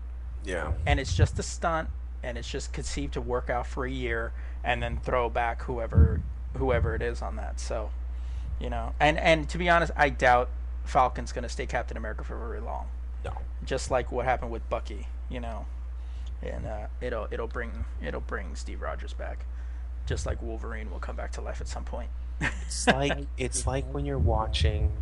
Yeah. 0.43 0.73
And 0.87 0.99
it's 0.99 1.15
just 1.15 1.39
a 1.39 1.43
stunt, 1.43 1.91
and 2.23 2.39
it's 2.39 2.49
just 2.49 2.73
conceived 2.73 3.13
to 3.15 3.21
work 3.21 3.51
out 3.51 3.67
for 3.67 3.85
a 3.85 3.91
year, 3.91 4.33
and 4.65 4.83
then 4.83 5.01
throw 5.03 5.29
back 5.29 5.63
whoever 5.63 6.23
whoever 6.57 6.95
it 6.95 7.03
is 7.03 7.21
on 7.21 7.37
that. 7.37 7.61
So, 7.61 7.91
you 8.59 8.71
know, 8.71 8.95
and 9.01 9.19
and 9.19 9.49
to 9.51 9.59
be 9.59 9.69
honest, 9.69 9.93
I 9.95 10.09
doubt 10.09 10.49
Falcon's 10.85 11.33
going 11.33 11.43
to 11.43 11.49
stay 11.49 11.67
Captain 11.67 11.97
America 11.97 12.25
for 12.25 12.37
very 12.37 12.61
long. 12.61 12.89
No. 13.25 13.33
Just 13.65 13.91
like 13.91 14.11
what 14.11 14.25
happened 14.25 14.51
with 14.51 14.69
Bucky, 14.69 15.07
you 15.29 15.41
know, 15.41 15.67
and 16.43 16.67
uh, 16.67 16.87
it'll 17.01 17.29
it'll 17.31 17.47
bring 17.47 17.85
it'll 18.05 18.21
bring 18.21 18.57
Steve 18.57 18.83
Rogers 18.83 19.13
back, 19.13 19.47
just 20.07 20.27
like 20.27 20.43
Wolverine 20.43 20.91
will 20.91 20.99
come 20.99 21.15
back 21.15 21.33
to 21.33 21.41
life 21.41 21.61
at 21.61 21.69
some 21.69 21.85
point. 21.85 22.11
It's 22.41 22.87
like 22.89 23.17
it's 23.39 23.67
like 23.67 23.85
when 23.93 24.05
you're 24.05 24.19
watching 24.19 24.93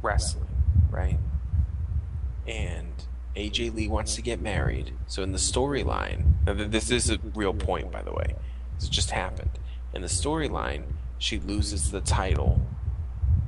wrestling, 0.00 0.48
right? 0.90 1.18
And 2.46 2.92
AJ 3.36 3.74
Lee 3.74 3.88
wants 3.88 4.14
to 4.14 4.22
get 4.22 4.40
married. 4.40 4.92
So 5.06 5.22
in 5.22 5.32
the 5.32 5.38
storyline, 5.38 6.34
this 6.44 6.90
is 6.90 7.10
a 7.10 7.18
real 7.34 7.54
point, 7.54 7.90
by 7.90 8.02
the 8.02 8.12
way. 8.12 8.34
This 8.78 8.88
just 8.88 9.10
happened. 9.10 9.50
In 9.92 10.02
the 10.02 10.08
storyline, 10.08 10.84
she 11.18 11.38
loses 11.38 11.90
the 11.90 12.00
title 12.00 12.60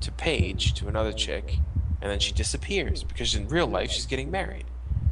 to 0.02 0.12
Paige, 0.12 0.74
to 0.74 0.88
another 0.88 1.12
chick, 1.12 1.58
and 2.00 2.10
then 2.10 2.18
she 2.20 2.32
disappears 2.32 3.04
because 3.04 3.34
in 3.34 3.48
real 3.48 3.66
life 3.66 3.90
she's 3.90 4.06
getting 4.06 4.30
married. 4.30 4.66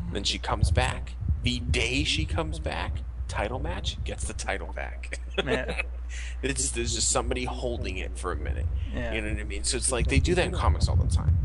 And 0.06 0.14
then 0.16 0.24
she 0.24 0.38
comes 0.38 0.70
back. 0.70 1.14
The 1.42 1.60
day 1.60 2.04
she 2.04 2.24
comes 2.24 2.58
back, 2.58 2.96
title 3.28 3.58
match 3.58 4.02
gets 4.04 4.24
the 4.24 4.34
title 4.34 4.72
back. 4.74 5.20
It's 6.42 6.70
there's 6.72 6.94
just 6.94 7.08
somebody 7.10 7.44
holding 7.44 7.98
it 7.98 8.18
for 8.18 8.32
a 8.32 8.36
minute. 8.36 8.66
Yeah. 8.92 9.12
You 9.12 9.20
know 9.20 9.30
what 9.30 9.40
I 9.40 9.44
mean? 9.44 9.62
So 9.62 9.76
it's 9.76 9.92
like 9.92 10.08
they 10.08 10.18
do 10.18 10.34
that 10.34 10.44
in 10.46 10.52
comics 10.52 10.88
all 10.88 10.96
the 10.96 11.06
time. 11.06 11.38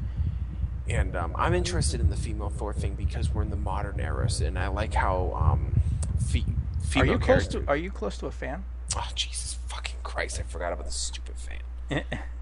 And 0.90 1.16
um, 1.16 1.36
I'm 1.38 1.54
interested 1.54 2.00
in 2.00 2.10
the 2.10 2.16
female 2.16 2.50
Thor 2.50 2.74
thing 2.74 2.96
because 2.96 3.32
we're 3.34 3.44
in 3.44 3.50
the 3.52 3.56
modern 3.56 4.00
era, 4.00 4.30
so- 4.30 4.46
and 4.46 4.58
I 4.58 4.68
like 4.68 4.94
how 4.94 5.34
um, 5.36 5.80
fe- 6.20 6.46
Are 6.48 6.84
female 6.88 7.12
you 7.14 7.20
close 7.20 7.48
to 7.50 7.64
Are 7.68 7.76
you 7.78 7.92
close 7.92 8.18
to 8.20 8.26
a 8.28 8.32
fan? 8.32 8.64
Oh 8.96 9.08
Jesus 9.16 9.58
fucking 9.68 9.98
Christ! 10.04 10.40
I 10.40 10.44
forgot 10.44 10.74
about 10.74 10.86
the 10.86 10.92
stupid 10.92 11.36
fan. 11.38 12.04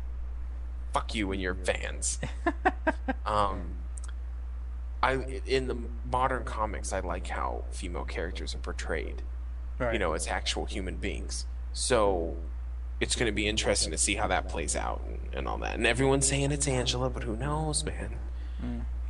Fuck 0.93 1.15
you 1.15 1.31
and 1.31 1.41
your 1.41 1.55
fans. 1.55 2.19
um, 3.25 3.61
I 5.01 5.41
in 5.45 5.67
the 5.67 5.77
modern 6.09 6.43
comics, 6.43 6.93
I 6.93 6.99
like 6.99 7.27
how 7.27 7.65
female 7.71 8.05
characters 8.05 8.55
are 8.55 8.59
portrayed. 8.59 9.21
right. 9.79 9.93
You 9.93 9.99
know, 9.99 10.13
as 10.13 10.27
actual 10.27 10.65
human 10.65 10.95
beings. 10.97 11.45
So 11.73 12.37
it's 12.99 13.15
going 13.15 13.25
to 13.25 13.35
be 13.35 13.47
interesting 13.47 13.91
to 13.91 13.97
see 13.97 14.15
how 14.15 14.27
that 14.27 14.47
plays 14.47 14.75
out 14.75 15.01
and, 15.07 15.19
and 15.33 15.47
all 15.47 15.57
that. 15.57 15.75
And 15.75 15.87
everyone's 15.87 16.27
saying 16.27 16.51
it's 16.51 16.67
Angela, 16.67 17.09
but 17.09 17.23
who 17.23 17.35
knows, 17.35 17.83
man? 17.83 18.15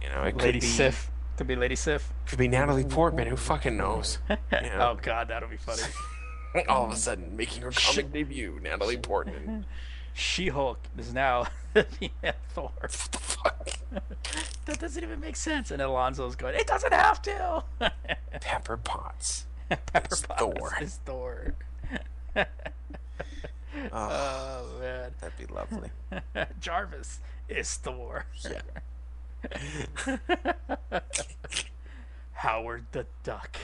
You 0.02 0.10
know, 0.10 0.24
it 0.24 0.32
could 0.32 0.42
Lady 0.42 0.60
be 0.62 0.66
Sif 0.66 1.12
could 1.38 1.48
be 1.48 1.56
Lady 1.56 1.76
Sif. 1.76 2.14
could 2.28 2.38
be 2.38 2.48
Natalie 2.48 2.84
Portman. 2.84 3.28
Who 3.28 3.36
fucking 3.36 3.76
knows? 3.76 4.20
You 4.30 4.70
know? 4.70 4.92
Oh 4.92 5.00
God, 5.02 5.30
that'll 5.30 5.50
be 5.50 5.58
funny. 5.58 5.82
all 6.70 6.86
of 6.86 6.92
a 6.92 6.96
sudden 6.96 7.36
making 7.36 7.64
her 7.64 7.72
comic 7.72 8.14
debut, 8.14 8.60
Natalie 8.62 8.98
Portman. 8.98 9.66
She 10.14 10.50
Hulk 10.50 10.80
is 10.98 11.14
now 11.14 11.48
the 11.74 11.84
female 11.84 12.34
Thor. 12.50 12.72
What 12.80 12.92
the 12.92 13.18
fuck? 13.18 13.70
That 14.66 14.80
doesn't 14.80 15.04
even 15.04 15.20
make 15.20 15.36
sense. 15.36 15.72
And 15.72 15.82
Alonso's 15.82 16.36
going, 16.38 16.56
it 16.56 16.66
doesn't 16.68 16.94
have 16.94 17.22
to. 17.24 17.64
Pepper 18.42 18.78
Potts. 18.78 19.46
Pepper 19.70 20.16
Potts 20.16 20.22
Thor. 20.40 20.78
is 20.80 21.00
Thor. 21.06 21.54
Oh, 22.36 22.46
Oh 23.92 24.66
man, 24.80 25.12
that'd 25.20 25.38
be 25.38 25.54
lovely. 25.54 25.90
Jarvis 26.62 27.20
is 27.50 27.74
Thor. 27.76 28.26
Yeah. 28.44 30.18
Howard 32.34 32.86
the 32.94 33.06
Duck 33.24 33.58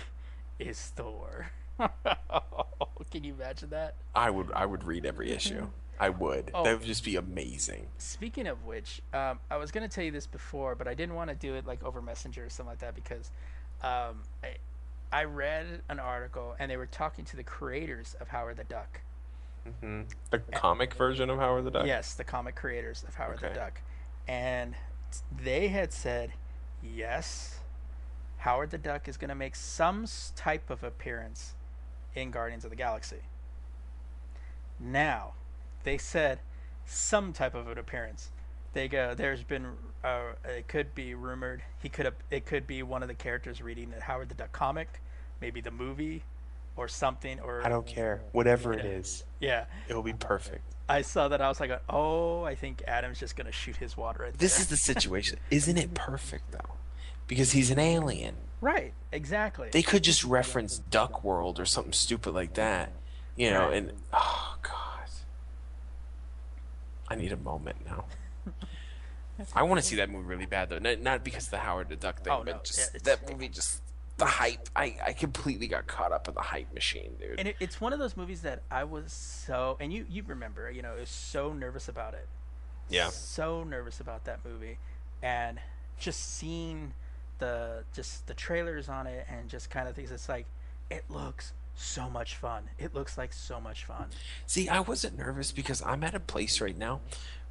is 0.60 0.92
Thor. 0.96 1.52
Oh, 1.80 2.88
can 3.10 3.24
you 3.24 3.34
imagine 3.34 3.70
that? 3.70 3.96
I 4.14 4.30
would 4.30 4.52
I 4.52 4.66
would 4.66 4.84
read 4.84 5.06
every 5.06 5.32
issue. 5.32 5.68
I 6.00 6.10
would. 6.10 6.52
Oh. 6.54 6.64
That 6.64 6.80
would 6.80 6.88
just 6.88 7.04
be 7.04 7.18
amazing. 7.18 7.88
Speaking 7.98 8.48
of 8.48 8.66
which, 8.66 9.02
um, 9.14 9.40
I 9.52 9.58
was 9.58 9.72
gonna 9.72 9.90
tell 9.90 10.04
you 10.04 10.12
this 10.12 10.28
before, 10.28 10.76
but 10.76 10.88
I 10.88 10.94
didn't 10.94 11.16
want 11.16 11.30
to 11.30 11.36
do 11.36 11.56
it 11.56 11.66
like 11.66 11.84
over 11.84 12.02
Messenger 12.02 12.46
or 12.46 12.50
something 12.50 12.72
like 12.72 12.80
that 12.80 12.96
because 12.96 13.32
um, 13.84 14.24
I, 14.44 14.56
I 15.12 15.24
read 15.26 15.82
an 15.90 16.00
article 16.00 16.56
and 16.58 16.72
they 16.72 16.78
were 16.78 16.86
talking 16.86 17.26
to 17.26 17.36
the 17.36 17.44
creators 17.44 18.16
of 18.22 18.30
Howard 18.30 18.58
the 18.58 18.64
Duck. 18.64 19.02
Mm-hmm. 19.68 20.04
The 20.32 20.40
comic 20.40 20.94
version 20.94 21.30
of 21.30 21.38
Howard 21.38 21.66
the 21.66 21.72
Duck. 21.72 21.86
Yes, 21.86 22.14
the 22.14 22.24
comic 22.24 22.56
creators 22.56 23.04
of 23.08 23.16
Howard 23.16 23.40
the 23.40 23.50
Duck, 23.50 23.82
and 24.28 24.76
they 25.44 25.68
had 25.68 25.92
said, 25.92 26.32
yes, 26.82 27.60
Howard 28.38 28.72
the 28.72 28.78
Duck 28.78 29.10
is 29.10 29.18
gonna 29.18 29.36
make 29.36 29.56
some 29.56 30.06
type 30.38 30.70
of 30.70 30.82
appearance 30.82 31.56
in 32.16 32.32
Guardians 32.32 32.64
of 32.64 32.70
the 32.70 32.78
Galaxy. 32.78 33.18
Now, 34.80 35.34
they 35.84 35.98
said 35.98 36.40
some 36.86 37.34
type 37.34 37.56
of 37.56 37.68
an 37.68 37.78
appearance. 37.78 38.32
They 38.74 38.88
go. 38.88 39.14
There's 39.16 39.44
been. 39.44 39.66
Uh, 40.04 40.34
it 40.46 40.68
could 40.68 40.94
be 40.94 41.14
rumored 41.16 41.62
he 41.82 41.90
could 41.90 42.06
have. 42.06 42.16
It 42.30 42.46
could 42.46 42.68
be 42.68 42.84
one 42.84 43.02
of 43.02 43.08
the 43.08 43.16
characters 43.16 43.62
reading 43.62 43.90
the 43.90 44.02
Howard 44.02 44.30
the 44.30 44.36
Duck 44.36 44.52
comic, 44.52 45.02
maybe 45.42 45.60
the 45.62 45.72
movie, 45.72 46.24
or 46.78 46.88
something. 46.88 47.40
Or 47.40 47.66
I 47.66 47.70
don't 47.70 47.88
care. 47.88 48.22
Whatever 48.32 48.74
it 48.74 48.86
is, 48.86 49.24
Yeah, 49.40 49.66
it 49.88 49.96
will 49.96 50.04
be 50.04 50.14
perfect. 50.14 50.62
I 50.88 51.02
saw 51.04 51.28
that. 51.30 51.42
I 51.42 51.48
was 51.50 51.60
like, 51.60 51.72
oh, 51.90 52.44
I 52.44 52.56
think 52.56 52.84
Adam's 52.88 53.20
just 53.20 53.36
gonna 53.36 53.52
shoot 53.52 53.76
his 53.76 53.96
water 53.98 54.24
right 54.24 54.38
This 54.38 54.60
is 54.60 54.68
the 54.68 54.78
situation. 54.94 55.40
Isn't 55.52 55.78
it 55.78 55.94
perfect 55.96 56.52
though? 56.52 56.76
Because 57.28 57.52
he's 57.52 57.70
an 57.72 57.80
alien. 57.80 58.36
right. 58.62 58.94
Exactly. 59.12 59.70
They 59.72 59.82
could 59.82 60.04
just 60.04 60.24
reference 60.24 60.78
Duck 60.78 61.24
World 61.24 61.60
or 61.60 61.66
something 61.66 61.94
stupid 61.94 62.34
like 62.36 62.54
that. 62.56 62.92
You 63.36 63.50
know, 63.52 63.68
Right. 63.70 63.78
and 63.78 63.94
oh. 64.14 64.49
I 67.10 67.16
need 67.16 67.32
a 67.32 67.38
moment 67.38 67.78
now. 67.86 68.06
I 69.56 69.64
want 69.64 69.80
to 69.80 69.86
see 69.88 69.96
that 69.98 70.10
movie 70.10 70.26
really 70.26 70.46
bad 70.46 70.70
though. 70.70 70.80
Not, 70.80 71.00
not 71.00 71.24
because 71.24 71.46
of 71.46 71.52
the 71.52 71.58
Howard 71.60 71.90
the 71.90 71.96
Duck 71.96 72.24
thing, 72.24 72.34
Oh, 72.34 72.40
no. 72.44 72.52
but 72.54 72.64
just 72.66 72.80
Yeah, 72.80 72.86
it's- 72.98 73.02
that 73.04 73.30
movie 73.32 73.48
just 73.50 73.82
the 74.18 74.26
hype. 74.26 74.68
I, 74.76 74.98
I 75.06 75.14
completely 75.14 75.68
got 75.68 75.88
caught 75.88 76.12
up 76.12 76.28
in 76.28 76.34
the 76.34 76.42
hype 76.42 76.74
machine, 76.74 77.16
dude. 77.22 77.40
and 77.40 77.48
it, 77.48 77.56
it's 77.62 77.80
one 77.80 77.94
of 77.94 78.00
those 78.00 78.18
movies 78.18 78.42
that 78.42 78.64
I 78.70 78.84
was 78.84 79.14
so, 79.14 79.78
and 79.80 79.94
you 79.94 80.06
you 80.10 80.24
remember, 80.28 80.70
you 80.70 80.82
know, 80.82 80.92
I 80.92 81.00
was 81.00 81.10
so 81.10 81.54
nervous 81.54 81.88
about 81.88 82.14
it. 82.16 82.28
yeah. 82.90 83.10
So 83.12 83.64
nervous 83.64 84.02
about 84.02 84.26
that 84.26 84.40
movie, 84.44 84.78
and 85.24 85.58
just 85.98 86.20
seeing 86.38 86.94
the 87.38 87.86
just 87.94 88.28
the 88.28 88.34
trailers 88.34 88.90
on 88.90 89.08
it 89.08 89.26
and 89.30 89.48
just 89.48 89.70
kind 89.70 89.88
of 89.88 89.96
things. 89.96 90.12
It's 90.12 90.28
like 90.28 90.48
it 90.90 91.06
looks 91.10 91.54
so 91.80 92.10
much 92.10 92.36
fun. 92.36 92.64
It 92.78 92.94
looks 92.94 93.18
like 93.18 93.34
so 93.34 93.60
much 93.60 93.86
fun. 93.86 94.08
See, 94.46 94.68
I 94.68 94.82
wasn't 94.82 95.18
nervous 95.18 95.52
because 95.52 95.82
I'm 95.82 96.04
at 96.04 96.14
a 96.14 96.20
place 96.20 96.62
right 96.62 96.78
now 96.78 97.02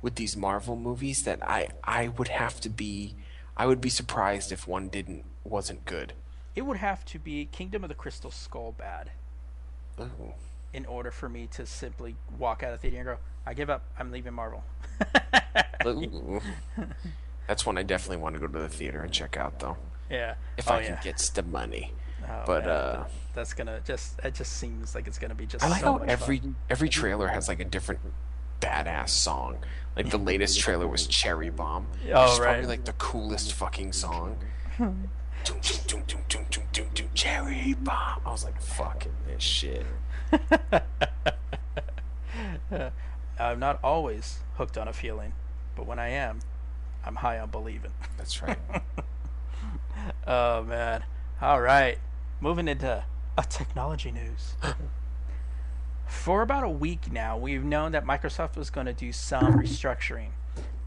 with 0.02 0.16
these 0.16 0.36
Marvel 0.36 0.76
movies 0.76 1.24
that 1.24 1.42
I 1.42 1.68
I 1.82 2.08
would 2.08 2.28
have 2.28 2.60
to 2.60 2.68
be 2.68 3.16
I 3.56 3.66
would 3.66 3.80
be 3.80 3.88
surprised 3.88 4.52
if 4.52 4.68
one 4.68 4.88
didn't 4.88 5.24
wasn't 5.44 5.84
good. 5.84 6.12
It 6.54 6.62
would 6.62 6.76
have 6.76 7.04
to 7.06 7.18
be 7.18 7.46
Kingdom 7.46 7.84
of 7.84 7.88
the 7.88 7.94
Crystal 7.94 8.30
Skull 8.30 8.74
bad 8.76 9.10
Ooh. 10.00 10.34
in 10.72 10.86
order 10.86 11.10
for 11.10 11.28
me 11.28 11.48
to 11.52 11.66
simply 11.66 12.16
walk 12.38 12.62
out 12.62 12.72
of 12.72 12.80
the 12.80 12.90
theater 12.90 13.10
and 13.10 13.18
go, 13.18 13.22
I 13.46 13.54
give 13.54 13.70
up. 13.70 13.84
I'm 13.98 14.10
leaving 14.10 14.34
Marvel. 14.34 14.64
That's 17.46 17.64
one 17.64 17.78
I 17.78 17.82
definitely 17.82 18.18
want 18.18 18.34
to 18.34 18.40
go 18.40 18.46
to 18.46 18.58
the 18.58 18.68
theater 18.68 19.00
and 19.00 19.12
check 19.12 19.36
out 19.36 19.58
though. 19.58 19.76
yeah. 20.10 20.34
If 20.56 20.70
oh, 20.70 20.74
I 20.74 20.84
can 20.84 20.98
get 21.02 21.18
the 21.34 21.42
money. 21.42 21.92
Oh, 22.30 22.42
but, 22.46 22.64
man, 22.66 22.70
uh, 22.74 23.08
that's 23.34 23.54
gonna 23.54 23.80
just 23.84 24.18
it 24.24 24.34
just 24.34 24.52
seems 24.54 24.94
like 24.94 25.06
it's 25.06 25.18
gonna 25.18 25.34
be 25.34 25.46
just 25.46 25.64
I 25.64 25.68
like 25.68 25.80
so 25.80 25.92
how 25.92 25.98
much 25.98 26.08
every 26.08 26.38
fun. 26.40 26.56
every 26.68 26.88
trailer 26.88 27.28
has 27.28 27.48
like 27.48 27.60
a 27.60 27.64
different 27.64 28.00
badass 28.60 29.10
song. 29.10 29.58
Like 29.96 30.10
the 30.10 30.18
latest 30.18 30.58
trailer 30.64 30.86
was 30.88 31.06
Cherry 31.06 31.50
Bomb. 31.50 31.86
which 32.04 32.12
Oh, 32.14 32.32
is 32.32 32.38
probably 32.38 32.66
like 32.66 32.84
the 32.84 32.92
coolest 32.94 33.52
fucking 33.54 33.92
song. 33.92 34.36
Doom, 34.78 35.60
doom, 35.62 35.80
doom, 35.86 36.02
doom, 36.08 36.20
doom, 36.28 36.44
doom, 36.50 36.64
doom, 36.72 36.88
doom, 36.94 37.08
Cherry 37.14 37.74
Bomb. 37.80 38.20
I 38.26 38.30
was 38.30 38.44
like, 38.44 38.60
fucking 38.60 39.12
this 39.26 39.42
shit. 39.42 39.86
I'm 43.38 43.58
not 43.60 43.78
always 43.82 44.40
hooked 44.56 44.76
on 44.76 44.88
a 44.88 44.92
feeling, 44.92 45.32
but 45.76 45.86
when 45.86 45.98
I 45.98 46.08
am, 46.08 46.40
I'm 47.04 47.16
high 47.16 47.38
on 47.38 47.50
believing. 47.50 47.92
That's 48.16 48.42
right. 48.42 48.58
Oh 50.26 50.62
man. 50.64 51.04
All 51.40 51.60
right. 51.60 51.98
Moving 52.40 52.68
into 52.68 53.02
a 53.36 53.42
technology 53.42 54.12
news. 54.12 54.54
For 56.06 56.40
about 56.40 56.62
a 56.62 56.68
week 56.68 57.10
now, 57.10 57.36
we've 57.36 57.64
known 57.64 57.90
that 57.92 58.04
Microsoft 58.04 58.56
was 58.56 58.70
going 58.70 58.86
to 58.86 58.92
do 58.92 59.10
some 59.10 59.54
restructuring 59.54 60.28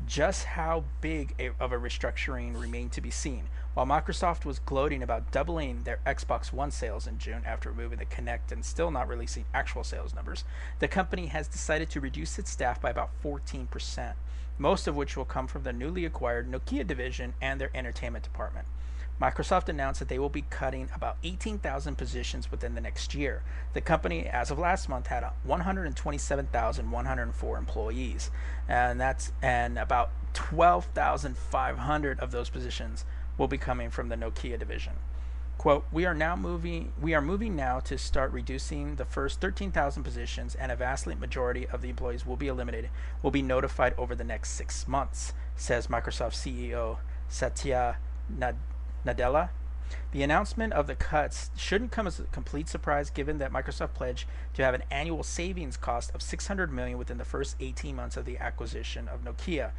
Just 0.07 0.45
how 0.45 0.85
big 1.01 1.35
a, 1.37 1.49
of 1.59 1.73
a 1.73 1.77
restructuring 1.77 2.57
remained 2.57 2.93
to 2.93 3.01
be 3.01 3.11
seen. 3.11 3.49
While 3.73 3.85
Microsoft 3.85 4.45
was 4.45 4.59
gloating 4.59 5.03
about 5.03 5.29
doubling 5.31 5.83
their 5.83 5.99
Xbox 6.05 6.53
One 6.53 6.71
sales 6.71 7.05
in 7.05 7.17
June 7.17 7.43
after 7.45 7.69
removing 7.69 7.99
the 7.99 8.05
Kinect 8.05 8.53
and 8.53 8.63
still 8.63 8.89
not 8.89 9.09
releasing 9.09 9.43
actual 9.53 9.83
sales 9.83 10.15
numbers, 10.15 10.45
the 10.79 10.87
company 10.87 11.25
has 11.25 11.49
decided 11.49 11.89
to 11.89 11.99
reduce 11.99 12.39
its 12.39 12.49
staff 12.49 12.79
by 12.79 12.91
about 12.91 13.09
14%, 13.21 14.13
most 14.57 14.87
of 14.87 14.95
which 14.95 15.17
will 15.17 15.25
come 15.25 15.47
from 15.47 15.63
the 15.63 15.73
newly 15.73 16.05
acquired 16.05 16.49
Nokia 16.49 16.87
division 16.87 17.33
and 17.41 17.59
their 17.59 17.71
entertainment 17.75 18.23
department. 18.23 18.67
Microsoft 19.21 19.69
announced 19.69 19.99
that 19.99 20.09
they 20.09 20.17
will 20.17 20.29
be 20.29 20.45
cutting 20.49 20.89
about 20.95 21.17
18,000 21.23 21.95
positions 21.95 22.49
within 22.49 22.73
the 22.73 22.81
next 22.81 23.13
year. 23.13 23.43
The 23.73 23.81
company, 23.81 24.25
as 24.25 24.49
of 24.49 24.57
last 24.57 24.89
month, 24.89 25.05
had 25.07 25.23
127,104 25.43 27.57
employees, 27.57 28.31
and 28.67 28.99
that's 28.99 29.31
and 29.41 29.77
about 29.77 30.09
12,500 30.33 32.19
of 32.19 32.31
those 32.31 32.49
positions 32.49 33.05
will 33.37 33.47
be 33.47 33.59
coming 33.59 33.91
from 33.91 34.09
the 34.09 34.15
Nokia 34.15 34.57
division. 34.57 34.93
Quote, 35.59 35.85
we 35.91 36.07
are 36.07 36.15
now 36.15 36.35
moving 36.35 36.91
we 36.99 37.13
are 37.13 37.21
moving 37.21 37.55
now 37.55 37.79
to 37.81 37.99
start 37.99 38.31
reducing 38.31 38.95
the 38.95 39.05
first 39.05 39.39
13,000 39.39 40.01
positions 40.01 40.55
and 40.55 40.71
a 40.71 40.75
vastly 40.75 41.13
majority 41.13 41.67
of 41.67 41.83
the 41.83 41.89
employees 41.89 42.25
will 42.25 42.35
be 42.35 42.47
eliminated 42.47 42.89
will 43.21 43.29
be 43.29 43.43
notified 43.43 43.93
over 43.95 44.15
the 44.15 44.23
next 44.23 44.53
6 44.53 44.87
months, 44.87 45.33
says 45.55 45.85
Microsoft 45.85 46.33
CEO 46.33 46.97
Satya 47.29 47.99
Nad- 48.27 48.57
Nadella. 49.05 49.49
The 50.11 50.23
announcement 50.23 50.73
of 50.73 50.87
the 50.87 50.95
cuts 50.95 51.51
shouldn't 51.55 51.91
come 51.91 52.07
as 52.07 52.19
a 52.19 52.23
complete 52.23 52.69
surprise 52.69 53.09
given 53.09 53.39
that 53.39 53.51
Microsoft 53.51 53.93
pledged 53.93 54.25
to 54.53 54.63
have 54.63 54.73
an 54.73 54.83
annual 54.89 55.23
savings 55.23 55.77
cost 55.77 56.13
of 56.15 56.21
600 56.21 56.71
million 56.71 56.97
within 56.97 57.17
the 57.17 57.25
first 57.25 57.55
18 57.59 57.95
months 57.95 58.15
of 58.15 58.25
the 58.25 58.37
acquisition 58.37 59.07
of 59.07 59.23
Nokia. 59.23 59.71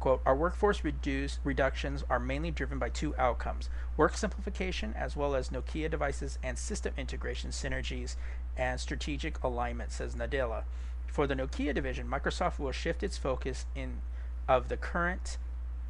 Quote, 0.00 0.22
our 0.24 0.36
workforce 0.36 0.84
reduce, 0.84 1.40
reductions 1.42 2.04
are 2.08 2.20
mainly 2.20 2.50
driven 2.50 2.78
by 2.78 2.88
two 2.88 3.16
outcomes 3.16 3.68
work 3.96 4.16
simplification, 4.16 4.94
as 4.94 5.16
well 5.16 5.34
as 5.34 5.48
Nokia 5.48 5.90
devices 5.90 6.38
and 6.42 6.56
system 6.56 6.94
integration 6.96 7.50
synergies 7.50 8.14
and 8.56 8.78
strategic 8.78 9.42
alignment, 9.42 9.90
says 9.90 10.14
Nadella. 10.14 10.62
For 11.08 11.26
the 11.26 11.34
Nokia 11.34 11.74
division, 11.74 12.08
Microsoft 12.08 12.58
will 12.58 12.72
shift 12.72 13.02
its 13.02 13.18
focus 13.18 13.66
in 13.74 14.00
of 14.46 14.68
the 14.68 14.76
current 14.76 15.36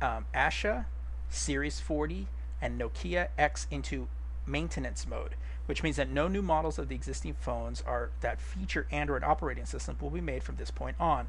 um, 0.00 0.24
Asha 0.34 0.86
Series 1.28 1.78
40 1.78 2.28
and 2.60 2.80
Nokia 2.80 3.28
X 3.36 3.66
into 3.70 4.08
maintenance 4.46 5.06
mode, 5.06 5.34
which 5.66 5.82
means 5.82 5.96
that 5.96 6.08
no 6.08 6.28
new 6.28 6.42
models 6.42 6.78
of 6.78 6.88
the 6.88 6.94
existing 6.94 7.34
phones 7.34 7.82
are 7.82 8.10
that 8.20 8.40
feature 8.40 8.86
Android 8.90 9.22
operating 9.22 9.66
systems 9.66 10.00
will 10.00 10.10
be 10.10 10.20
made 10.20 10.42
from 10.42 10.56
this 10.56 10.70
point 10.70 10.96
on. 10.98 11.26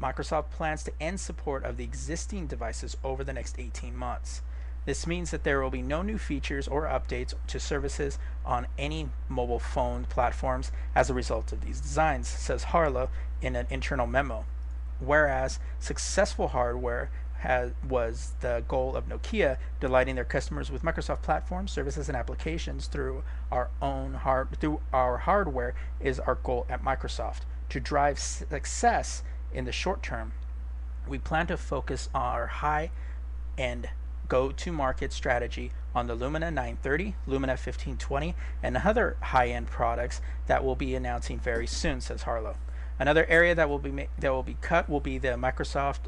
Microsoft 0.00 0.50
plans 0.50 0.84
to 0.84 0.92
end 1.00 1.18
support 1.18 1.64
of 1.64 1.76
the 1.76 1.84
existing 1.84 2.46
devices 2.46 2.96
over 3.02 3.24
the 3.24 3.32
next 3.32 3.58
18 3.58 3.96
months. 3.96 4.42
This 4.86 5.06
means 5.06 5.30
that 5.30 5.44
there 5.44 5.60
will 5.60 5.70
be 5.70 5.82
no 5.82 6.02
new 6.02 6.16
features 6.16 6.66
or 6.66 6.84
updates 6.84 7.34
to 7.48 7.60
services 7.60 8.18
on 8.46 8.66
any 8.78 9.10
mobile 9.28 9.58
phone 9.58 10.04
platforms 10.04 10.72
as 10.94 11.10
a 11.10 11.14
result 11.14 11.52
of 11.52 11.60
these 11.60 11.80
designs, 11.80 12.28
says 12.28 12.64
Harlow 12.64 13.10
in 13.42 13.56
an 13.56 13.66
internal 13.68 14.06
memo. 14.06 14.46
Whereas 14.98 15.58
successful 15.78 16.48
hardware 16.48 17.10
has, 17.40 17.72
was 17.88 18.34
the 18.40 18.62
goal 18.68 18.94
of 18.94 19.08
Nokia, 19.08 19.56
delighting 19.80 20.14
their 20.14 20.24
customers 20.24 20.70
with 20.70 20.82
Microsoft 20.82 21.22
platforms, 21.22 21.72
services, 21.72 22.08
and 22.08 22.16
applications 22.16 22.86
through 22.86 23.22
our 23.50 23.70
own 23.80 24.14
hard 24.14 24.60
through 24.60 24.80
our 24.92 25.18
hardware 25.18 25.74
is 26.00 26.20
our 26.20 26.34
goal 26.36 26.66
at 26.68 26.84
Microsoft. 26.84 27.40
To 27.70 27.80
drive 27.80 28.18
success 28.18 29.22
in 29.52 29.64
the 29.64 29.72
short 29.72 30.02
term, 30.02 30.32
we 31.08 31.18
plan 31.18 31.46
to 31.46 31.56
focus 31.56 32.08
our 32.14 32.46
high 32.46 32.90
end 33.56 33.88
go 34.28 34.52
to 34.52 34.70
market 34.70 35.12
strategy 35.12 35.72
on 35.94 36.06
the 36.06 36.16
Lumia 36.16 36.52
930, 36.52 37.16
Lumia 37.26 37.56
1520, 37.56 38.34
and 38.62 38.76
other 38.76 39.16
high 39.20 39.48
end 39.48 39.66
products 39.66 40.20
that 40.46 40.62
we'll 40.62 40.76
be 40.76 40.94
announcing 40.94 41.40
very 41.40 41.66
soon, 41.66 42.00
says 42.00 42.22
Harlow. 42.22 42.56
Another 42.98 43.24
area 43.26 43.54
that 43.54 43.68
will 43.68 43.78
be 43.78 44.08
that 44.18 44.30
will 44.30 44.42
be 44.42 44.58
cut 44.60 44.90
will 44.90 45.00
be 45.00 45.16
the 45.16 45.28
Microsoft 45.28 46.00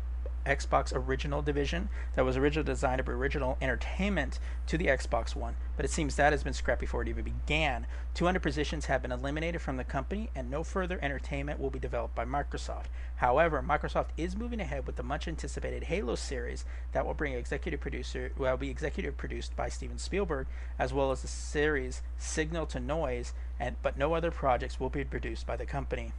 Xbox 0.44 0.92
original 0.94 1.42
division 1.42 1.88
that 2.14 2.24
was 2.24 2.36
originally 2.36 2.66
designed 2.66 3.00
bring 3.00 3.08
original 3.08 3.56
entertainment 3.60 4.38
to 4.66 4.76
the 4.76 4.86
Xbox 4.86 5.36
One, 5.36 5.56
but 5.76 5.84
it 5.84 5.90
seems 5.90 6.16
that 6.16 6.32
has 6.32 6.42
been 6.42 6.52
scrapped 6.52 6.80
before 6.80 7.02
it 7.02 7.08
even 7.08 7.24
began. 7.24 7.86
200 8.14 8.40
positions 8.40 8.86
have 8.86 9.02
been 9.02 9.12
eliminated 9.12 9.60
from 9.60 9.76
the 9.76 9.84
company, 9.84 10.30
and 10.34 10.50
no 10.50 10.62
further 10.62 10.98
entertainment 11.00 11.60
will 11.60 11.70
be 11.70 11.78
developed 11.78 12.14
by 12.14 12.24
Microsoft. 12.24 12.86
However, 13.16 13.62
Microsoft 13.62 14.08
is 14.16 14.36
moving 14.36 14.60
ahead 14.60 14.86
with 14.86 14.96
the 14.96 15.02
much 15.02 15.28
anticipated 15.28 15.84
Halo 15.84 16.14
series 16.14 16.64
that 16.92 17.06
will 17.06 17.14
bring 17.14 17.34
executive 17.34 17.80
producer 17.80 18.32
will 18.36 18.56
be 18.56 18.70
executive 18.70 19.16
produced 19.16 19.54
by 19.56 19.68
Steven 19.68 19.98
Spielberg, 19.98 20.46
as 20.78 20.92
well 20.92 21.10
as 21.10 21.22
the 21.22 21.28
series 21.28 22.02
Signal 22.18 22.66
to 22.66 22.80
Noise, 22.80 23.32
and 23.58 23.76
but 23.82 23.96
no 23.96 24.14
other 24.14 24.30
projects 24.30 24.80
will 24.80 24.90
be 24.90 25.04
produced 25.04 25.46
by 25.46 25.56
the 25.56 25.66
company. 25.66 26.12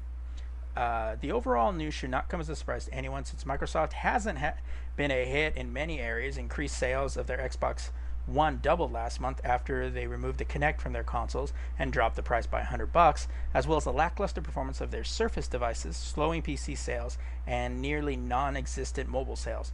Uh, 0.76 1.16
the 1.22 1.32
overall 1.32 1.72
news 1.72 1.94
should 1.94 2.10
not 2.10 2.30
come 2.30 2.40
as 2.40 2.50
a 2.50 2.56
surprise 2.56 2.86
to 2.86 2.94
anyone 2.94 3.26
since 3.26 3.44
Microsoft 3.44 3.94
hasn't 3.94 4.40
ha- 4.40 4.56
been 4.96 5.12
a 5.12 5.26
hit 5.26 5.56
in 5.56 5.72
many 5.72 6.00
areas. 6.00 6.38
Increased 6.38 6.78
sales 6.78 7.16
of 7.16 7.28
their 7.28 7.38
Xbox 7.38 7.90
One 8.26 8.60
doubled 8.62 8.92
last 8.92 9.20
month 9.20 9.42
after 9.44 9.90
they 9.90 10.08
removed 10.08 10.40
the 10.40 10.46
Kinect 10.46 10.80
from 10.82 10.94
their 10.94 11.04
consoles 11.04 11.54
and 11.78 11.92
dropped 11.92 12.16
the 12.16 12.24
price 12.24 12.48
by 12.48 12.60
100 12.60 12.92
bucks, 12.92 13.28
as 13.54 13.68
well 13.68 13.78
as 13.78 13.84
the 13.84 13.94
lackluster 13.94 14.42
performance 14.42 14.82
of 14.82 14.92
their 14.92 15.04
Surface 15.04 15.48
devices, 15.48 15.96
slowing 15.98 16.42
PC 16.42 16.78
sales, 16.78 17.18
and 17.46 17.82
nearly 17.82 18.16
non-existent 18.16 19.10
mobile 19.10 19.36
sales. 19.36 19.72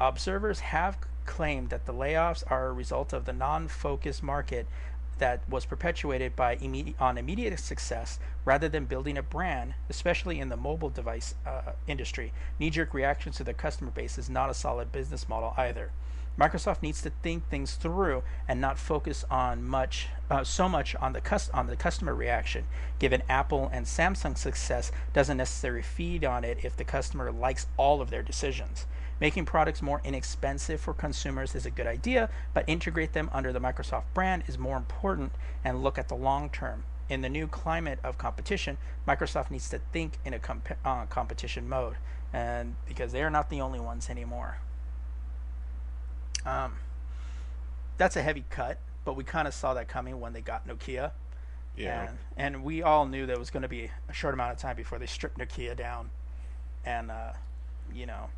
Observers 0.00 0.60
have 0.60 0.98
claimed 1.24 1.70
that 1.70 1.86
the 1.86 1.94
layoffs 1.94 2.42
are 2.50 2.66
a 2.66 2.72
result 2.72 3.12
of 3.12 3.24
the 3.24 3.32
non-focused 3.32 4.22
market 4.22 4.66
that 5.18 5.48
was 5.48 5.64
perpetuated 5.64 6.36
by 6.36 6.56
immediate, 6.56 7.00
on 7.00 7.18
immediate 7.18 7.58
success 7.58 8.18
rather 8.44 8.68
than 8.68 8.84
building 8.84 9.16
a 9.16 9.22
brand, 9.22 9.74
especially 9.88 10.40
in 10.40 10.48
the 10.48 10.56
mobile 10.56 10.90
device 10.90 11.34
uh, 11.46 11.72
industry. 11.86 12.32
Knee 12.58 12.70
jerk 12.70 12.94
reactions 12.94 13.36
to 13.36 13.44
their 13.44 13.54
customer 13.54 13.90
base 13.90 14.18
is 14.18 14.30
not 14.30 14.50
a 14.50 14.54
solid 14.54 14.92
business 14.92 15.28
model 15.28 15.54
either. 15.56 15.90
Microsoft 16.38 16.82
needs 16.82 17.00
to 17.00 17.10
think 17.22 17.48
things 17.48 17.74
through 17.76 18.24
and 18.48 18.60
not 18.60 18.76
focus 18.76 19.24
on 19.30 19.62
much, 19.62 20.08
uh, 20.28 20.42
so 20.42 20.68
much 20.68 20.96
on 20.96 21.12
the 21.12 21.20
cus- 21.20 21.50
on 21.50 21.68
the 21.68 21.76
customer 21.76 22.12
reaction. 22.12 22.66
Given 22.98 23.22
Apple 23.28 23.70
and 23.72 23.86
Samsung's 23.86 24.40
success 24.40 24.90
doesn't 25.12 25.36
necessarily 25.36 25.82
feed 25.82 26.24
on 26.24 26.42
it 26.42 26.58
if 26.64 26.76
the 26.76 26.82
customer 26.84 27.30
likes 27.30 27.68
all 27.76 28.00
of 28.00 28.10
their 28.10 28.22
decisions. 28.22 28.86
Making 29.20 29.44
products 29.44 29.80
more 29.80 30.00
inexpensive 30.04 30.80
for 30.80 30.92
consumers 30.92 31.54
is 31.54 31.66
a 31.66 31.70
good 31.70 31.86
idea, 31.86 32.28
but 32.52 32.64
integrate 32.66 33.12
them 33.12 33.30
under 33.32 33.52
the 33.52 33.60
Microsoft 33.60 34.04
brand 34.12 34.44
is 34.46 34.58
more 34.58 34.76
important 34.76 35.32
and 35.64 35.82
look 35.82 35.98
at 35.98 36.08
the 36.08 36.16
long 36.16 36.50
term. 36.50 36.84
In 37.08 37.20
the 37.20 37.28
new 37.28 37.46
climate 37.46 37.98
of 38.02 38.18
competition, 38.18 38.76
Microsoft 39.06 39.50
needs 39.50 39.68
to 39.68 39.80
think 39.92 40.18
in 40.24 40.34
a 40.34 40.38
comp- 40.38 40.78
uh, 40.84 41.06
competition 41.06 41.68
mode, 41.68 41.96
and 42.32 42.74
because 42.86 43.12
they 43.12 43.22
are 43.22 43.30
not 43.30 43.50
the 43.50 43.60
only 43.60 43.78
ones 43.78 44.08
anymore. 44.10 44.58
Um, 46.44 46.76
that's 47.98 48.16
a 48.16 48.22
heavy 48.22 48.44
cut, 48.50 48.78
but 49.04 49.16
we 49.16 49.24
kind 49.24 49.46
of 49.46 49.54
saw 49.54 49.74
that 49.74 49.86
coming 49.86 50.20
when 50.20 50.32
they 50.32 50.40
got 50.40 50.66
Nokia. 50.66 51.12
Yeah. 51.76 52.08
And, 52.08 52.18
and 52.36 52.64
we 52.64 52.82
all 52.82 53.06
knew 53.06 53.26
that 53.26 53.32
it 53.32 53.38
was 53.38 53.50
going 53.50 53.62
to 53.62 53.68
be 53.68 53.90
a 54.08 54.12
short 54.12 54.34
amount 54.34 54.52
of 54.52 54.58
time 54.58 54.76
before 54.76 54.98
they 54.98 55.06
stripped 55.06 55.38
Nokia 55.38 55.76
down. 55.76 56.10
And, 56.84 57.10
uh, 57.10 57.32
you 57.92 58.06
know, 58.06 58.30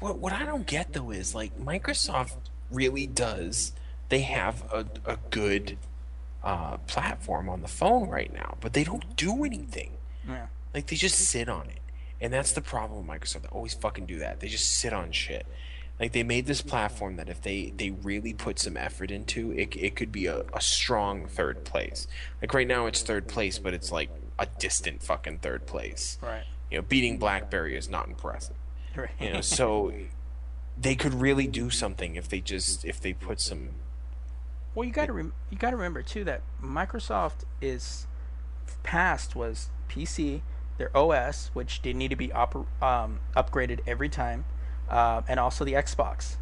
What 0.00 0.18
what 0.18 0.32
I 0.32 0.44
don't 0.44 0.66
get 0.66 0.92
though 0.92 1.10
is 1.10 1.34
like 1.34 1.58
Microsoft 1.58 2.36
really 2.70 3.06
does 3.06 3.72
they 4.08 4.20
have 4.20 4.62
a, 4.72 4.86
a 5.04 5.18
good 5.30 5.76
uh, 6.42 6.78
platform 6.86 7.48
on 7.48 7.60
the 7.62 7.68
phone 7.68 8.08
right 8.08 8.32
now, 8.32 8.56
but 8.60 8.72
they 8.72 8.84
don't 8.84 9.16
do 9.16 9.44
anything. 9.44 9.92
yeah. 10.26 10.46
Like 10.74 10.86
they 10.86 10.96
just 10.96 11.18
sit 11.18 11.48
on 11.48 11.66
it, 11.66 11.80
and 12.20 12.32
that's 12.32 12.52
the 12.52 12.60
problem 12.60 13.06
with 13.06 13.20
Microsoft. 13.20 13.42
They 13.42 13.48
always 13.48 13.74
fucking 13.74 14.06
do 14.06 14.18
that. 14.18 14.40
They 14.40 14.48
just 14.48 14.70
sit 14.70 14.92
on 14.92 15.12
shit. 15.12 15.46
Like 15.98 16.12
they 16.12 16.22
made 16.22 16.46
this 16.46 16.62
platform 16.62 17.16
that 17.16 17.28
if 17.28 17.42
they 17.42 17.72
they 17.76 17.90
really 17.90 18.32
put 18.32 18.58
some 18.58 18.76
effort 18.76 19.10
into, 19.10 19.50
it 19.52 19.74
it 19.76 19.96
could 19.96 20.12
be 20.12 20.26
a, 20.26 20.44
a 20.54 20.60
strong 20.60 21.26
third 21.26 21.64
place. 21.64 22.06
Like 22.40 22.54
right 22.54 22.68
now 22.68 22.86
it's 22.86 23.02
third 23.02 23.26
place, 23.26 23.58
but 23.58 23.74
it's 23.74 23.90
like 23.90 24.10
a 24.38 24.46
distant 24.58 25.02
fucking 25.02 25.38
third 25.38 25.66
place. 25.66 26.18
Right. 26.22 26.44
You 26.70 26.78
know, 26.78 26.82
beating 26.82 27.18
BlackBerry 27.18 27.76
is 27.76 27.88
not 27.88 28.06
impressive. 28.06 28.54
Right. 28.96 29.10
You 29.20 29.32
know, 29.34 29.40
so 29.40 29.92
they 30.80 30.94
could 30.94 31.14
really 31.14 31.46
do 31.46 31.70
something 31.70 32.16
if 32.16 32.28
they 32.28 32.40
just 32.40 32.84
if 32.84 33.00
they 33.00 33.12
put 33.12 33.40
some 33.40 33.70
Well, 34.74 34.84
you 34.84 34.92
got 34.92 35.06
to 35.06 35.12
rem- 35.12 35.34
you 35.50 35.58
got 35.58 35.70
to 35.70 35.76
remember 35.76 36.02
too 36.02 36.24
that 36.24 36.42
Microsoft 36.62 37.44
is 37.60 38.06
past 38.82 39.36
was 39.36 39.70
PC, 39.88 40.42
their 40.78 40.96
OS, 40.96 41.50
which 41.54 41.82
did 41.82 41.96
need 41.96 42.08
to 42.08 42.16
be 42.16 42.28
oper- 42.28 42.66
um, 42.82 43.20
upgraded 43.36 43.80
every 43.86 44.08
time, 44.08 44.44
uh, 44.88 45.22
and 45.28 45.40
also 45.40 45.64
the 45.64 45.72
Xbox 45.72 46.36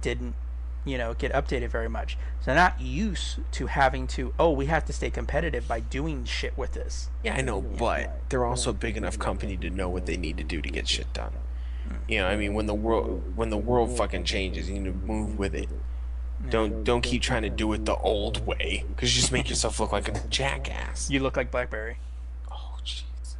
didn't 0.00 0.34
you 0.84 0.96
know 0.96 1.12
get 1.14 1.32
updated 1.32 1.68
very 1.68 1.88
much. 1.88 2.16
So 2.40 2.46
they're 2.46 2.54
not 2.54 2.80
used 2.80 3.40
to 3.52 3.66
having 3.66 4.06
to 4.08 4.32
oh 4.38 4.50
we 4.50 4.66
have 4.66 4.84
to 4.86 4.92
stay 4.92 5.10
competitive 5.10 5.68
by 5.68 5.80
doing 5.80 6.24
shit 6.24 6.56
with 6.56 6.72
this. 6.72 7.10
Yeah, 7.22 7.34
I 7.36 7.40
know, 7.42 7.60
but 7.60 8.28
they're 8.28 8.44
also 8.44 8.70
a 8.70 8.74
big 8.74 8.96
enough 8.96 9.18
company 9.18 9.56
to 9.58 9.70
know 9.70 9.88
what 9.88 10.06
they 10.06 10.16
need 10.16 10.36
to 10.38 10.44
do 10.44 10.62
to 10.62 10.68
get 10.68 10.88
shit 10.88 11.12
done. 11.12 11.32
You 12.08 12.18
know, 12.20 12.26
I 12.26 12.36
mean, 12.36 12.54
when 12.54 12.66
the 12.66 12.74
world 12.74 13.22
when 13.36 13.50
the 13.50 13.56
world 13.58 13.96
fucking 13.96 14.24
changes, 14.24 14.68
you 14.68 14.78
need 14.80 14.90
to 14.90 15.06
move 15.06 15.38
with 15.38 15.54
it. 15.54 15.68
Don't 16.48 16.84
don't 16.84 17.02
keep 17.02 17.22
trying 17.22 17.42
to 17.42 17.50
do 17.50 17.72
it 17.72 17.84
the 17.84 17.96
old 17.96 18.46
way, 18.46 18.84
because 18.88 19.14
you 19.14 19.20
just 19.20 19.32
make 19.32 19.48
yourself 19.50 19.78
look 19.78 19.92
like 19.92 20.08
a 20.08 20.18
jackass. 20.28 21.10
You 21.10 21.20
look 21.20 21.36
like 21.36 21.50
BlackBerry 21.50 21.98
Oh 22.50 22.76
Jesus! 22.82 23.36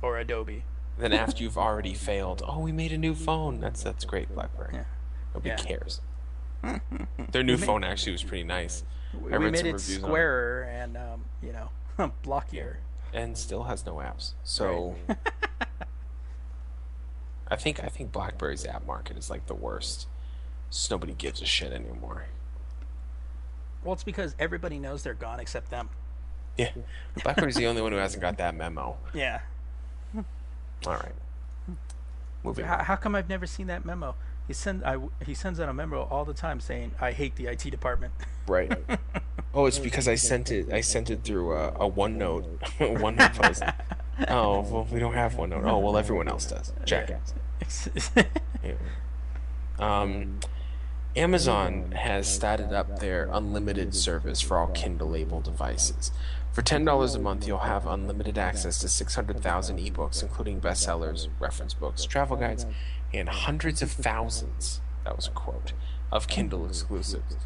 or 0.00 0.18
Adobe. 0.18 0.64
Then 0.98 1.12
after 1.12 1.42
you've 1.42 1.58
already 1.58 1.94
failed, 1.94 2.42
oh, 2.46 2.58
we 2.60 2.72
made 2.72 2.92
a 2.92 2.98
new 2.98 3.14
phone. 3.14 3.60
That's 3.60 3.82
that's 3.82 4.04
great, 4.04 4.32
BlackBerry. 4.34 4.74
Yeah. 4.74 4.84
Nobody 5.34 5.48
Yeah. 5.50 5.56
cares. 5.56 6.00
Their 7.32 7.42
new 7.42 7.56
phone 7.56 7.82
actually 7.84 8.12
was 8.12 8.22
pretty 8.22 8.44
nice, 8.44 8.84
We, 9.14 9.32
we 9.36 9.50
made 9.50 9.64
it 9.66 9.68
on 9.70 9.74
it. 9.76 9.80
squarer 9.80 10.62
and 10.64 10.96
um, 10.96 11.24
you 11.42 11.52
know 11.52 11.70
blockier. 12.24 12.76
and 13.14 13.36
still 13.36 13.64
has 13.64 13.84
no 13.86 13.94
apps. 13.96 14.32
So 14.44 14.94
I 17.50 17.56
think 17.56 17.82
I 17.82 17.88
think 17.88 18.12
BlackBerry's 18.12 18.64
app 18.64 18.86
market 18.86 19.16
is 19.16 19.28
like 19.28 19.46
the 19.46 19.54
worst. 19.54 20.06
Just 20.70 20.90
nobody 20.90 21.12
gives 21.12 21.42
a 21.42 21.46
shit 21.46 21.72
anymore. 21.72 22.26
Well, 23.82 23.94
it's 23.94 24.04
because 24.04 24.36
everybody 24.38 24.78
knows 24.78 25.02
they're 25.02 25.14
gone 25.14 25.40
except 25.40 25.70
them. 25.70 25.88
Yeah, 26.56 26.70
BlackBerry's 27.22 27.56
the 27.56 27.66
only 27.66 27.82
one 27.82 27.92
who 27.92 27.98
hasn't 27.98 28.20
got 28.20 28.38
that 28.38 28.54
memo. 28.54 28.96
Yeah. 29.14 29.40
All 30.86 30.94
right, 30.94 31.12
moving. 32.42 32.64
How, 32.64 32.82
how 32.82 32.96
come 32.96 33.14
I've 33.14 33.28
never 33.28 33.46
seen 33.46 33.66
that 33.66 33.84
memo? 33.84 34.14
He 34.46 34.54
send 34.54 34.84
I, 34.84 34.96
he 35.24 35.34
sends 35.34 35.60
out 35.60 35.68
a 35.68 35.74
memo 35.74 36.08
all 36.10 36.24
the 36.24 36.34
time 36.34 36.60
saying 36.60 36.92
I 37.00 37.12
hate 37.12 37.36
the 37.36 37.46
IT 37.46 37.70
department. 37.70 38.12
Right. 38.46 38.72
Oh, 39.52 39.66
it's 39.66 39.80
because 39.80 40.06
I 40.06 40.14
sent 40.14 40.52
it. 40.52 40.72
I 40.72 40.80
sent 40.80 41.10
it 41.10 41.24
through 41.24 41.54
a, 41.56 41.68
a 41.70 41.90
OneNote. 41.90 42.44
OneNote 42.78 43.34
post. 43.42 43.62
Oh 44.28 44.60
well, 44.60 44.86
we 44.90 44.98
don't 44.98 45.14
have 45.14 45.34
OneNote. 45.34 45.64
Oh 45.64 45.78
well, 45.78 45.96
everyone 45.96 46.28
else 46.28 46.46
does. 46.46 46.72
Jackass. 46.84 47.34
Yeah. 48.64 48.72
Um, 49.78 50.40
Amazon 51.16 51.92
has 51.92 52.32
started 52.32 52.70
up 52.72 52.98
their 52.98 53.30
unlimited 53.32 53.94
service 53.94 54.42
for 54.42 54.58
all 54.58 54.66
Kindle-able 54.68 55.40
devices. 55.40 56.12
For 56.52 56.60
ten 56.62 56.84
dollars 56.84 57.14
a 57.14 57.18
month, 57.18 57.46
you'll 57.46 57.58
have 57.58 57.86
unlimited 57.86 58.36
access 58.36 58.78
to 58.80 58.88
six 58.88 59.14
hundred 59.14 59.40
thousand 59.40 59.78
ebooks, 59.78 60.22
including 60.22 60.60
bestsellers, 60.60 61.28
reference 61.38 61.72
books, 61.74 62.04
travel 62.04 62.36
guides, 62.36 62.66
and 63.14 63.28
hundreds 63.28 63.80
of 63.80 63.90
thousands. 63.90 64.80
That 65.04 65.16
was 65.16 65.28
a 65.28 65.30
quote 65.30 65.72
of 66.12 66.28
Kindle 66.28 66.66
exclusives. 66.66 67.36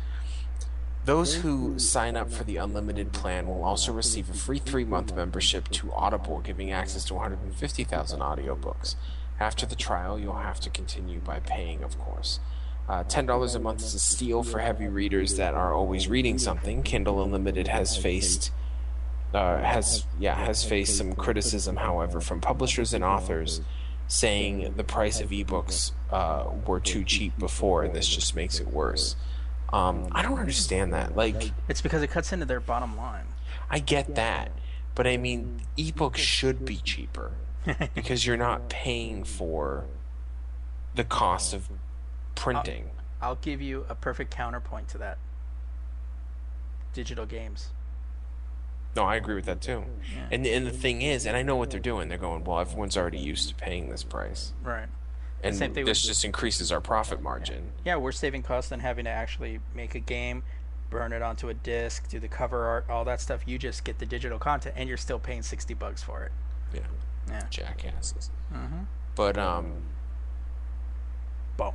Those 1.04 1.34
who 1.34 1.78
sign 1.78 2.16
up 2.16 2.30
for 2.30 2.44
the 2.44 2.56
unlimited 2.56 3.12
plan 3.12 3.46
will 3.46 3.62
also 3.62 3.92
receive 3.92 4.30
a 4.30 4.32
free 4.32 4.58
three 4.58 4.84
month 4.84 5.14
membership 5.14 5.68
to 5.68 5.92
Audible, 5.92 6.40
giving 6.40 6.72
access 6.72 7.04
to 7.06 7.14
150,000 7.14 8.20
audiobooks. 8.20 8.94
After 9.38 9.66
the 9.66 9.76
trial, 9.76 10.18
you'll 10.18 10.34
have 10.36 10.60
to 10.60 10.70
continue 10.70 11.20
by 11.20 11.40
paying, 11.40 11.82
of 11.82 11.98
course. 11.98 12.40
Uh, 12.88 13.04
$10 13.04 13.54
a 13.54 13.58
month 13.58 13.82
is 13.82 13.94
a 13.94 13.98
steal 13.98 14.42
for 14.42 14.60
heavy 14.60 14.86
readers 14.86 15.36
that 15.36 15.52
are 15.52 15.74
always 15.74 16.08
reading 16.08 16.38
something. 16.38 16.82
Kindle 16.82 17.22
Unlimited 17.22 17.68
has 17.68 17.96
faced. 17.96 18.50
Uh, 19.34 19.58
has 19.58 20.06
yeah 20.18 20.36
has 20.36 20.64
faced 20.64 20.96
some 20.96 21.12
criticism, 21.12 21.76
however, 21.76 22.20
from 22.20 22.40
publishers 22.40 22.94
and 22.94 23.02
authors, 23.04 23.60
saying 24.06 24.74
the 24.76 24.84
price 24.84 25.20
of 25.20 25.30
ebooks 25.30 25.90
uh, 26.10 26.44
were 26.66 26.80
too 26.80 27.04
cheap 27.04 27.36
before, 27.38 27.82
and 27.82 27.94
this 27.94 28.08
just 28.08 28.36
makes 28.36 28.60
it 28.60 28.68
worse. 28.68 29.16
Um, 29.74 30.06
I 30.12 30.22
don't 30.22 30.38
understand 30.38 30.92
that. 30.92 31.16
Like, 31.16 31.50
it's 31.68 31.82
because 31.82 32.02
it 32.02 32.06
cuts 32.06 32.32
into 32.32 32.46
their 32.46 32.60
bottom 32.60 32.96
line. 32.96 33.26
I 33.68 33.80
get 33.80 34.14
that, 34.14 34.52
but 34.94 35.06
I 35.08 35.16
mean, 35.16 35.62
ebooks 35.76 36.18
should 36.18 36.64
be 36.64 36.76
cheaper 36.76 37.32
because 37.94 38.24
you're 38.24 38.36
not 38.36 38.68
paying 38.68 39.24
for 39.24 39.86
the 40.94 41.02
cost 41.02 41.54
of 41.54 41.68
printing. 42.36 42.90
I'll 43.20 43.34
give 43.34 43.60
you 43.60 43.84
a 43.88 43.96
perfect 43.96 44.30
counterpoint 44.30 44.86
to 44.90 44.98
that. 44.98 45.18
Digital 46.92 47.26
games. 47.26 47.70
No, 48.94 49.02
I 49.02 49.16
agree 49.16 49.34
with 49.34 49.46
that 49.46 49.60
too. 49.60 49.84
And 50.30 50.46
and 50.46 50.64
the 50.64 50.70
thing 50.70 51.02
is, 51.02 51.26
and 51.26 51.36
I 51.36 51.42
know 51.42 51.56
what 51.56 51.70
they're 51.70 51.80
doing. 51.80 52.08
They're 52.08 52.16
going, 52.16 52.44
well, 52.44 52.60
everyone's 52.60 52.96
already 52.96 53.18
used 53.18 53.48
to 53.48 53.56
paying 53.56 53.88
this 53.88 54.04
price, 54.04 54.52
Right. 54.62 54.86
And 55.44 55.56
same 55.56 55.74
thing 55.74 55.84
this 55.84 56.02
with- 56.02 56.08
just 56.08 56.24
increases 56.24 56.72
our 56.72 56.80
profit 56.80 57.20
margin. 57.22 57.72
Yeah, 57.84 57.96
we're 57.96 58.12
saving 58.12 58.42
costs 58.42 58.72
on 58.72 58.80
having 58.80 59.04
to 59.04 59.10
actually 59.10 59.60
make 59.74 59.94
a 59.94 60.00
game, 60.00 60.42
burn 60.90 61.12
it 61.12 61.22
onto 61.22 61.48
a 61.48 61.54
disc, 61.54 62.08
do 62.08 62.18
the 62.20 62.28
cover 62.28 62.64
art, 62.66 62.86
all 62.88 63.04
that 63.04 63.20
stuff. 63.20 63.42
You 63.46 63.58
just 63.58 63.84
get 63.84 63.98
the 63.98 64.06
digital 64.06 64.38
content, 64.38 64.74
and 64.78 64.88
you're 64.88 64.98
still 64.98 65.18
paying 65.18 65.42
sixty 65.42 65.74
bucks 65.74 66.02
for 66.02 66.24
it. 66.24 66.32
Yeah, 66.72 66.80
Yeah. 67.28 67.42
jackasses. 67.50 68.30
Mm-hmm. 68.52 68.84
But 69.14 69.38
um, 69.38 69.72
Bump. 71.56 71.74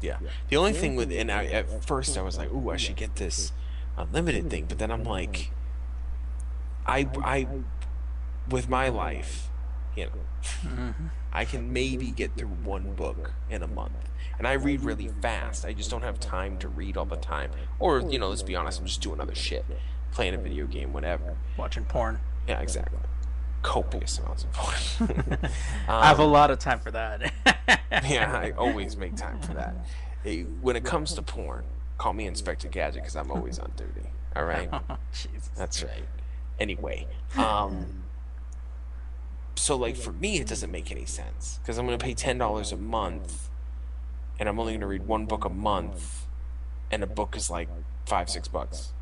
Yeah. 0.00 0.18
The 0.48 0.56
only 0.56 0.72
thing 0.72 0.96
with 0.96 1.12
and 1.12 1.30
I, 1.30 1.44
at 1.46 1.84
first 1.84 2.16
I 2.18 2.22
was 2.22 2.36
like, 2.38 2.52
"Ooh, 2.52 2.70
I 2.70 2.76
should 2.76 2.96
get 2.96 3.16
this 3.16 3.52
unlimited 3.96 4.48
thing," 4.50 4.66
but 4.68 4.78
then 4.78 4.90
I'm 4.90 5.04
like, 5.04 5.50
I 6.86 7.08
I 7.22 7.46
with 8.48 8.68
my 8.68 8.88
life, 8.88 9.50
you 9.98 10.06
know, 10.06 10.94
I 11.32 11.44
can 11.44 11.72
maybe 11.72 12.10
get 12.10 12.36
through 12.36 12.48
one 12.48 12.94
book 12.94 13.32
in 13.50 13.62
a 13.62 13.66
month, 13.66 13.92
and 14.38 14.46
I 14.46 14.52
read 14.52 14.82
really 14.82 15.08
fast. 15.20 15.64
I 15.64 15.72
just 15.72 15.90
don't 15.90 16.02
have 16.02 16.20
time 16.20 16.58
to 16.58 16.68
read 16.68 16.96
all 16.96 17.04
the 17.04 17.16
time, 17.16 17.50
or 17.78 18.00
you 18.00 18.18
know, 18.18 18.28
let's 18.28 18.42
be 18.42 18.54
honest, 18.54 18.80
I'm 18.80 18.86
just 18.86 19.02
doing 19.02 19.20
other 19.20 19.34
shit, 19.34 19.64
playing 20.12 20.34
a 20.34 20.38
video 20.38 20.66
game, 20.66 20.92
whatever. 20.92 21.36
Watching 21.56 21.84
porn. 21.84 22.20
Yeah, 22.46 22.60
exactly. 22.60 22.98
Copious 23.62 24.18
amounts 24.20 24.44
of 24.44 24.52
porn. 24.52 25.38
I 25.88 26.06
have 26.06 26.20
a 26.20 26.24
lot 26.24 26.50
of 26.50 26.58
time 26.60 26.78
for 26.78 26.92
that. 26.92 27.32
yeah, 27.90 28.32
I 28.32 28.50
always 28.56 28.96
make 28.96 29.16
time 29.16 29.40
for 29.40 29.54
that. 29.54 29.74
Hey, 30.22 30.42
when 30.42 30.76
it 30.76 30.84
comes 30.84 31.14
to 31.14 31.22
porn, 31.22 31.64
call 31.98 32.12
me 32.12 32.26
Inspector 32.26 32.68
Gadget 32.68 33.02
because 33.02 33.16
I'm 33.16 33.30
always 33.30 33.58
on 33.58 33.72
duty. 33.76 34.08
All 34.36 34.44
right, 34.44 34.70
Jesus. 35.12 35.50
that's 35.56 35.82
right. 35.82 36.04
Anyway, 36.60 37.06
um, 37.36 38.04
so 39.58 39.76
like 39.76 39.96
for 39.96 40.12
me, 40.12 40.38
it 40.40 40.46
doesn't 40.46 40.70
make 40.70 40.90
any 40.90 41.04
sense 41.04 41.58
because 41.62 41.78
I'm 41.78 41.86
going 41.86 41.98
to 41.98 42.04
pay 42.04 42.14
ten 42.14 42.38
dollars 42.38 42.72
a 42.72 42.76
month, 42.76 43.48
and 44.38 44.48
I'm 44.48 44.58
only 44.58 44.72
going 44.72 44.80
to 44.80 44.86
read 44.86 45.06
one 45.06 45.26
book 45.26 45.44
a 45.44 45.48
month, 45.50 46.26
and 46.90 47.02
a 47.02 47.06
book 47.06 47.36
is 47.36 47.50
like 47.50 47.68
five, 48.06 48.30
six 48.30 48.48
bucks. 48.48 48.92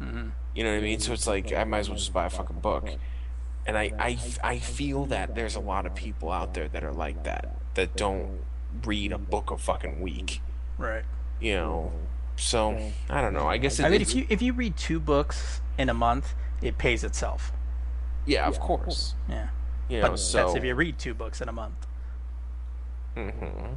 Mhm. 0.00 0.32
You 0.54 0.64
know 0.64 0.70
what 0.72 0.78
I 0.78 0.82
mean? 0.82 1.00
So 1.00 1.12
it's 1.12 1.26
like 1.26 1.52
I 1.52 1.64
might 1.64 1.80
as 1.80 1.88
well 1.88 1.98
just 1.98 2.12
buy 2.12 2.26
a 2.26 2.30
fucking 2.30 2.60
book. 2.60 2.88
And 3.66 3.76
I, 3.76 3.90
I, 3.98 4.18
I 4.44 4.58
feel 4.60 5.06
that 5.06 5.34
there's 5.34 5.56
a 5.56 5.60
lot 5.60 5.86
of 5.86 5.94
people 5.96 6.30
out 6.30 6.54
there 6.54 6.68
that 6.68 6.84
are 6.84 6.92
like 6.92 7.24
that, 7.24 7.56
that 7.74 7.96
don't 7.96 8.38
read 8.84 9.10
a 9.10 9.18
book 9.18 9.50
a 9.50 9.58
fucking 9.58 10.00
week. 10.00 10.40
Right. 10.78 11.02
You 11.40 11.54
know, 11.54 11.92
so 12.36 12.78
I 13.10 13.20
don't 13.20 13.32
know. 13.34 13.48
I 13.48 13.56
guess 13.58 13.80
it, 13.80 13.84
I 13.84 13.88
mean, 13.88 14.00
if 14.02 14.14
you 14.14 14.24
if 14.28 14.40
you 14.40 14.52
read 14.52 14.76
two 14.76 15.00
books 15.00 15.60
in 15.78 15.88
a 15.88 15.94
month, 15.94 16.34
it 16.62 16.78
pays 16.78 17.02
itself. 17.02 17.50
yeah, 18.24 18.46
of 18.46 18.60
course. 18.60 19.14
Yeah. 19.28 19.48
You 19.88 20.00
But 20.00 20.16
so 20.18 20.38
that's 20.38 20.56
if 20.56 20.64
you 20.64 20.74
read 20.74 20.98
two 20.98 21.14
books 21.14 21.40
in 21.40 21.48
a 21.48 21.52
month. 21.52 21.86
Mhm. 23.16 23.76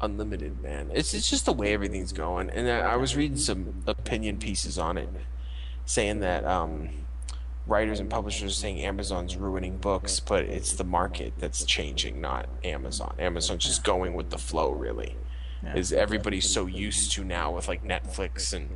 unlimited, 0.00 0.60
man. 0.60 0.90
It's 0.92 1.14
it's 1.14 1.30
just 1.30 1.44
the 1.44 1.52
way 1.52 1.72
everything's 1.72 2.12
going. 2.12 2.50
And 2.50 2.68
I, 2.68 2.94
I 2.94 2.96
was 2.96 3.16
reading 3.16 3.36
some 3.36 3.82
opinion 3.86 4.38
pieces 4.38 4.78
on 4.78 4.98
it, 4.98 5.08
saying 5.84 6.20
that 6.20 6.44
um, 6.44 6.88
writers 7.66 8.00
and 8.00 8.10
publishers 8.10 8.50
are 8.50 8.54
saying 8.54 8.80
Amazon's 8.80 9.36
ruining 9.36 9.78
books, 9.78 10.18
but 10.18 10.44
it's 10.44 10.72
the 10.72 10.84
market 10.84 11.34
that's 11.38 11.64
changing, 11.64 12.20
not 12.20 12.48
Amazon. 12.64 13.14
Amazon's 13.18 13.64
just 13.64 13.84
going 13.84 14.14
with 14.14 14.30
the 14.30 14.38
flow, 14.38 14.70
really. 14.70 15.16
Yeah. 15.62 15.76
Is 15.76 15.92
everybody's 15.92 16.48
so 16.50 16.66
used 16.66 17.12
to 17.12 17.22
now 17.22 17.52
with 17.52 17.68
like 17.68 17.84
Netflix 17.84 18.52
and 18.52 18.68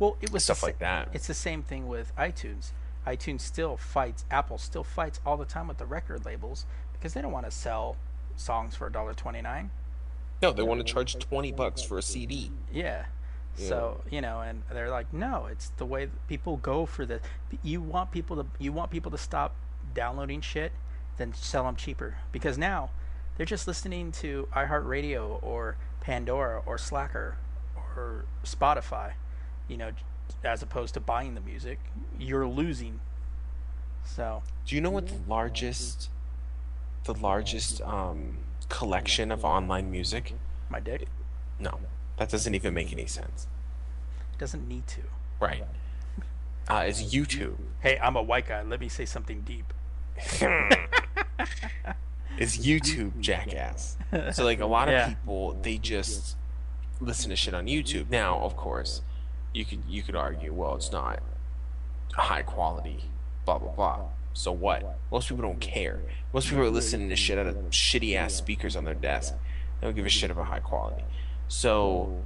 Well, 0.00 0.16
it 0.20 0.32
was 0.32 0.42
stuff 0.42 0.60
the 0.60 0.66
like 0.66 0.80
that. 0.80 1.10
It's 1.12 1.28
the 1.28 1.34
same 1.34 1.62
thing 1.62 1.86
with 1.86 2.12
iTunes. 2.16 2.72
iTunes 3.06 3.40
still 3.40 3.76
fights. 3.76 4.24
Apple 4.30 4.58
still 4.58 4.84
fights 4.84 5.20
all 5.26 5.36
the 5.36 5.44
time 5.44 5.68
with 5.68 5.78
the 5.78 5.86
record 5.86 6.24
labels 6.24 6.66
because 6.92 7.14
they 7.14 7.22
don't 7.22 7.32
want 7.32 7.46
to 7.46 7.50
sell 7.50 7.96
songs 8.36 8.74
for 8.76 8.90
$1.29. 8.90 9.68
no, 10.42 10.52
they 10.52 10.62
want 10.62 10.84
to 10.84 10.92
charge 10.92 11.18
twenty 11.18 11.52
bucks 11.52 11.82
for 11.82 11.98
a 11.98 12.02
CD. 12.02 12.50
Yeah. 12.72 13.04
So 13.54 14.00
you 14.10 14.20
know, 14.22 14.40
and 14.40 14.62
they're 14.72 14.90
like, 14.90 15.12
no, 15.12 15.46
it's 15.50 15.68
the 15.76 15.84
way 15.84 16.08
people 16.26 16.56
go 16.56 16.86
for 16.86 17.04
the. 17.04 17.20
You 17.62 17.82
want 17.82 18.10
people 18.10 18.36
to 18.36 18.46
you 18.58 18.72
want 18.72 18.90
people 18.90 19.10
to 19.10 19.18
stop 19.18 19.54
downloading 19.94 20.40
shit, 20.40 20.72
then 21.18 21.34
sell 21.34 21.64
them 21.64 21.76
cheaper 21.76 22.16
because 22.32 22.56
now 22.56 22.90
they're 23.36 23.44
just 23.46 23.66
listening 23.66 24.10
to 24.12 24.48
iHeartRadio 24.54 25.42
or 25.42 25.76
Pandora 26.00 26.62
or 26.64 26.78
Slacker 26.78 27.36
or 27.76 28.24
Spotify, 28.44 29.12
you 29.68 29.76
know, 29.76 29.90
as 30.44 30.62
opposed 30.62 30.94
to 30.94 31.00
buying 31.00 31.34
the 31.34 31.40
music. 31.40 31.78
You're 32.18 32.46
losing. 32.46 33.00
So 34.04 34.42
Do 34.66 34.74
you 34.74 34.80
know 34.80 34.90
what 34.90 35.06
the 35.06 35.18
largest, 35.28 36.10
the 37.04 37.14
largest 37.14 37.80
um, 37.82 38.38
collection 38.68 39.30
of 39.30 39.44
online 39.44 39.90
music? 39.90 40.34
my 40.68 40.80
dick 40.80 41.06
No, 41.60 41.78
that 42.16 42.30
doesn't 42.30 42.54
even 42.54 42.72
make 42.74 42.92
any 42.92 43.06
sense. 43.06 43.46
It 44.32 44.38
doesn't 44.38 44.66
need 44.66 44.86
to. 44.88 45.02
Right. 45.40 45.64
Uh, 46.68 46.84
it's 46.86 47.02
YouTube. 47.14 47.56
Hey, 47.80 47.98
I'm 48.00 48.16
a 48.16 48.22
white 48.22 48.46
guy. 48.46 48.62
Let 48.62 48.80
me 48.80 48.88
say 48.88 49.04
something 49.04 49.42
deep. 49.42 49.72
It's 52.38 52.56
YouTube, 52.56 53.20
jackass. 53.20 53.96
So 54.32 54.44
like 54.44 54.60
a 54.60 54.66
lot 54.66 54.88
of 54.88 54.92
Yeah. 54.94 55.08
people, 55.10 55.52
they 55.62 55.76
just 55.76 56.36
listen 56.98 57.28
to 57.30 57.36
shit 57.36 57.52
on 57.52 57.66
YouTube. 57.66 58.08
Now, 58.10 58.38
of 58.38 58.56
course, 58.56 59.02
you 59.52 59.64
could 59.64 59.82
you 59.88 60.02
could 60.02 60.16
argue, 60.16 60.52
well, 60.52 60.74
it's 60.76 60.92
not 60.92 61.20
high 62.14 62.42
quality, 62.42 63.04
blah 63.44 63.58
blah 63.58 63.72
blah. 63.72 64.00
So 64.34 64.52
what? 64.52 64.98
Most 65.10 65.28
people 65.28 65.42
don't 65.42 65.60
care. 65.60 66.00
Most 66.32 66.48
people 66.48 66.64
are 66.64 66.70
listening 66.70 67.08
to 67.10 67.16
shit 67.16 67.38
out 67.38 67.46
of 67.46 67.56
shitty 67.70 68.14
ass 68.16 68.34
speakers 68.34 68.76
on 68.76 68.84
their 68.84 68.94
desk. 68.94 69.34
They 69.80 69.86
don't 69.86 69.94
give 69.94 70.06
a 70.06 70.10
shit 70.10 70.30
about 70.30 70.46
high 70.46 70.60
quality. 70.60 71.04
So 71.48 72.24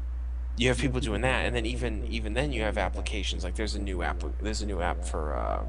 you 0.57 0.69
have 0.69 0.79
people 0.79 1.01
doing 1.01 1.23
that, 1.23 1.45
and 1.45 1.55
then 1.55 1.67
even 1.67 2.07
even 2.07 2.35
then 2.35 2.53
you 2.53 2.63
have 2.63 2.79
applications 2.79 3.45
like 3.45 3.57
there's 3.57 3.75
a 3.75 3.81
new 3.81 4.03
app 4.03 4.23
there's 4.41 4.63
a 4.63 4.67
new 4.67 4.81
app 4.81 5.05
for 5.05 5.37
uh, 5.37 5.65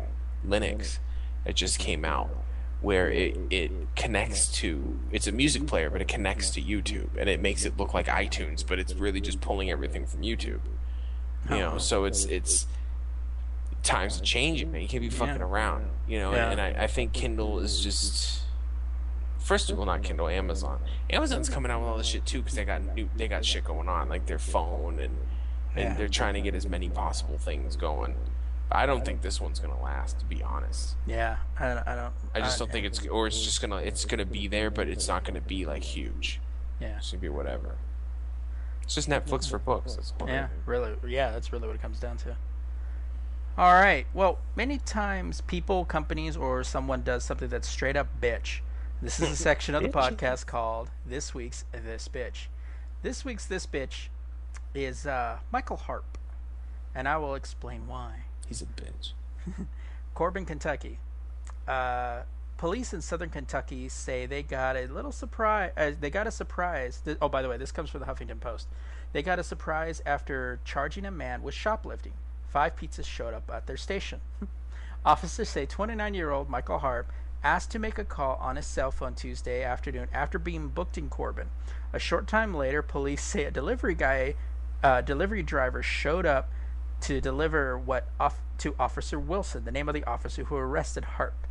Linux 0.47 0.99
that 1.45 1.55
just 1.55 1.79
came 1.79 2.05
out 2.05 2.29
where 2.79 3.09
it, 3.09 3.35
it 3.49 3.71
connects 3.95 4.51
to 4.51 4.99
it's 5.11 5.25
a 5.25 5.31
music 5.31 5.65
player 5.65 5.89
but 5.89 5.99
it 5.99 6.07
connects 6.07 6.51
to 6.51 6.61
YouTube 6.61 7.09
and 7.17 7.27
it 7.27 7.41
makes 7.41 7.65
it 7.65 7.75
look 7.75 7.91
like 7.93 8.05
iTunes 8.05 8.63
but 8.65 8.77
it's 8.77 8.93
really 8.93 9.19
just 9.19 9.41
pulling 9.41 9.71
everything 9.71 10.05
from 10.05 10.21
YouTube. 10.21 10.59
You 11.49 11.57
know, 11.57 11.77
so 11.77 12.05
it's 12.05 12.25
it's 12.25 12.67
times 13.83 14.19
are 14.19 14.23
changing, 14.23 14.71
man. 14.71 14.81
You 14.81 14.87
can't 14.87 15.01
be 15.01 15.09
fucking 15.09 15.35
Yeah. 15.37 15.41
around. 15.43 15.89
You 16.07 16.19
know, 16.19 16.33
Yeah. 16.33 16.51
and 16.51 16.59
I, 16.59 16.69
I 16.83 16.87
think 16.87 17.13
Kindle 17.13 17.59
is 17.59 17.81
just 17.81 18.41
first 19.39 19.69
of 19.69 19.79
all 19.79 19.85
not 19.85 20.03
Kindle, 20.03 20.27
Amazon. 20.27 20.79
Amazon's 21.09 21.47
coming 21.49 21.71
out 21.71 21.79
with 21.81 21.89
all 21.89 21.97
this 21.97 22.07
shit 22.07 22.25
too 22.25 22.39
because 22.39 22.55
they 22.55 22.65
got 22.65 22.81
new 22.95 23.09
they 23.15 23.27
got 23.27 23.45
shit 23.45 23.63
going 23.63 23.87
on 23.87 24.09
like 24.09 24.25
their 24.25 24.39
phone 24.39 24.99
and 24.99 25.17
and 25.75 25.83
Yeah. 25.85 25.93
they're 25.93 26.07
trying 26.09 26.33
to 26.33 26.41
get 26.41 26.55
as 26.55 26.67
many 26.67 26.89
possible 26.89 27.37
things 27.37 27.75
going. 27.75 28.15
I 28.69 28.85
don't 28.85 29.05
think 29.05 29.21
this 29.21 29.39
one's 29.39 29.59
gonna 29.59 29.81
last, 29.81 30.19
to 30.19 30.25
be 30.25 30.43
honest. 30.43 30.95
Yeah, 31.05 31.37
I, 31.57 31.73
don't- 31.73 31.87
I 31.87 31.95
don't. 31.95 32.13
I 32.35 32.39
just 32.41 32.59
don't 32.59 32.69
think 32.69 32.85
it's 32.85 33.05
or 33.07 33.27
it's 33.27 33.41
just 33.41 33.61
gonna 33.61 33.77
it's 33.77 34.03
gonna 34.03 34.25
be 34.25 34.47
there, 34.49 34.69
but 34.69 34.89
it's 34.89 35.07
not 35.07 35.23
gonna 35.23 35.39
be 35.39 35.65
like 35.65 35.83
huge. 35.83 36.41
Yeah, 36.81 36.97
It's 36.97 37.11
gonna 37.11 37.21
be 37.21 37.29
whatever. 37.29 37.77
It's 38.87 38.95
just 38.95 39.09
Netflix 39.09 39.49
for 39.49 39.59
books. 39.59 39.95
That's 39.95 40.13
all. 40.21 40.29
yeah, 40.29 40.47
really. 40.65 40.95
Yeah, 41.05 41.31
that's 41.31 41.51
really 41.51 41.67
what 41.67 41.75
it 41.75 41.81
comes 41.81 41.99
down 41.99 42.15
to. 42.19 42.37
All 43.57 43.73
right. 43.73 44.05
Well, 44.13 44.39
many 44.55 44.77
times 44.77 45.41
people, 45.41 45.83
companies, 45.83 46.37
or 46.37 46.63
someone 46.63 47.01
does 47.01 47.25
something 47.25 47.49
that's 47.49 47.67
straight 47.67 47.97
up 47.97 48.07
bitch. 48.21 48.61
This 49.01 49.19
is 49.19 49.29
a 49.29 49.35
section 49.49 49.75
of 49.75 49.83
the 49.83 49.89
podcast 49.89 50.45
called 50.45 50.89
"This 51.05 51.33
Week's 51.33 51.65
This 51.73 52.07
Bitch." 52.07 52.47
This 53.01 53.25
week's 53.25 53.45
this 53.45 53.65
bitch 53.67 54.07
is 54.73 55.05
uh, 55.05 55.39
Michael 55.51 55.75
Harp, 55.75 56.17
and 56.95 57.09
I 57.09 57.17
will 57.17 57.35
explain 57.35 57.87
why. 57.87 58.23
He's 58.47 58.61
a 58.61 58.65
bitch. 58.67 59.11
Corbin, 60.13 60.45
Kentucky. 60.45 60.99
Uh, 61.67 62.21
police 62.57 62.93
in 62.93 63.01
southern 63.01 63.29
Kentucky 63.29 63.87
say 63.87 64.25
they 64.25 64.43
got 64.43 64.75
a 64.75 64.87
little 64.87 65.11
surprise. 65.11 65.71
Uh, 65.77 65.91
they 65.99 66.09
got 66.09 66.27
a 66.27 66.31
surprise. 66.31 67.01
Th- 67.05 67.17
oh, 67.21 67.29
by 67.29 67.41
the 67.41 67.49
way, 67.49 67.57
this 67.57 67.71
comes 67.71 67.89
from 67.89 68.01
the 68.01 68.07
Huffington 68.07 68.39
Post. 68.39 68.67
They 69.13 69.21
got 69.21 69.39
a 69.39 69.43
surprise 69.43 70.01
after 70.05 70.59
charging 70.65 71.05
a 71.05 71.11
man 71.11 71.43
with 71.43 71.53
shoplifting. 71.53 72.13
Five 72.49 72.75
pizzas 72.75 73.05
showed 73.05 73.33
up 73.33 73.49
at 73.53 73.67
their 73.67 73.77
station. 73.77 74.21
Officers 75.05 75.49
say 75.49 75.65
29 75.65 76.13
year 76.13 76.31
old 76.31 76.49
Michael 76.49 76.79
Harp 76.79 77.11
asked 77.43 77.71
to 77.71 77.79
make 77.79 77.97
a 77.97 78.03
call 78.03 78.35
on 78.41 78.55
his 78.55 78.65
cell 78.65 78.91
phone 78.91 79.13
Tuesday 79.13 79.63
afternoon 79.63 80.07
after 80.11 80.39
being 80.39 80.67
booked 80.67 80.97
in 80.97 81.09
Corbin. 81.09 81.49
A 81.93 81.99
short 81.99 82.27
time 82.27 82.53
later, 82.53 82.81
police 82.81 83.23
say 83.23 83.45
a 83.45 83.51
delivery 83.51 83.95
guy, 83.95 84.35
uh, 84.83 85.01
delivery 85.01 85.43
driver 85.43 85.83
showed 85.83 86.25
up 86.25 86.49
to 87.01 87.21
deliver 87.21 87.77
what 87.77 88.07
off 88.19 88.41
to 88.57 88.75
Officer 88.79 89.19
Wilson, 89.19 89.65
the 89.65 89.71
name 89.71 89.87
of 89.87 89.93
the 89.93 90.03
officer 90.05 90.45
who 90.45 90.55
arrested 90.55 91.05
Harp. 91.05 91.46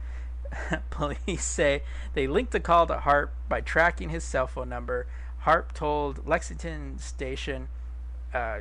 Police 0.90 1.44
say 1.44 1.82
they 2.14 2.26
linked 2.26 2.52
the 2.52 2.60
call 2.60 2.86
to 2.86 2.98
Harp 2.98 3.32
by 3.48 3.60
tracking 3.60 4.10
his 4.10 4.24
cell 4.24 4.46
phone 4.46 4.68
number. 4.68 5.06
Harp 5.40 5.72
told 5.72 6.26
Lexington 6.26 6.98
Station, 6.98 7.68
uh, 8.34 8.58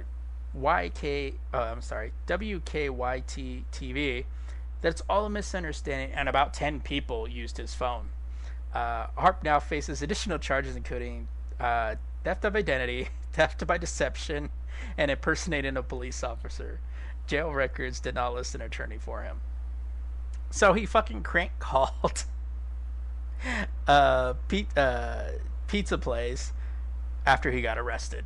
YK, 0.58 1.36
uh, 1.54 1.58
I'm 1.58 1.82
sorry, 1.82 2.14
WKYT 2.28 3.64
TV, 3.72 4.26
that 4.82 4.90
it's 4.90 5.02
all 5.10 5.26
a 5.26 5.30
misunderstanding 5.30 6.12
and 6.16 6.30
about 6.30 6.54
10 6.54 6.82
people 6.82 7.28
used 7.28 7.58
his 7.58 7.74
phone. 7.74 8.10
Uh, 8.74 9.08
Harp 9.16 9.44
now 9.44 9.60
faces 9.60 10.02
additional 10.02 10.38
charges, 10.38 10.76
including 10.76 11.28
uh, 11.60 11.96
theft 12.24 12.46
of 12.46 12.56
identity, 12.56 13.08
theft 13.34 13.66
by 13.66 13.78
deception, 13.78 14.50
and 14.98 15.10
impersonating 15.10 15.78
a 15.78 15.84
police 15.84 16.24
officer. 16.24 16.80
Jail 17.28 17.52
records 17.52 18.00
did 18.00 18.16
not 18.16 18.34
list 18.34 18.54
an 18.54 18.62
attorney 18.62 18.98
for 18.98 19.24
him. 19.24 19.40
So 20.52 20.74
he 20.74 20.86
fucking 20.86 21.24
crank 21.24 21.52
called 21.60 22.24
uh, 23.88 24.34
pe- 24.48 24.66
uh, 24.76 25.24
pizza 25.68 25.98
place 25.98 26.54
after 27.26 27.52
he 27.52 27.62
got 27.62 27.78
arrested 27.78 28.26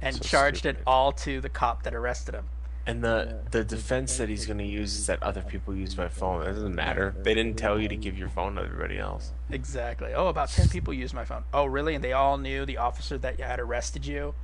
and 0.00 0.16
So 0.16 0.22
charged 0.22 0.58
stupid. 0.58 0.78
it 0.80 0.82
all 0.86 1.12
to 1.12 1.40
the 1.40 1.48
cop 1.48 1.82
that 1.84 1.94
arrested 1.94 2.34
him. 2.34 2.44
And 2.86 3.02
the 3.02 3.40
the 3.50 3.64
defense 3.64 4.18
that 4.18 4.28
he's 4.28 4.44
gonna 4.44 4.62
use 4.62 4.94
is 4.94 5.06
that 5.06 5.22
other 5.22 5.40
people 5.40 5.74
use 5.74 5.96
my 5.96 6.08
phone. 6.08 6.42
It 6.42 6.52
doesn't 6.52 6.74
matter. 6.74 7.14
They 7.22 7.32
didn't 7.34 7.56
tell 7.56 7.80
you 7.80 7.88
to 7.88 7.96
give 7.96 8.18
your 8.18 8.28
phone 8.28 8.56
to 8.56 8.62
everybody 8.62 8.98
else. 8.98 9.32
Exactly. 9.50 10.12
Oh, 10.14 10.26
about 10.28 10.50
10 10.50 10.68
people 10.68 10.92
used 10.92 11.14
my 11.14 11.24
phone. 11.24 11.44
Oh, 11.54 11.64
really? 11.64 11.94
And 11.94 12.04
they 12.04 12.12
all 12.12 12.36
knew 12.36 12.66
the 12.66 12.76
officer 12.76 13.16
that 13.18 13.40
had 13.40 13.58
arrested 13.58 14.04
you? 14.04 14.34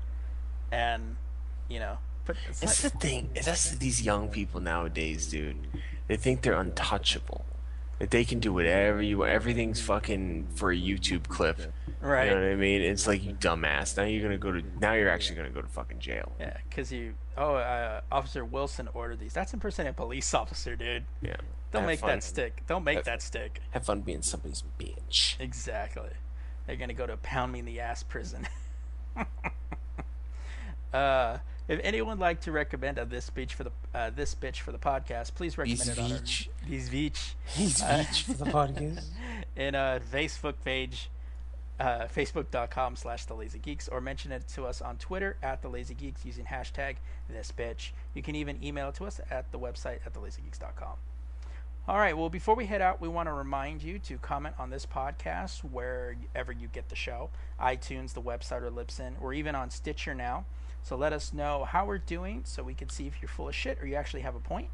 And, 0.72 1.16
you 1.68 1.80
know, 1.80 1.98
but 2.24 2.36
it's 2.48 2.60
That's 2.60 2.82
like, 2.82 2.92
the 2.94 2.98
thing. 2.98 3.30
That's 3.44 3.72
these 3.76 4.00
young 4.00 4.28
people 4.30 4.60
nowadays, 4.60 5.26
dude. 5.26 5.56
They 6.10 6.16
think 6.16 6.42
they're 6.42 6.58
untouchable. 6.60 7.44
That 8.00 8.10
they 8.10 8.24
can 8.24 8.40
do 8.40 8.52
whatever 8.52 9.00
you 9.00 9.18
want. 9.18 9.30
Everything's 9.30 9.80
fucking 9.80 10.48
for 10.56 10.72
a 10.72 10.76
YouTube 10.76 11.28
clip. 11.28 11.60
right. 12.00 12.24
You 12.24 12.30
know 12.34 12.40
what 12.40 12.50
I 12.50 12.56
mean? 12.56 12.82
It's 12.82 13.06
like 13.06 13.22
you 13.22 13.32
dumbass. 13.34 13.96
Now 13.96 14.02
you're 14.02 14.20
gonna 14.20 14.36
go 14.36 14.50
to. 14.50 14.60
Now 14.80 14.94
you're 14.94 15.08
actually 15.08 15.36
gonna 15.36 15.50
go 15.50 15.62
to 15.62 15.68
fucking 15.68 16.00
jail. 16.00 16.32
Yeah, 16.40 16.56
because 16.68 16.90
you. 16.90 17.14
Oh, 17.36 17.54
uh, 17.54 18.00
Officer 18.10 18.44
Wilson 18.44 18.88
ordered 18.92 19.20
these. 19.20 19.32
That's 19.32 19.54
impersonating 19.54 19.90
a 19.90 19.94
police 19.94 20.34
officer, 20.42 20.74
dude. 20.74 21.04
Yeah. 21.22 21.36
Don't 21.70 21.82
Have 21.82 21.86
make 21.88 22.00
fun. 22.00 22.10
that 22.10 22.24
stick. 22.24 22.64
Don't 22.66 22.82
make 22.82 22.96
Have- 22.96 23.04
that 23.04 23.22
stick. 23.22 23.60
Have 23.70 23.84
fun 23.84 24.00
being 24.00 24.22
somebody's 24.22 24.64
bitch. 24.80 25.38
Exactly. 25.38 26.10
They're 26.66 26.74
gonna 26.74 26.92
go 26.92 27.06
to 27.06 27.18
pound 27.18 27.52
me 27.52 27.60
in 27.60 27.66
the 27.66 27.78
ass 27.78 28.02
prison. 28.02 28.48
uh, 30.92 31.38
if 31.70 31.80
anyone 31.84 32.18
would 32.18 32.18
like 32.18 32.40
to 32.42 32.52
recommend 32.52 32.98
a 32.98 33.04
this 33.04 33.30
bitch 33.30 33.52
for 33.52 33.62
the 33.62 33.70
uh, 33.94 34.10
this 34.10 34.34
bitch 34.34 34.56
for 34.56 34.72
the 34.72 34.78
podcast, 34.78 35.34
please 35.34 35.56
recommend 35.56 35.88
it 35.88 35.98
on 35.98 36.10
our, 36.10 36.18
bitch. 36.18 36.48
these 36.68 36.88
beach 36.88 37.36
He's 37.46 37.80
Uh, 37.80 37.98
bitch 37.98 38.22
for 38.24 38.44
the 38.44 38.50
podcast. 38.50 39.04
in 39.56 39.76
a 39.76 40.00
Facebook 40.12 40.54
page, 40.64 41.10
uh, 41.78 42.08
facebook.com 42.14 42.96
slash 42.96 43.24
the 43.24 43.34
lazy 43.34 43.60
geeks, 43.60 43.86
or 43.86 44.00
mention 44.00 44.32
it 44.32 44.48
to 44.48 44.66
us 44.66 44.82
on 44.82 44.96
Twitter 44.96 45.36
at 45.44 45.62
the 45.62 45.68
lazy 45.68 45.94
geeks 45.94 46.24
using 46.24 46.44
hashtag 46.44 46.96
this 47.28 47.52
bitch. 47.56 47.90
You 48.14 48.22
can 48.22 48.34
even 48.34 48.62
email 48.64 48.88
it 48.88 48.96
to 48.96 49.04
us 49.04 49.20
at 49.30 49.52
the 49.52 49.58
website 49.58 50.00
at 50.04 50.12
thelazygeeks.com. 50.12 50.96
All 51.88 51.98
right, 51.98 52.16
well, 52.16 52.28
before 52.28 52.54
we 52.56 52.66
head 52.66 52.82
out, 52.82 53.00
we 53.00 53.08
want 53.08 53.28
to 53.28 53.32
remind 53.32 53.82
you 53.82 53.98
to 54.00 54.18
comment 54.18 54.56
on 54.58 54.70
this 54.70 54.86
podcast 54.86 55.60
wherever 55.60 56.52
you 56.52 56.68
get 56.68 56.88
the 56.88 56.96
show 56.96 57.30
iTunes, 57.60 58.12
the 58.12 58.22
website, 58.22 58.62
or 58.62 58.70
Libsyn, 58.70 59.12
or 59.20 59.32
even 59.32 59.54
on 59.54 59.70
Stitcher 59.70 60.14
now. 60.14 60.44
So 60.82 60.96
let 60.96 61.12
us 61.12 61.32
know 61.32 61.64
how 61.64 61.84
we're 61.84 61.98
doing 61.98 62.42
so 62.44 62.62
we 62.62 62.74
can 62.74 62.88
see 62.88 63.06
if 63.06 63.20
you're 63.20 63.28
full 63.28 63.48
of 63.48 63.54
shit 63.54 63.78
or 63.80 63.86
you 63.86 63.94
actually 63.94 64.22
have 64.22 64.34
a 64.34 64.40
point. 64.40 64.68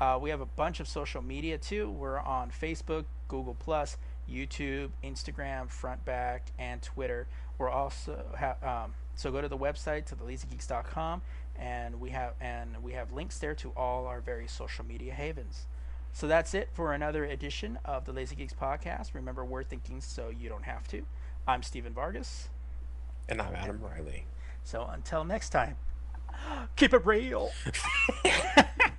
Uh, 0.00 0.18
we 0.20 0.30
have 0.30 0.40
a 0.40 0.46
bunch 0.46 0.78
of 0.80 0.86
social 0.86 1.22
media 1.22 1.58
too. 1.58 1.90
We're 1.90 2.20
on 2.20 2.50
Facebook, 2.50 3.04
Google 3.26 3.56
Plus, 3.58 3.96
YouTube, 4.30 4.90
Instagram, 5.02 5.68
Frontback, 5.68 6.40
and 6.58 6.80
Twitter. 6.80 7.26
We're 7.58 7.70
also 7.70 8.24
ha- 8.38 8.84
um, 8.84 8.94
so 9.16 9.32
go 9.32 9.40
to 9.40 9.48
the 9.48 9.58
website 9.58 10.06
to 10.06 10.14
thelazygeeks.com, 10.14 11.22
and 11.56 12.00
we 12.00 12.10
have 12.10 12.34
and 12.40 12.80
we 12.84 12.92
have 12.92 13.12
links 13.12 13.38
there 13.38 13.54
to 13.56 13.70
all 13.76 14.06
our 14.06 14.20
various 14.20 14.52
social 14.52 14.84
media 14.84 15.12
havens. 15.12 15.66
So 16.12 16.28
that's 16.28 16.54
it 16.54 16.68
for 16.72 16.92
another 16.92 17.24
edition 17.24 17.78
of 17.84 18.04
the 18.04 18.12
Lazy 18.12 18.36
Geeks 18.36 18.54
podcast. 18.54 19.14
Remember, 19.14 19.44
we're 19.44 19.64
thinking 19.64 20.00
so 20.00 20.30
you 20.30 20.48
don't 20.48 20.64
have 20.64 20.86
to. 20.88 21.02
I'm 21.46 21.62
Stephen 21.62 21.92
Vargas. 21.92 22.48
And 23.28 23.42
I'm 23.42 23.54
Adam 23.54 23.80
Riley. 23.80 24.24
So 24.68 24.86
until 24.92 25.24
next 25.24 25.48
time, 25.48 25.76
keep 26.76 26.92
it 26.92 27.06
real. 27.06 27.50